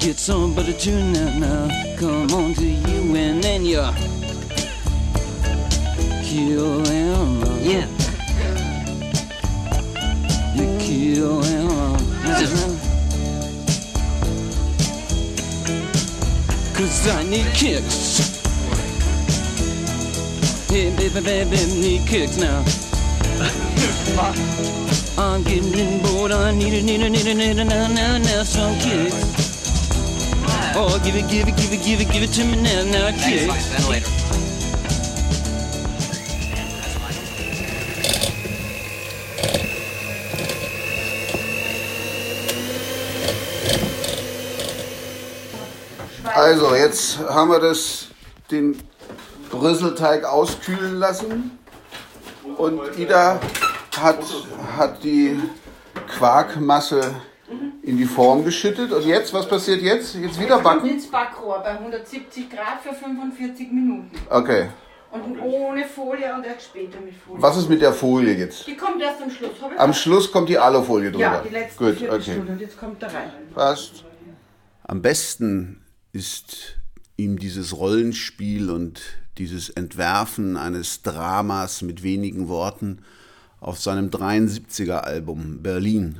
get 0.00 0.16
somebody 0.16 0.72
to 0.72 0.90
now, 0.90 1.38
now. 1.38 1.96
Come 1.96 2.32
on 2.32 2.52
to 2.54 2.66
you, 2.66 3.14
and 3.14 3.40
then 3.40 3.64
you 3.64 3.80
kill 6.24 6.84
him. 6.84 7.42
Yeah. 7.62 7.86
You 10.56 10.66
kill 10.80 11.42
him. 11.42 11.68
Cause 16.74 17.08
I 17.08 17.22
need 17.22 17.46
kicks. 17.54 18.42
Hey, 20.68 20.90
baby, 20.96 21.20
baby, 21.20 21.56
need 21.80 22.08
kicks 22.08 22.36
now. 22.36 22.64
I'm 25.18 25.42
getting 25.42 26.02
bored. 26.02 26.32
I 26.32 26.52
need 26.52 26.74
it, 26.74 26.84
need 26.84 27.02
it, 27.02 27.10
need 27.10 27.26
it, 27.26 27.34
need 27.34 27.58
it 27.58 27.64
now, 27.64 27.86
now, 27.88 28.18
now, 28.18 28.42
some 28.42 28.78
kicks. 28.78 29.14
Oh, 30.74 31.00
give 31.04 31.16
it, 31.16 31.28
give 31.28 31.48
it, 31.48 31.56
give 31.56 31.72
it, 31.72 31.82
give 31.84 32.00
it, 32.00 32.12
give 32.12 32.22
it 32.22 32.32
to 32.32 32.44
me 32.44 32.56
now, 32.62 32.84
now, 32.84 33.10
kicks. 33.12 33.46
Ventilator. 33.72 34.28
Also, 46.34 46.74
jetzt 46.76 47.18
haben 47.18 47.50
wir 47.50 47.58
das, 47.58 48.06
den 48.50 48.80
Brüsselteig 49.50 50.24
auskühlen 50.24 50.98
lassen. 50.98 51.58
Und 52.56 52.80
Ida 52.96 53.40
hat, 54.02 54.24
hat 54.76 55.02
die 55.02 55.38
Quarkmasse 56.08 57.14
in 57.82 57.96
die 57.96 58.04
Form 58.04 58.44
geschüttet. 58.44 58.92
Und 58.92 59.06
jetzt, 59.06 59.32
was 59.32 59.48
passiert 59.48 59.80
jetzt? 59.80 60.14
Jetzt 60.14 60.38
wieder 60.38 60.58
backen? 60.60 60.88
ins 60.88 61.06
Backrohr 61.10 61.60
bei 61.60 61.70
170 61.70 62.50
Grad 62.50 62.82
für 62.82 62.92
45 62.94 63.72
Minuten. 63.72 64.10
Okay. 64.28 64.68
Und 65.10 65.40
ohne 65.40 65.86
Folie 65.86 66.34
und 66.34 66.44
erst 66.44 66.66
später 66.66 67.00
mit 67.00 67.14
Folie. 67.14 67.40
Was 67.40 67.56
ist 67.56 67.68
mit 67.70 67.80
der 67.80 67.94
Folie 67.94 68.34
jetzt? 68.34 68.66
Die 68.66 68.76
kommt 68.76 69.00
erst 69.00 69.22
am 69.22 69.30
Schluss. 69.30 69.52
Am 69.78 69.94
Schluss 69.94 70.30
kommt 70.30 70.50
die 70.50 70.58
Alufolie 70.58 71.10
drüber. 71.10 71.22
Ja, 71.22 71.40
die 71.40 71.54
letzte 71.54 71.78
Gut, 71.78 72.10
okay. 72.10 72.38
Und 72.38 72.60
jetzt 72.60 72.78
kommt 72.78 73.02
er 73.02 73.14
rein. 73.14 73.30
Passt. 73.54 74.04
Am 74.82 75.00
besten 75.00 75.82
ist 76.12 76.76
ihm 77.16 77.38
dieses 77.38 77.76
Rollenspiel 77.76 78.70
und 78.70 79.00
dieses 79.38 79.70
Entwerfen 79.70 80.58
eines 80.58 81.02
Dramas 81.02 81.80
mit 81.80 82.02
wenigen 82.02 82.48
Worten 82.48 83.02
auf 83.60 83.80
seinem 83.80 84.10
73er 84.10 84.98
Album 84.98 85.62
Berlin 85.62 86.16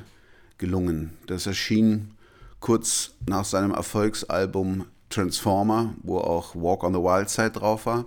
gelungen. 0.58 1.16
Das 1.26 1.46
erschien 1.46 2.12
kurz 2.60 3.12
nach 3.26 3.44
seinem 3.44 3.72
Erfolgsalbum 3.72 4.86
Transformer, 5.10 5.94
wo 6.02 6.18
auch 6.18 6.54
Walk 6.54 6.84
on 6.84 6.92
the 6.92 7.00
Wild 7.00 7.30
Side 7.30 7.52
drauf 7.52 7.86
war. 7.86 8.06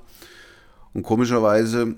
Und 0.94 1.04
komischerweise 1.04 1.96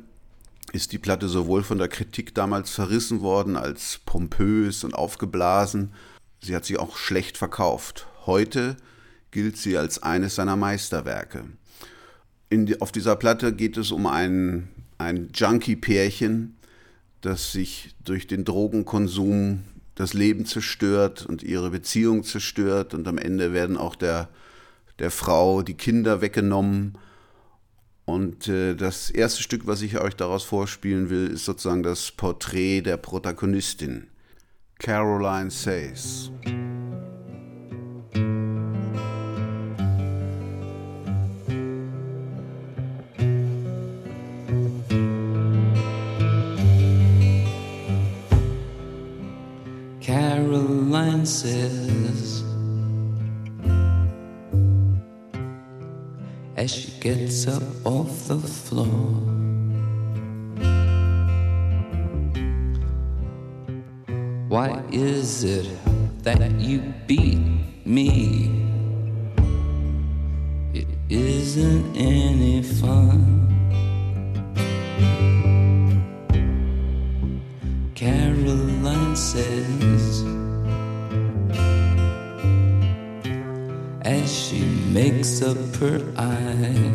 ist 0.72 0.92
die 0.92 0.98
Platte 0.98 1.28
sowohl 1.28 1.64
von 1.64 1.78
der 1.78 1.88
Kritik 1.88 2.34
damals 2.34 2.72
verrissen 2.72 3.22
worden 3.22 3.58
als 3.58 4.00
pompös 4.06 4.84
und 4.84 4.94
aufgeblasen. 4.94 5.94
Sie 6.42 6.56
hat 6.56 6.66
sich 6.66 6.80
auch 6.80 6.96
schlecht 6.96 7.38
verkauft. 7.38 8.08
Heute 8.26 8.78
gilt 9.32 9.58
sie 9.58 9.78
als 9.78 10.02
eines 10.02 10.36
seiner 10.36 10.56
Meisterwerke. 10.56 11.46
Die, 12.52 12.80
auf 12.82 12.92
dieser 12.92 13.16
Platte 13.16 13.54
geht 13.54 13.78
es 13.78 13.92
um 13.92 14.06
ein, 14.06 14.70
ein 15.00 15.30
Junkie-Pärchen, 15.34 16.56
das 17.24 17.54
sich 17.54 17.96
durch 18.04 18.28
den 18.28 18.46
Drogenkonsum 18.46 19.64
das 19.96 20.14
Leben 20.14 20.46
zerstört 20.46 21.26
und 21.26 21.42
ihre 21.42 21.70
Beziehung 21.70 22.24
zerstört 22.24 22.94
und 22.94 23.08
am 23.08 23.18
Ende 23.18 23.54
werden 23.54 23.78
auch 23.78 23.96
der, 23.96 24.30
der 25.00 25.10
Frau 25.10 25.62
die 25.62 25.76
Kinder 25.76 26.22
weggenommen. 26.22 26.98
Und 28.06 28.50
äh, 28.50 28.76
das 28.76 29.10
erste 29.10 29.42
Stück, 29.42 29.66
was 29.66 29.82
ich 29.82 30.00
euch 30.00 30.16
daraus 30.16 30.44
vorspielen 30.44 31.10
will, 31.10 31.28
ist 31.28 31.46
sozusagen 31.46 31.84
das 31.84 32.12
Porträt 32.12 32.82
der 32.82 32.98
Protagonistin. 32.98 34.08
Caroline 34.80 35.50
Says. 35.50 36.30
Says, 51.26 52.44
as 56.58 56.76
she 56.76 56.92
gets 57.00 57.48
up 57.48 57.64
off 57.86 58.28
the 58.28 58.38
floor. 58.38 58.86
Why 64.50 64.84
is 64.92 65.46
it 65.46 65.70
that 66.24 66.52
you 66.60 66.94
beat 67.08 67.40
me? 67.86 68.52
It 70.74 70.88
isn't 71.10 71.96
any 71.96 72.64
fun. 72.64 73.50
Caroline 77.96 79.16
says, 79.16 80.43
as 84.04 84.32
she 84.32 84.66
makes 84.92 85.42
up 85.42 85.58
her 85.78 86.02
eye. 86.18 86.92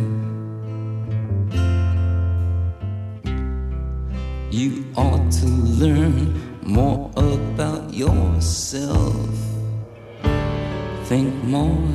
You 4.50 4.84
ought 4.96 5.30
to 5.32 5.46
learn 5.46 6.60
more 6.62 7.10
about 7.16 7.94
yourself. 7.94 9.30
Think 11.04 11.32
more 11.44 11.88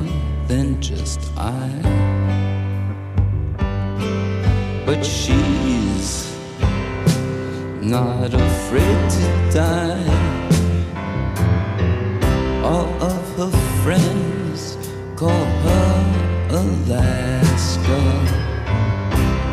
than 0.48 0.80
just 0.80 1.20
I. 1.36 1.70
But 4.86 5.04
she's 5.04 6.36
not 7.80 8.34
afraid 8.34 9.10
to 9.10 9.50
die. 9.52 10.53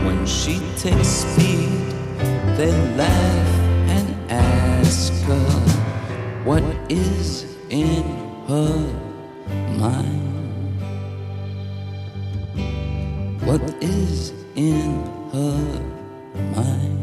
When 0.06 0.26
she 0.26 0.60
takes 0.78 1.08
speed, 1.08 1.70
they 2.58 2.72
laugh 2.98 3.48
and 3.90 4.32
ask 4.32 5.14
her 5.24 5.50
what 6.44 6.64
is 6.90 7.46
in 7.70 8.04
her 8.48 8.78
mind. 9.78 10.22
What 13.46 13.62
is 13.82 14.34
in 14.56 15.04
her 15.32 15.82
mind? 16.56 17.02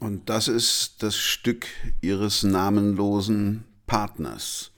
Und 0.00 0.28
das 0.28 0.48
ist 0.48 1.02
das 1.04 1.16
Stück 1.16 1.66
ihres 2.00 2.42
namenlosen 2.42 3.64
Partners. 3.86 4.71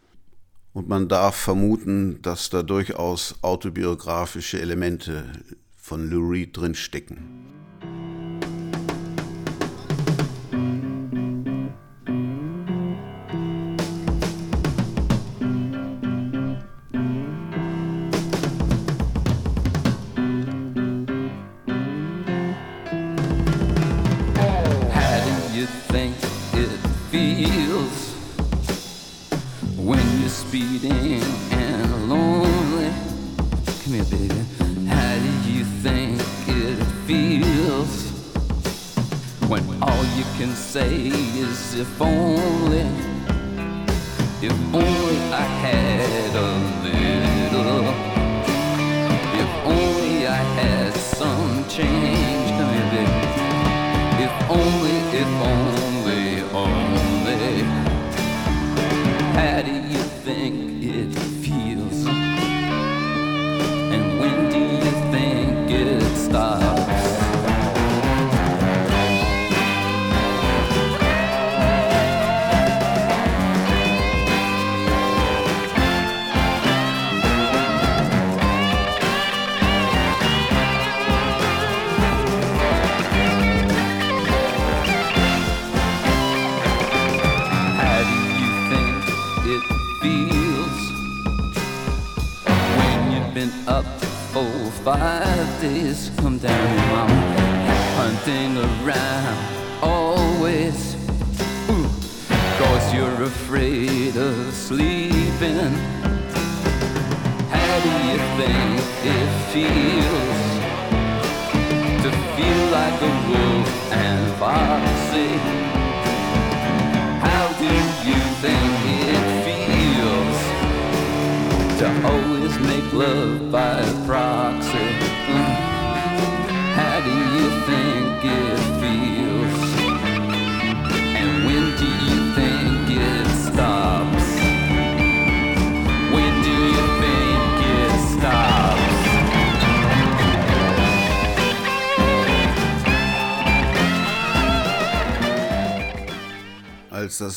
Und 0.74 0.88
man 0.88 1.08
darf 1.08 1.36
vermuten, 1.36 2.20
dass 2.20 2.50
da 2.50 2.64
durchaus 2.64 3.36
autobiografische 3.42 4.60
Elemente 4.60 5.24
von 5.76 6.10
Lou 6.10 6.28
Reed 6.28 6.56
drinstecken. 6.56 7.53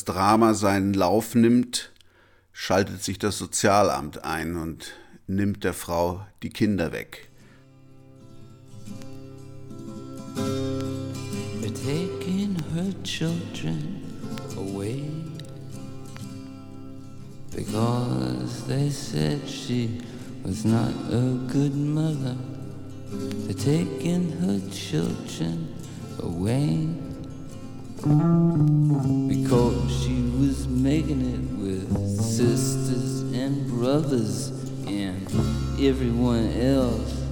Drama 0.08 0.54
seinen 0.54 0.94
Lauf 0.94 1.36
nimmt, 1.36 1.92
schaltet 2.54 3.04
sich 3.04 3.20
das 3.20 3.38
Sozialamt 3.38 4.24
ein 4.24 4.56
und 4.56 4.94
nimmt 5.28 5.66
der 5.66 5.74
Frau 5.74 6.26
die 6.44 6.50
Kinder 6.50 6.94
weg. 6.94 7.30
They're 11.62 11.74
taking 11.74 12.56
her 12.74 12.94
children 13.04 14.02
away 14.56 15.04
because 17.54 18.66
they 18.66 18.90
said 18.90 19.42
she 19.46 20.02
was 20.46 20.64
not 20.64 20.94
a 21.12 21.38
good 21.52 21.76
mother. 21.76 22.38
They're 23.46 23.54
taking 23.54 24.32
her 24.40 24.62
children 24.72 25.68
away 26.24 26.88
because 28.04 29.92
she 30.04 30.22
was 30.40 30.68
making 30.68 31.22
it 31.22 31.60
with 31.60 32.22
sisters 32.22 33.22
and 33.34 33.68
brothers 33.68 34.50
and 34.86 35.26
everyone 35.80 36.52
else. 36.60 37.24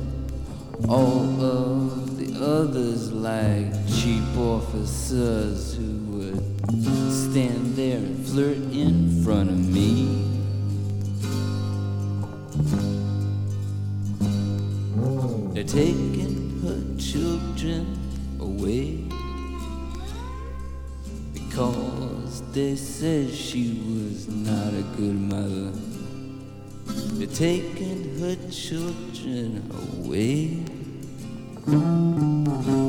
All 0.90 1.42
of 1.42 2.18
the 2.18 2.44
others 2.44 3.12
like 3.12 3.72
cheap 3.88 4.24
officers 4.38 5.76
who 5.76 6.00
would 6.18 6.42
stand 7.12 7.76
there 7.76 7.98
and 7.98 8.28
flirt 8.28 8.58
in 8.74 9.24
front 9.24 9.52
of 9.52 9.58
me. 9.58 10.24
They're 15.54 15.64
taking 15.64 16.60
her 16.64 16.98
children 16.98 17.98
away 18.40 19.05
because 21.56 22.42
they 22.52 22.76
said 22.76 23.34
she 23.34 23.80
was 23.88 24.28
not 24.28 24.74
a 24.74 24.84
good 24.98 25.16
mother. 25.16 25.72
They're 27.16 27.28
taking 27.28 28.20
her 28.20 28.36
children 28.52 29.64
away 29.72 30.66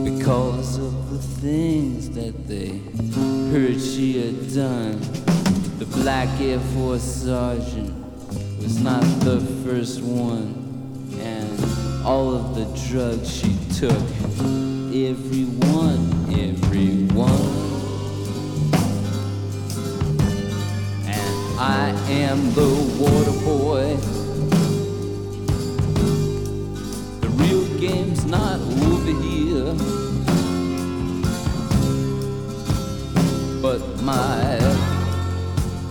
because 0.05 0.79
of 0.79 1.11
the 1.13 1.19
things 1.41 2.11
that 2.11 2.49
they 2.49 2.79
heard 3.53 3.81
she 3.81 4.21
had 4.21 4.53
done. 4.53 4.99
The 5.79 5.87
black 6.03 6.29
Air 6.41 6.59
Force 6.59 7.05
sergeant 7.05 7.95
was 8.61 8.81
not 8.81 9.05
the 9.21 9.39
first 9.65 10.03
one, 10.03 11.07
and 11.21 12.05
all 12.05 12.35
of 12.35 12.57
the 12.57 12.65
drugs 12.89 13.33
she 13.33 13.57
took, 13.79 13.93
everyone, 14.91 16.11
everyone. 16.35 17.66
I 21.69 21.89
am 22.09 22.55
the 22.55 22.69
water 23.01 23.37
boy. 23.45 23.97
The 27.21 27.29
real 27.43 27.67
game's 27.81 28.25
not 28.25 28.61
over 28.61 29.15
here. 29.27 29.75
But 33.61 33.81
my 34.03 34.61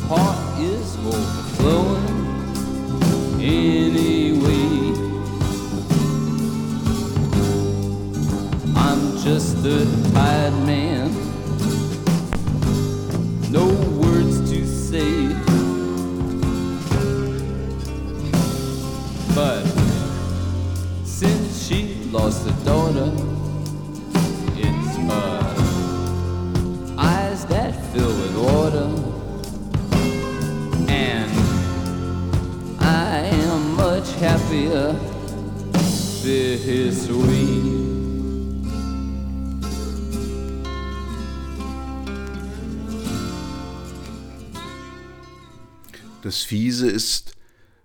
heart 0.07 0.59
is 0.61 0.95
flowing 1.57 2.07
anyway. 3.41 4.93
I'm 8.77 9.17
just 9.17 9.57
a 9.65 9.83
tired 10.13 10.53
man, 10.65 11.11
lost 22.15 22.47
a 22.47 22.51
daughter, 22.63 23.11
it's 24.55 24.95
her 24.95 25.55
eyes 26.97 27.45
that 27.47 27.75
fill 27.91 28.13
with 28.21 28.37
water. 28.37 28.87
And 30.87 31.29
I 32.79 33.25
am 33.49 33.75
much 33.75 34.13
happier 34.13 34.95
this 36.23 37.09
way. 37.09 37.83
Das 46.21 46.43
Fiese 46.43 46.87
ist, 46.87 47.35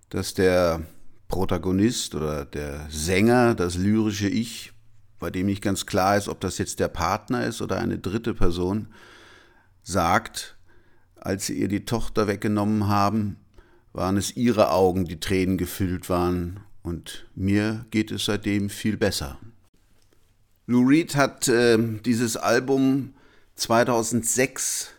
dass 0.09 0.35
der 0.35 0.83
Protagonist 1.31 2.15
oder 2.15 2.45
der 2.45 2.87
Sänger, 2.91 3.55
das 3.55 3.77
lyrische 3.77 4.29
Ich, 4.29 4.73
bei 5.19 5.31
dem 5.31 5.47
nicht 5.47 5.63
ganz 5.63 5.87
klar 5.87 6.17
ist, 6.17 6.29
ob 6.29 6.41
das 6.41 6.59
jetzt 6.59 6.81
der 6.81 6.89
Partner 6.89 7.47
ist 7.47 7.63
oder 7.63 7.79
eine 7.79 7.99
dritte 7.99 8.35
Person, 8.35 8.89
sagt, 9.83 10.57
als 11.17 11.47
sie 11.47 11.55
ihr 11.55 11.69
die 11.69 11.85
Tochter 11.85 12.27
weggenommen 12.27 12.89
haben, 12.89 13.37
waren 13.93 14.17
es 14.17 14.37
ihre 14.37 14.71
Augen, 14.71 15.07
die 15.07 15.21
Tränen 15.21 15.57
gefüllt 15.57 16.09
waren 16.09 16.61
und 16.83 17.27
mir 17.35 17.87
geht 17.91 18.11
es 18.11 18.25
seitdem 18.27 18.71
viel 18.71 18.97
besser. 18.97 19.39
Lou 20.67 20.87
Reed 20.87 21.17
hat 21.17 21.49
äh, 21.49 21.79
dieses 22.05 22.37
Album 22.37 23.15
2006 23.57 24.91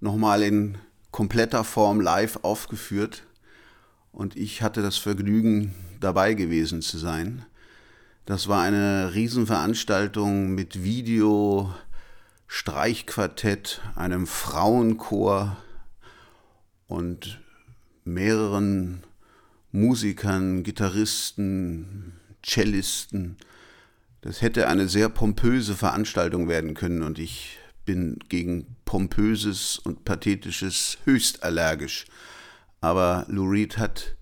nochmal 0.00 0.42
in 0.42 0.78
kompletter 1.10 1.62
Form 1.62 2.00
live 2.00 2.40
aufgeführt 2.42 3.24
und 4.14 4.36
ich 4.36 4.62
hatte 4.62 4.80
das 4.80 4.96
Vergnügen, 4.96 5.74
dabei 6.00 6.34
gewesen 6.34 6.82
zu 6.82 6.98
sein. 6.98 7.44
Das 8.26 8.48
war 8.48 8.62
eine 8.62 9.12
Riesenveranstaltung 9.14 10.54
mit 10.54 10.82
Video, 10.82 11.74
Streichquartett, 12.46 13.80
einem 13.96 14.26
Frauenchor 14.26 15.56
und 16.86 17.40
mehreren 18.04 19.02
Musikern, 19.72 20.62
Gitarristen, 20.62 22.12
Cellisten. 22.44 23.36
Das 24.20 24.40
hätte 24.42 24.68
eine 24.68 24.88
sehr 24.88 25.08
pompöse 25.08 25.74
Veranstaltung 25.74 26.48
werden 26.48 26.74
können 26.74 27.02
und 27.02 27.18
ich 27.18 27.58
bin 27.84 28.18
gegen 28.28 28.76
pompöses 28.84 29.78
und 29.78 30.04
pathetisches 30.04 30.98
höchst 31.04 31.42
allergisch. 31.42 32.06
Aber 32.84 33.24
Lou 33.28 33.48
Reed 33.48 33.78
hat 33.78 34.14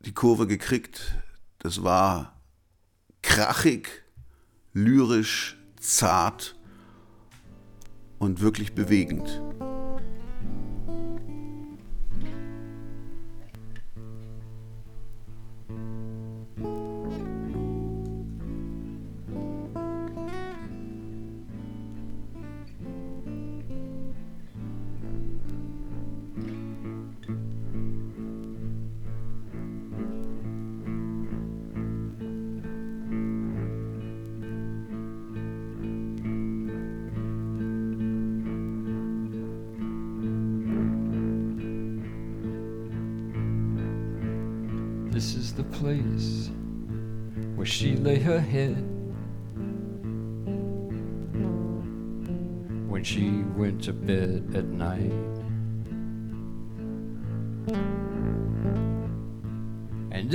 die 0.00 0.12
Kurve 0.12 0.46
gekriegt. 0.46 1.14
Das 1.60 1.82
war 1.82 2.38
krachig, 3.22 4.04
lyrisch, 4.74 5.56
zart 5.80 6.58
und 8.18 8.42
wirklich 8.42 8.74
bewegend. 8.74 9.40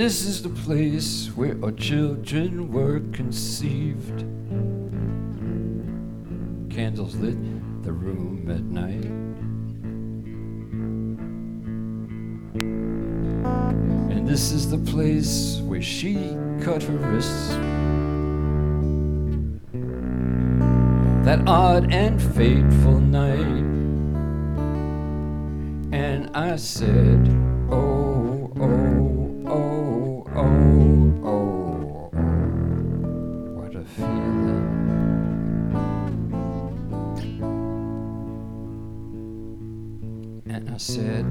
This 0.06 0.24
is 0.24 0.44
the 0.44 0.50
place 0.50 1.32
where 1.34 1.58
our 1.64 1.72
children 1.72 2.72
were 2.72 3.00
conceived. 3.12 4.20
Candles 6.70 7.16
lit 7.16 7.36
the 7.82 7.92
room 7.92 8.48
at 8.52 8.62
night. 8.66 9.04
And 14.12 14.28
this 14.28 14.52
is 14.52 14.70
the 14.70 14.78
place 14.78 15.60
where 15.66 15.82
she 15.82 16.38
cut 16.62 16.84
her 16.84 16.98
wrists. 16.98 17.50
That 21.26 21.42
odd 21.48 21.92
and 21.92 22.22
fateful 22.22 23.00
night. 23.00 23.64
And 25.92 26.30
I 26.36 26.58
said, 26.58 27.28
Oh, 27.72 28.15
I 40.76 40.78
said, 40.78 41.26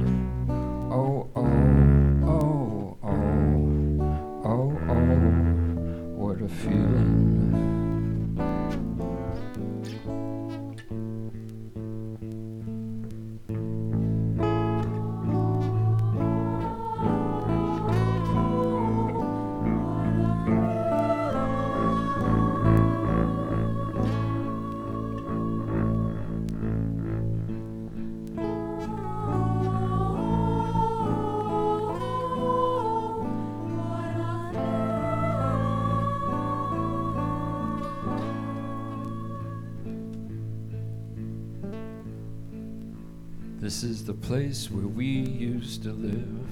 This 43.74 43.82
is 43.82 44.04
the 44.04 44.14
place 44.14 44.70
where 44.70 44.86
we 44.86 45.04
used 45.04 45.82
to 45.82 45.90
live. 45.90 46.46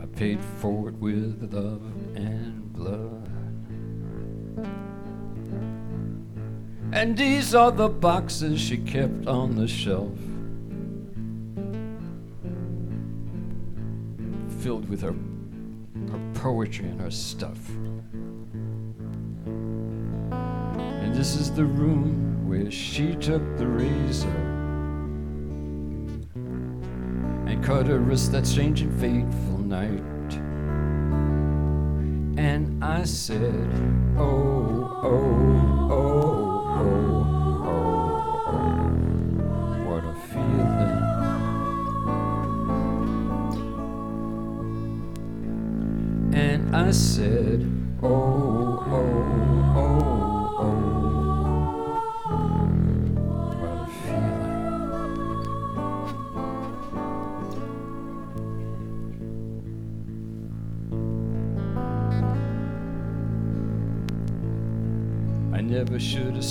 I 0.00 0.06
paid 0.16 0.40
for 0.58 0.88
it 0.88 0.96
with 0.96 1.48
love 1.52 1.80
and 2.16 2.72
blood. 2.72 3.30
And 6.90 7.16
these 7.16 7.54
are 7.54 7.70
the 7.70 7.88
boxes 7.88 8.60
she 8.60 8.78
kept 8.78 9.28
on 9.28 9.54
the 9.54 9.68
shelf, 9.68 10.18
filled 14.60 14.88
with 14.88 15.02
her, 15.02 15.14
her 16.10 16.32
poetry 16.34 16.86
and 16.86 17.00
her 17.00 17.12
stuff. 17.12 17.60
And 20.32 21.14
this 21.14 21.36
is 21.36 21.52
the 21.52 21.64
room 21.64 22.31
where 22.52 22.70
she 22.70 23.14
took 23.14 23.42
the 23.56 23.66
razor 23.66 24.28
and 27.46 27.64
cut 27.64 27.86
her 27.86 27.98
wrist 27.98 28.30
that 28.32 28.46
strange 28.46 28.82
and 28.82 28.92
fateful 29.00 29.56
night. 29.56 30.34
And 32.36 32.84
I 32.84 33.04
said, 33.04 33.70
Oh, 34.18 35.00
oh, 35.02 35.88
oh, 35.90 35.96
oh, 35.96 36.76
oh 36.76 37.41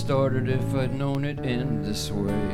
started 0.02 0.50
if 0.50 0.74
I'd 0.74 0.96
known 0.96 1.24
it 1.24 1.38
in 1.46 1.84
this 1.84 2.10
way. 2.10 2.50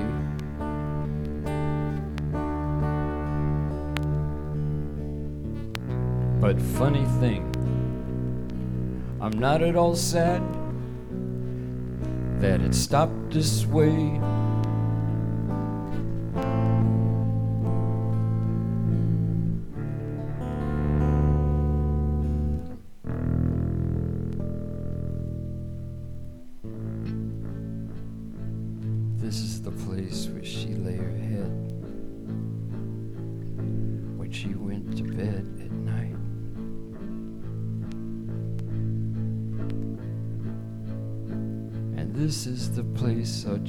But 6.41 6.61
funny 6.61 7.05
thing, 7.21 7.45
I'm 9.21 9.39
not 9.39 9.61
at 9.61 9.77
all 9.77 9.95
sad 9.95 10.43
that 12.41 12.59
it 12.59 12.75
stopped 12.75 13.31
this 13.31 13.65
way. 13.65 14.19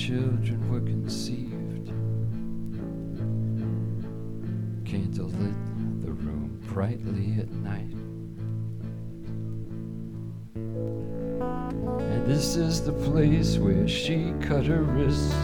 Children 0.08 0.58
were 0.70 0.80
conceived. 0.80 1.88
Candle 4.86 5.26
lit 5.26 6.00
the 6.00 6.12
room 6.12 6.58
brightly 6.72 7.36
at 7.38 7.50
night. 7.50 7.92
And 12.00 12.26
this 12.26 12.56
is 12.56 12.80
the 12.80 12.94
place 12.94 13.58
where 13.58 13.86
she 13.86 14.32
cut 14.40 14.64
her 14.64 14.82
wrists. 14.82 15.34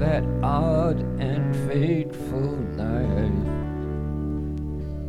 That 0.00 0.24
odd 0.42 1.02
and 1.20 1.54
fateful 1.70 2.56
night. 2.78 3.44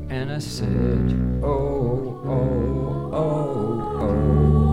And 0.09 0.29
I 0.33 0.39
said, 0.39 1.39
Oh, 1.41 2.19
oh, 2.25 3.11
oh, 3.13 3.13
oh, 3.13 3.97
oh, 4.01 4.66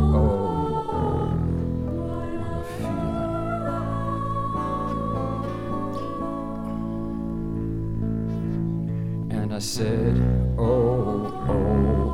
I 9.54 9.60
said, 9.60 10.20
Oh, 10.58 11.30
oh, 11.48 12.13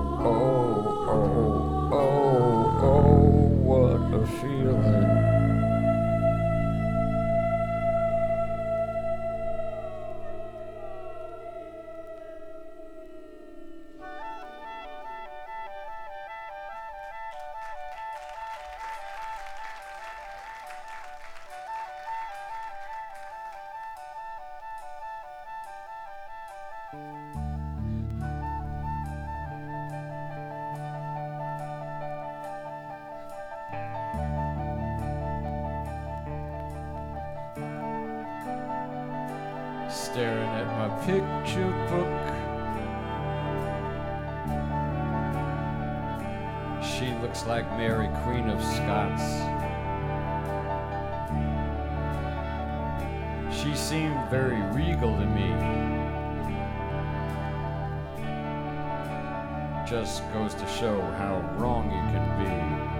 Staring 40.12 40.50
at 40.50 40.66
my 40.76 40.88
picture 41.06 41.70
book. 41.88 42.10
She 46.84 47.14
looks 47.22 47.46
like 47.46 47.64
Mary, 47.78 48.08
Queen 48.24 48.48
of 48.48 48.60
Scots. 48.60 49.22
She 53.56 53.76
seemed 53.76 54.28
very 54.30 54.60
regal 54.72 55.16
to 55.16 55.26
me. 55.26 55.50
Just 59.88 60.28
goes 60.32 60.54
to 60.54 60.66
show 60.66 61.00
how 61.18 61.40
wrong 61.56 61.84
you 61.84 62.02
can 62.10 62.26
be. 62.42 62.99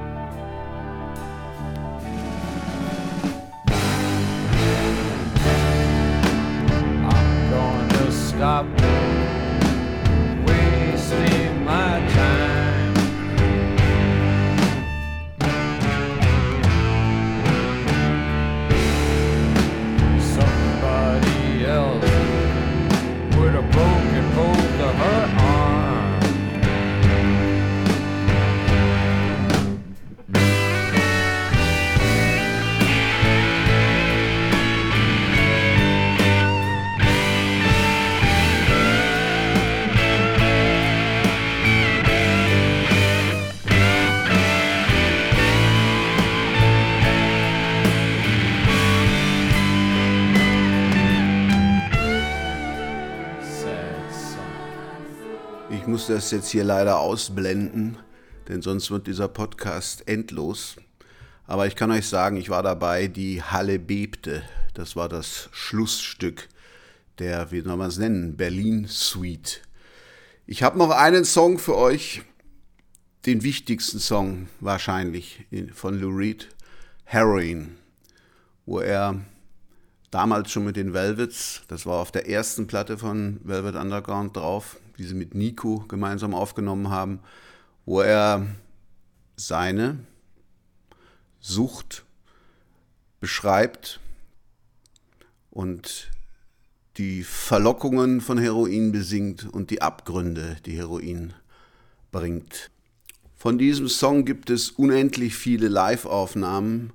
Das 56.11 56.31
jetzt 56.31 56.51
hier 56.51 56.65
leider 56.65 56.99
ausblenden, 56.99 57.97
denn 58.49 58.63
sonst 58.63 58.91
wird 58.91 59.07
dieser 59.07 59.29
Podcast 59.29 60.07
endlos. 60.09 60.77
Aber 61.47 61.67
ich 61.67 61.77
kann 61.77 61.91
euch 61.91 62.09
sagen, 62.09 62.37
ich 62.37 62.51
war 62.51 62.63
dabei, 62.63 63.07
die 63.07 63.43
Halle 63.43 63.79
bebte. 63.79 64.43
Das 64.75 64.97
war 64.97 65.09
das 65.09 65.49
Schlussstück 65.53 66.49
der, 67.21 67.53
wie 67.53 67.61
soll 67.61 67.77
man 67.77 67.89
es 67.89 67.99
nennen, 67.99 68.37
Berlin 68.37 68.87
Suite. 68.89 69.63
Ich 70.47 70.63
habe 70.63 70.79
noch 70.79 70.91
einen 70.91 71.25
Song 71.25 71.59
für 71.59 71.77
euch, 71.77 72.23
den 73.27 73.43
wichtigsten 73.43 73.99
Song 73.99 74.49
wahrscheinlich 74.61 75.45
von 75.73 76.01
Lou 76.01 76.09
Reed, 76.09 76.49
Heroin, 77.05 77.77
wo 78.65 78.81
er 78.81 79.21
damals 80.11 80.51
schon 80.51 80.65
mit 80.65 80.77
den 80.77 80.95
Velvets, 80.95 81.63
das 81.69 81.85
war 81.85 82.01
auf 82.01 82.11
der 82.11 82.29
ersten 82.29 82.67
Platte 82.67 82.97
von 82.97 83.41
Velvet 83.45 83.77
Underground 83.77 84.37
drauf, 84.37 84.79
die 85.01 85.07
sie 85.07 85.15
mit 85.15 85.35
Nico 85.35 85.87
gemeinsam 85.89 86.35
aufgenommen 86.35 86.91
haben, 86.91 87.21
wo 87.87 88.03
er 88.03 88.47
seine 89.35 89.99
Sucht 91.41 92.05
beschreibt 93.19 93.99
und 95.49 96.11
die 96.99 97.23
Verlockungen 97.23 98.21
von 98.21 98.37
Heroin 98.37 98.93
besingt 98.93 99.51
und 99.51 99.71
die 99.71 99.81
Abgründe, 99.81 100.59
die 100.67 100.77
Heroin 100.77 101.33
bringt. 102.13 102.71
Von 103.37 103.57
diesem 103.57 103.89
Song 103.89 104.27
gibt 104.27 104.51
es 104.51 104.71
unendlich 104.71 105.35
viele 105.35 105.69
Live-Aufnahmen. 105.69 106.93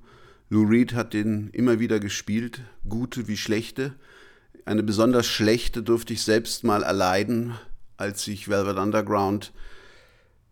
Lou 0.48 0.62
Reed 0.62 0.94
hat 0.94 1.12
den 1.12 1.50
immer 1.50 1.80
wieder 1.80 1.98
gespielt, 1.98 2.60
gute 2.88 3.26
wie 3.26 3.36
schlechte. 3.36 3.94
Eine 4.64 4.84
besonders 4.84 5.26
schlechte 5.26 5.82
durfte 5.82 6.12
ich 6.12 6.22
selbst 6.22 6.62
mal 6.62 6.84
erleiden, 6.84 7.56
als 7.96 8.24
sich 8.24 8.48
Velvet 8.48 8.78
Underground 8.78 9.52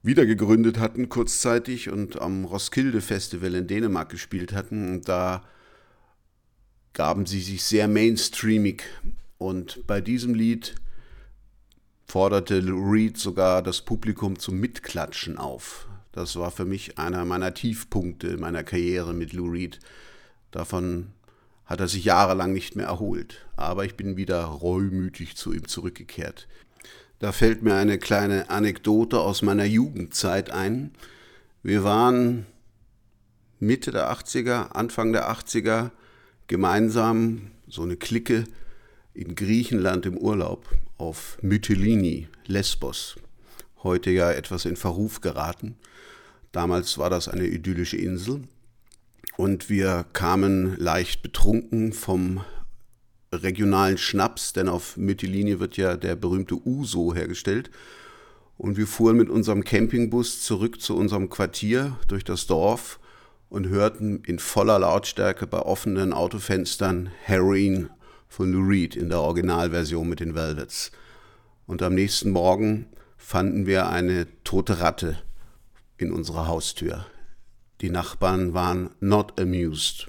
wieder 0.03 0.27
gegründet 0.27 0.79
hatten, 0.79 1.09
kurzzeitig 1.09 1.91
und 1.91 2.21
am 2.21 2.45
Roskilde 2.45 3.01
Festival 3.01 3.55
in 3.55 3.66
Dänemark 3.66 4.11
gespielt 4.11 4.53
hatten. 4.53 4.93
Und 4.93 5.09
da 5.09 5.43
gaben 6.93 7.27
sie 7.27 7.41
sich 7.41 7.65
sehr 7.65 7.89
mainstreamig. 7.89 8.85
Und 9.39 9.87
bei 9.87 10.01
diesem 10.01 10.35
Lied 10.35 10.75
forderte 12.07 12.61
Lou 12.61 12.91
Reed 12.91 13.16
sogar 13.16 13.62
das 13.62 13.81
Publikum 13.81 14.39
zum 14.39 14.61
Mitklatschen 14.61 15.39
auf. 15.39 15.89
Das 16.12 16.37
war 16.37 16.51
für 16.51 16.66
mich 16.66 16.99
einer 16.99 17.25
meiner 17.25 17.55
Tiefpunkte 17.55 18.29
in 18.29 18.41
meiner 18.41 18.62
Karriere 18.62 19.15
mit 19.15 19.33
Lou 19.33 19.51
Reed. 19.51 19.81
Davon 20.51 21.09
hat 21.65 21.81
er 21.81 21.89
sich 21.89 22.05
jahrelang 22.05 22.53
nicht 22.53 22.77
mehr 22.77 22.87
erholt. 22.87 23.47
Aber 23.57 23.85
ich 23.85 23.97
bin 23.97 24.16
wieder 24.16 24.45
reumütig 24.45 25.35
zu 25.37 25.53
ihm 25.53 25.66
zurückgekehrt. 25.66 26.47
Da 27.19 27.32
fällt 27.32 27.62
mir 27.62 27.74
eine 27.74 27.99
kleine 27.99 28.51
Anekdote 28.51 29.20
aus 29.20 29.43
meiner 29.43 29.65
Jugendzeit 29.65 30.51
ein. 30.51 30.93
Wir 31.62 31.85
waren 31.85 32.47
Mitte 33.61 33.93
der 33.93 34.11
80er, 34.12 34.73
Anfang 34.73 35.12
der 35.12 35.31
80er 35.31 35.91
gemeinsam, 36.49 37.53
so 37.69 37.82
eine 37.82 37.97
Clique, 37.97 38.45
in 39.15 39.36
Griechenland 39.36 40.07
im 40.07 40.19
Urlaub 40.19 40.69
auf 40.99 41.39
Mytilini, 41.41 42.28
Lesbos. 42.47 43.16
Heute 43.82 44.11
ja 44.11 44.32
etwas 44.32 44.65
in 44.65 44.77
Verruf 44.77 45.20
geraten. 45.20 45.77
Damals 46.51 46.99
war 46.99 47.11
das 47.11 47.28
eine 47.28 47.47
idyllische 47.47 47.97
Insel. 47.97 48.43
Und 49.36 49.70
wir 49.70 50.05
kamen 50.12 50.77
leicht 50.77 51.23
betrunken 51.23 51.93
vom 51.93 52.45
regionalen 53.43 53.98
Schnaps, 53.98 54.52
denn 54.52 54.69
auf 54.69 54.97
Mytilini 54.97 55.61
wird 55.61 55.77
ja 55.77 55.97
der 55.97 56.16
berühmte 56.16 56.56
Uso 56.66 57.15
hergestellt. 57.15 57.70
Und 58.56 58.77
wir 58.77 58.86
fuhren 58.86 59.16
mit 59.16 59.28
unserem 59.28 59.65
Campingbus 59.65 60.43
zurück 60.43 60.81
zu 60.81 60.97
unserem 60.97 61.28
Quartier 61.28 61.98
durch 62.09 62.24
das 62.24 62.47
Dorf 62.47 63.01
und 63.48 63.69
hörten 63.69 64.23
in 64.24 64.39
voller 64.39 64.78
Lautstärke 64.78 65.47
bei 65.47 65.61
offenen 65.61 66.12
Autofenstern 66.12 67.11
Heroin 67.23 67.90
von 68.28 68.52
Lou 68.52 68.66
Reed 68.66 68.97
in 68.97 69.09
der 69.09 69.20
Originalversion 69.20 70.09
mit 70.09 70.20
den 70.20 70.35
Velvets. 70.35 70.93
Und 71.66 71.82
am 71.82 71.94
nächsten 71.94 72.31
Morgen 72.31 72.86
fanden 73.16 73.66
wir 73.66 73.89
eine 73.89 74.27
tote 74.44 74.81
Ratte 74.81 75.19
in 75.97 76.12
unserer 76.12 76.47
Haustür. 76.47 77.06
Die 77.81 77.90
Nachbarn 77.90 78.55
waren 78.55 78.90
not 79.01 79.40
amused. 79.40 80.09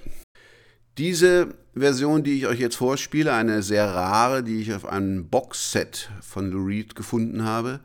Diese 0.98 1.54
Version, 1.74 2.22
die 2.22 2.38
ich 2.38 2.46
euch 2.46 2.58
jetzt 2.58 2.76
vorspiele, 2.76 3.32
eine 3.34 3.62
sehr 3.62 3.86
rare, 3.86 4.42
die 4.42 4.62
ich 4.62 4.72
auf 4.72 4.86
einem 4.86 5.28
Boxset 5.28 6.08
von 6.22 6.50
Lou 6.50 6.64
Reed 6.64 6.96
gefunden 6.96 7.44
habe, 7.44 7.80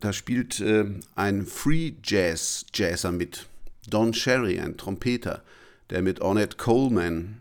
da 0.00 0.12
spielt 0.14 0.60
äh, 0.60 0.86
ein 1.16 1.44
Free 1.44 1.92
Jazz 2.02 2.64
Jazzer 2.72 3.12
mit. 3.12 3.46
Don 3.90 4.14
Sherry, 4.14 4.58
ein 4.60 4.76
Trompeter, 4.76 5.42
der 5.90 6.02
mit 6.02 6.20
Ornette 6.20 6.56
Coleman 6.56 7.40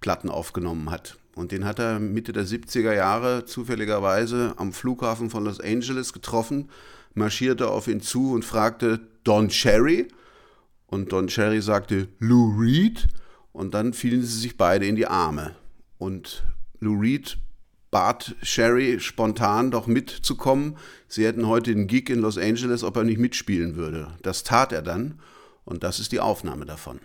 Platten 0.00 0.30
aufgenommen 0.30 0.90
hat. 0.90 1.16
Und 1.34 1.52
den 1.52 1.64
hat 1.64 1.78
er 1.78 1.98
Mitte 1.98 2.32
der 2.32 2.46
70er 2.46 2.94
Jahre 2.94 3.44
zufälligerweise 3.44 4.54
am 4.56 4.72
Flughafen 4.72 5.30
von 5.30 5.44
Los 5.44 5.60
Angeles 5.60 6.12
getroffen, 6.12 6.70
marschierte 7.14 7.68
auf 7.68 7.88
ihn 7.88 8.00
zu 8.00 8.32
und 8.32 8.44
fragte 8.44 9.00
Don 9.24 9.48
Cherry. 9.48 10.08
Und 10.86 11.12
Don 11.12 11.26
Cherry 11.26 11.60
sagte 11.60 12.08
Lou 12.18 12.56
Reed. 12.58 13.08
Und 13.54 13.72
dann 13.72 13.92
fielen 13.92 14.20
sie 14.20 14.40
sich 14.40 14.56
beide 14.56 14.84
in 14.84 14.96
die 14.96 15.06
Arme. 15.06 15.54
Und 15.96 16.44
Lou 16.80 16.98
Reed 16.98 17.38
bat 17.92 18.34
Sherry 18.42 18.98
spontan 18.98 19.70
doch 19.70 19.86
mitzukommen. 19.86 20.76
Sie 21.06 21.24
hätten 21.24 21.46
heute 21.46 21.72
den 21.72 21.86
Gig 21.86 22.10
in 22.10 22.18
Los 22.18 22.36
Angeles, 22.36 22.82
ob 22.82 22.96
er 22.96 23.04
nicht 23.04 23.20
mitspielen 23.20 23.76
würde. 23.76 24.08
Das 24.22 24.42
tat 24.42 24.72
er 24.72 24.82
dann. 24.82 25.20
Und 25.64 25.84
das 25.84 26.00
ist 26.00 26.10
die 26.10 26.18
Aufnahme 26.18 26.66
davon. 26.66 26.98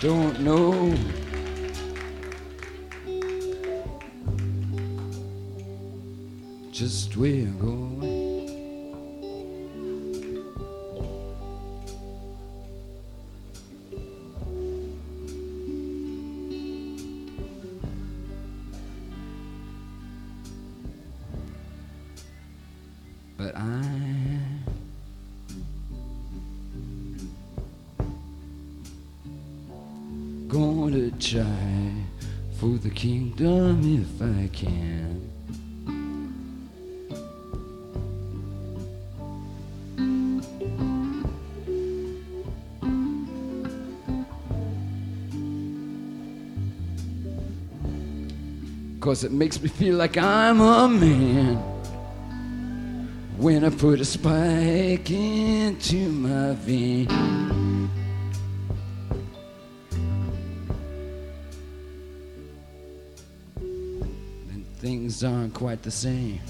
Don't 0.00 0.40
know. 0.40 0.94
Just 6.72 7.14
where 7.18 7.28
you're 7.28 7.52
going. 7.60 7.99
Cause 49.20 49.26
it 49.26 49.32
makes 49.32 49.60
me 49.60 49.68
feel 49.68 49.96
like 49.96 50.16
I'm 50.16 50.62
a 50.62 50.88
man 50.88 51.56
when 53.36 53.66
I 53.66 53.68
put 53.68 54.00
a 54.00 54.04
spike 54.06 55.10
into 55.10 56.08
my 56.08 56.54
vein. 56.54 57.06
then 64.46 64.64
things 64.78 65.22
aren't 65.22 65.52
quite 65.52 65.82
the 65.82 65.90
same. 65.90 66.40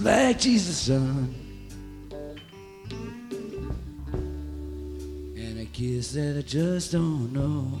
Like 0.00 0.38
Jesus' 0.38 0.78
son. 0.78 1.34
And 5.36 5.60
I 5.60 5.64
guess 5.72 6.12
that 6.12 6.36
I 6.38 6.42
just 6.42 6.92
don't 6.92 7.32
know. 7.32 7.80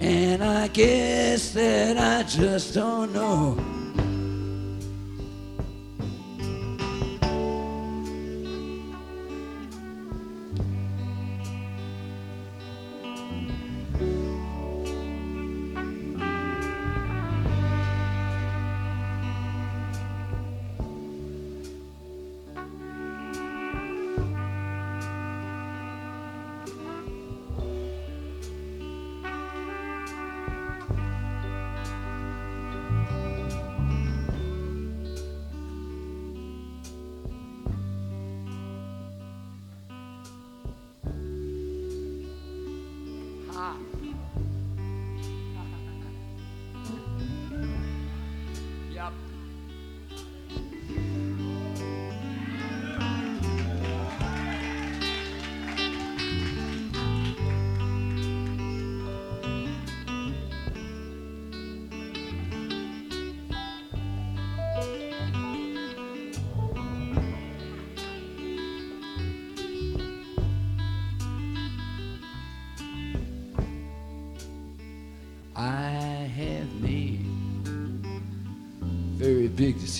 And 0.00 0.44
I 0.44 0.68
guess 0.68 1.52
that 1.52 1.96
I 1.96 2.22
just 2.24 2.74
don't 2.74 3.12
know. 3.12 3.65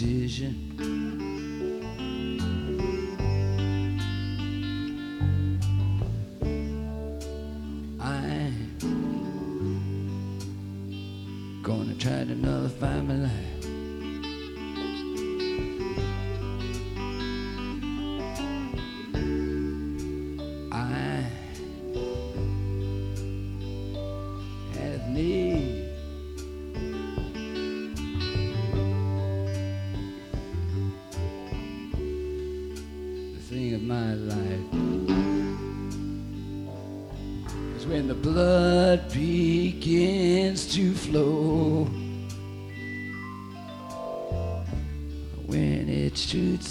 seja. 0.07 1.06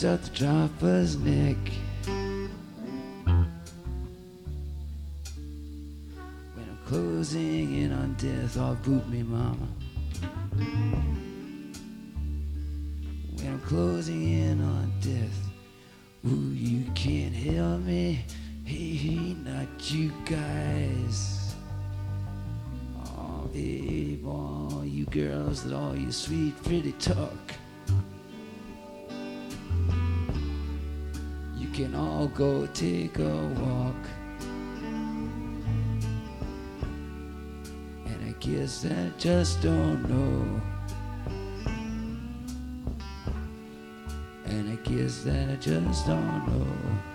Out 0.06 0.22
the 0.22 0.30
dropper's 0.30 1.18
neck. 1.18 1.58
When 2.06 2.60
I'm 6.58 6.78
closing 6.86 7.82
in 7.82 7.92
on 7.92 8.14
death, 8.14 8.56
oh 8.58 8.78
boot 8.84 9.08
me, 9.10 9.24
mama. 9.24 9.68
When 13.34 13.48
I'm 13.48 13.60
closing 13.62 14.30
in 14.30 14.62
on 14.62 14.94
death, 15.02 15.50
ooh, 16.28 16.54
you 16.54 16.84
can't 16.92 17.34
help 17.34 17.82
me. 17.82 18.24
Hey, 18.64 18.94
hey, 18.96 19.36
not 19.44 19.92
you 19.92 20.12
guys. 20.26 21.56
Oh, 23.08 23.50
babe, 23.52 24.24
all 24.28 24.84
you 24.86 25.06
girls 25.06 25.64
that 25.64 25.74
all 25.74 25.96
you 25.96 26.12
sweet, 26.12 26.62
pretty 26.64 26.92
talk. 26.94 27.55
Go 32.36 32.68
take 32.74 33.18
a 33.20 33.38
walk. 33.62 33.96
And 38.06 38.26
I 38.26 38.36
guess 38.42 38.86
I 38.86 39.10
just 39.18 39.62
don't 39.62 40.04
know. 40.10 40.62
And 44.46 44.70
I 44.70 44.76
guess 44.84 45.24
that 45.24 45.50
I 45.50 45.56
just 45.56 46.06
don't 46.06 46.48
know. 46.48 47.15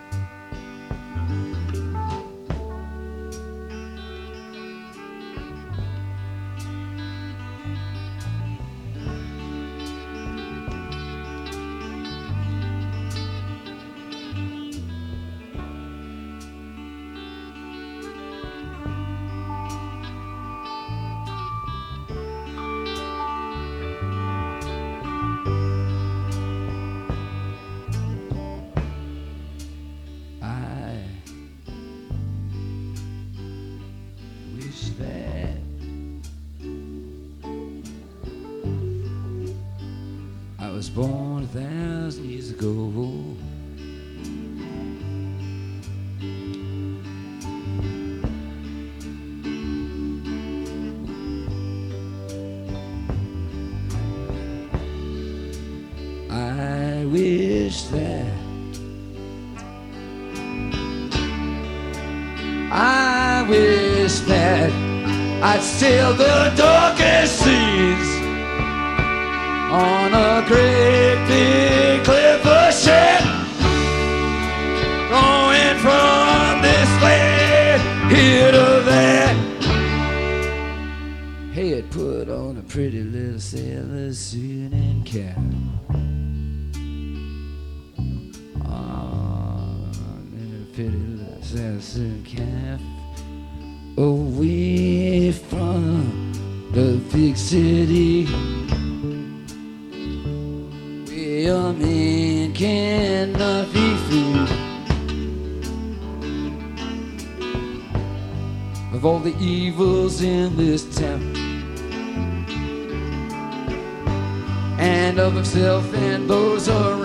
A 90.87 91.43
sailor 91.43 91.81
suit 91.81 92.03
and 92.03 92.27
cap 92.27 92.81
away 93.99 95.31
from 95.33 96.33
the 96.73 96.99
big 97.13 97.37
city 97.37 98.25
where 101.07 101.55
a 101.55 101.73
man 101.75 102.53
cannot 102.55 103.73
be 103.73 103.97
free 103.97 104.47
of 108.95 109.05
all 109.05 109.19
the 109.19 109.37
evils 109.39 110.23
in 110.23 110.57
this 110.57 110.97
town 110.97 111.37
and 114.79 115.19
of 115.19 115.35
himself 115.35 115.93
and 115.95 116.31
those 116.31 116.69
around 116.69 117.00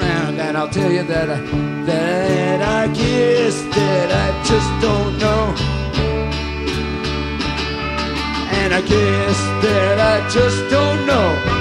and 0.55 0.63
I'll 0.63 0.69
tell 0.69 0.89
you 0.89 1.03
that 1.03 1.29
I, 1.29 1.41
that 1.85 2.61
I 2.61 2.87
guess 2.93 3.61
that 3.75 4.09
I 4.09 4.27
just 4.45 4.69
don't 4.79 5.17
know 5.17 5.53
and 8.59 8.73
I 8.73 8.79
guess 8.79 9.37
that 9.65 9.99
I 9.99 10.29
just 10.29 10.69
don't 10.69 11.05
know. 11.05 11.54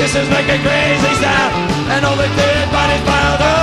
Politicians 0.00 0.30
make 0.30 0.48
a 0.48 0.58
crazy 0.62 1.14
sound, 1.20 1.52
and 1.92 2.06
all 2.06 2.16
the 2.16 2.24
dead 2.24 2.72
bodies 2.72 3.02
piled 3.04 3.42
up 3.42 3.59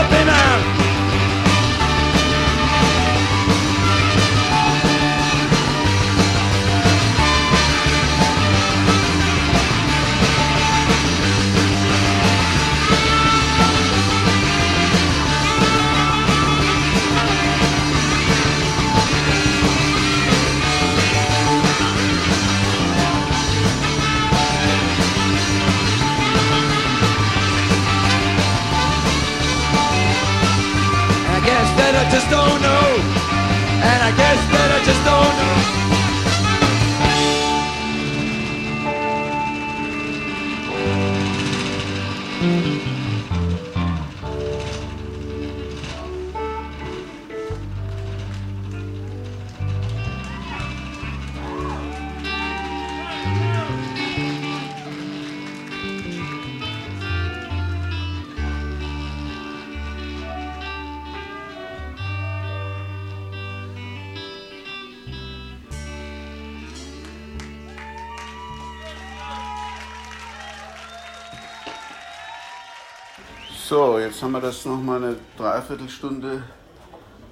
jetzt 74.18 74.24
haben 74.24 74.32
wir 74.32 74.42
das 74.42 74.66
noch 74.66 74.82
mal 74.82 75.04
eine 75.04 75.16
Dreiviertelstunde 75.38 76.42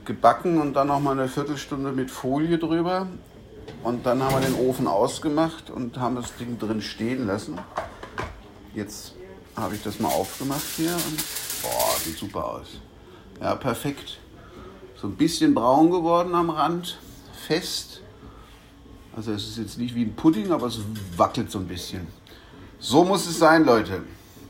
gebacken 0.05 0.61
und 0.61 0.75
dann 0.75 0.89
noch 0.89 0.99
mal 0.99 1.13
eine 1.13 1.27
Viertelstunde 1.27 1.91
mit 1.91 2.11
Folie 2.11 2.59
drüber. 2.59 3.07
Und 3.83 4.05
dann 4.05 4.21
haben 4.21 4.35
wir 4.35 4.47
den 4.47 4.53
Ofen 4.53 4.85
ausgemacht 4.85 5.71
und 5.71 5.97
haben 5.97 6.15
das 6.15 6.35
Ding 6.35 6.59
drin 6.59 6.83
stehen 6.83 7.25
lassen. 7.25 7.57
Jetzt 8.75 9.15
habe 9.55 9.73
ich 9.73 9.81
das 9.81 9.99
mal 9.99 10.09
aufgemacht 10.09 10.61
hier 10.75 10.91
und 10.91 11.17
boah, 11.63 11.99
sieht 12.03 12.19
super 12.19 12.45
aus. 12.45 12.67
Ja, 13.41 13.55
perfekt. 13.55 14.19
So 14.95 15.07
ein 15.07 15.15
bisschen 15.15 15.55
braun 15.55 15.89
geworden 15.89 16.35
am 16.35 16.51
Rand, 16.51 16.99
fest. 17.47 18.01
Also 19.15 19.31
es 19.31 19.47
ist 19.47 19.57
jetzt 19.57 19.79
nicht 19.79 19.95
wie 19.95 20.03
ein 20.03 20.15
Pudding, 20.15 20.51
aber 20.51 20.67
es 20.67 20.77
wackelt 21.17 21.49
so 21.49 21.57
ein 21.57 21.67
bisschen. 21.67 22.05
So 22.77 23.03
muss 23.03 23.25
es 23.25 23.39
sein, 23.39 23.65
Leute. 23.65 24.03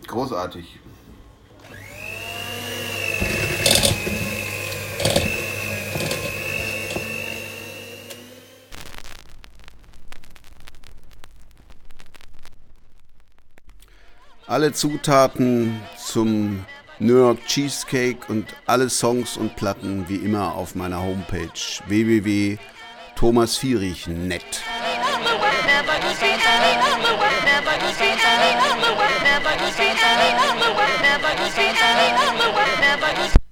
Großartig. 0.06 0.80
Alle 14.48 14.74
Zutaten 14.74 15.82
zum 15.98 16.64
New 17.00 17.18
York 17.18 17.44
Cheesecake 17.48 18.28
und 18.28 18.46
alle 18.68 18.92
Songs 18.92 19.38
und 19.38 19.56
Platten 19.56 20.08
wie 20.08 20.18
immer 20.18 20.54
auf 20.54 20.76
meiner 20.76 21.02
Homepage 21.02 21.50
www.thomasvierich.net. 21.88 24.62
Never 32.82 33.45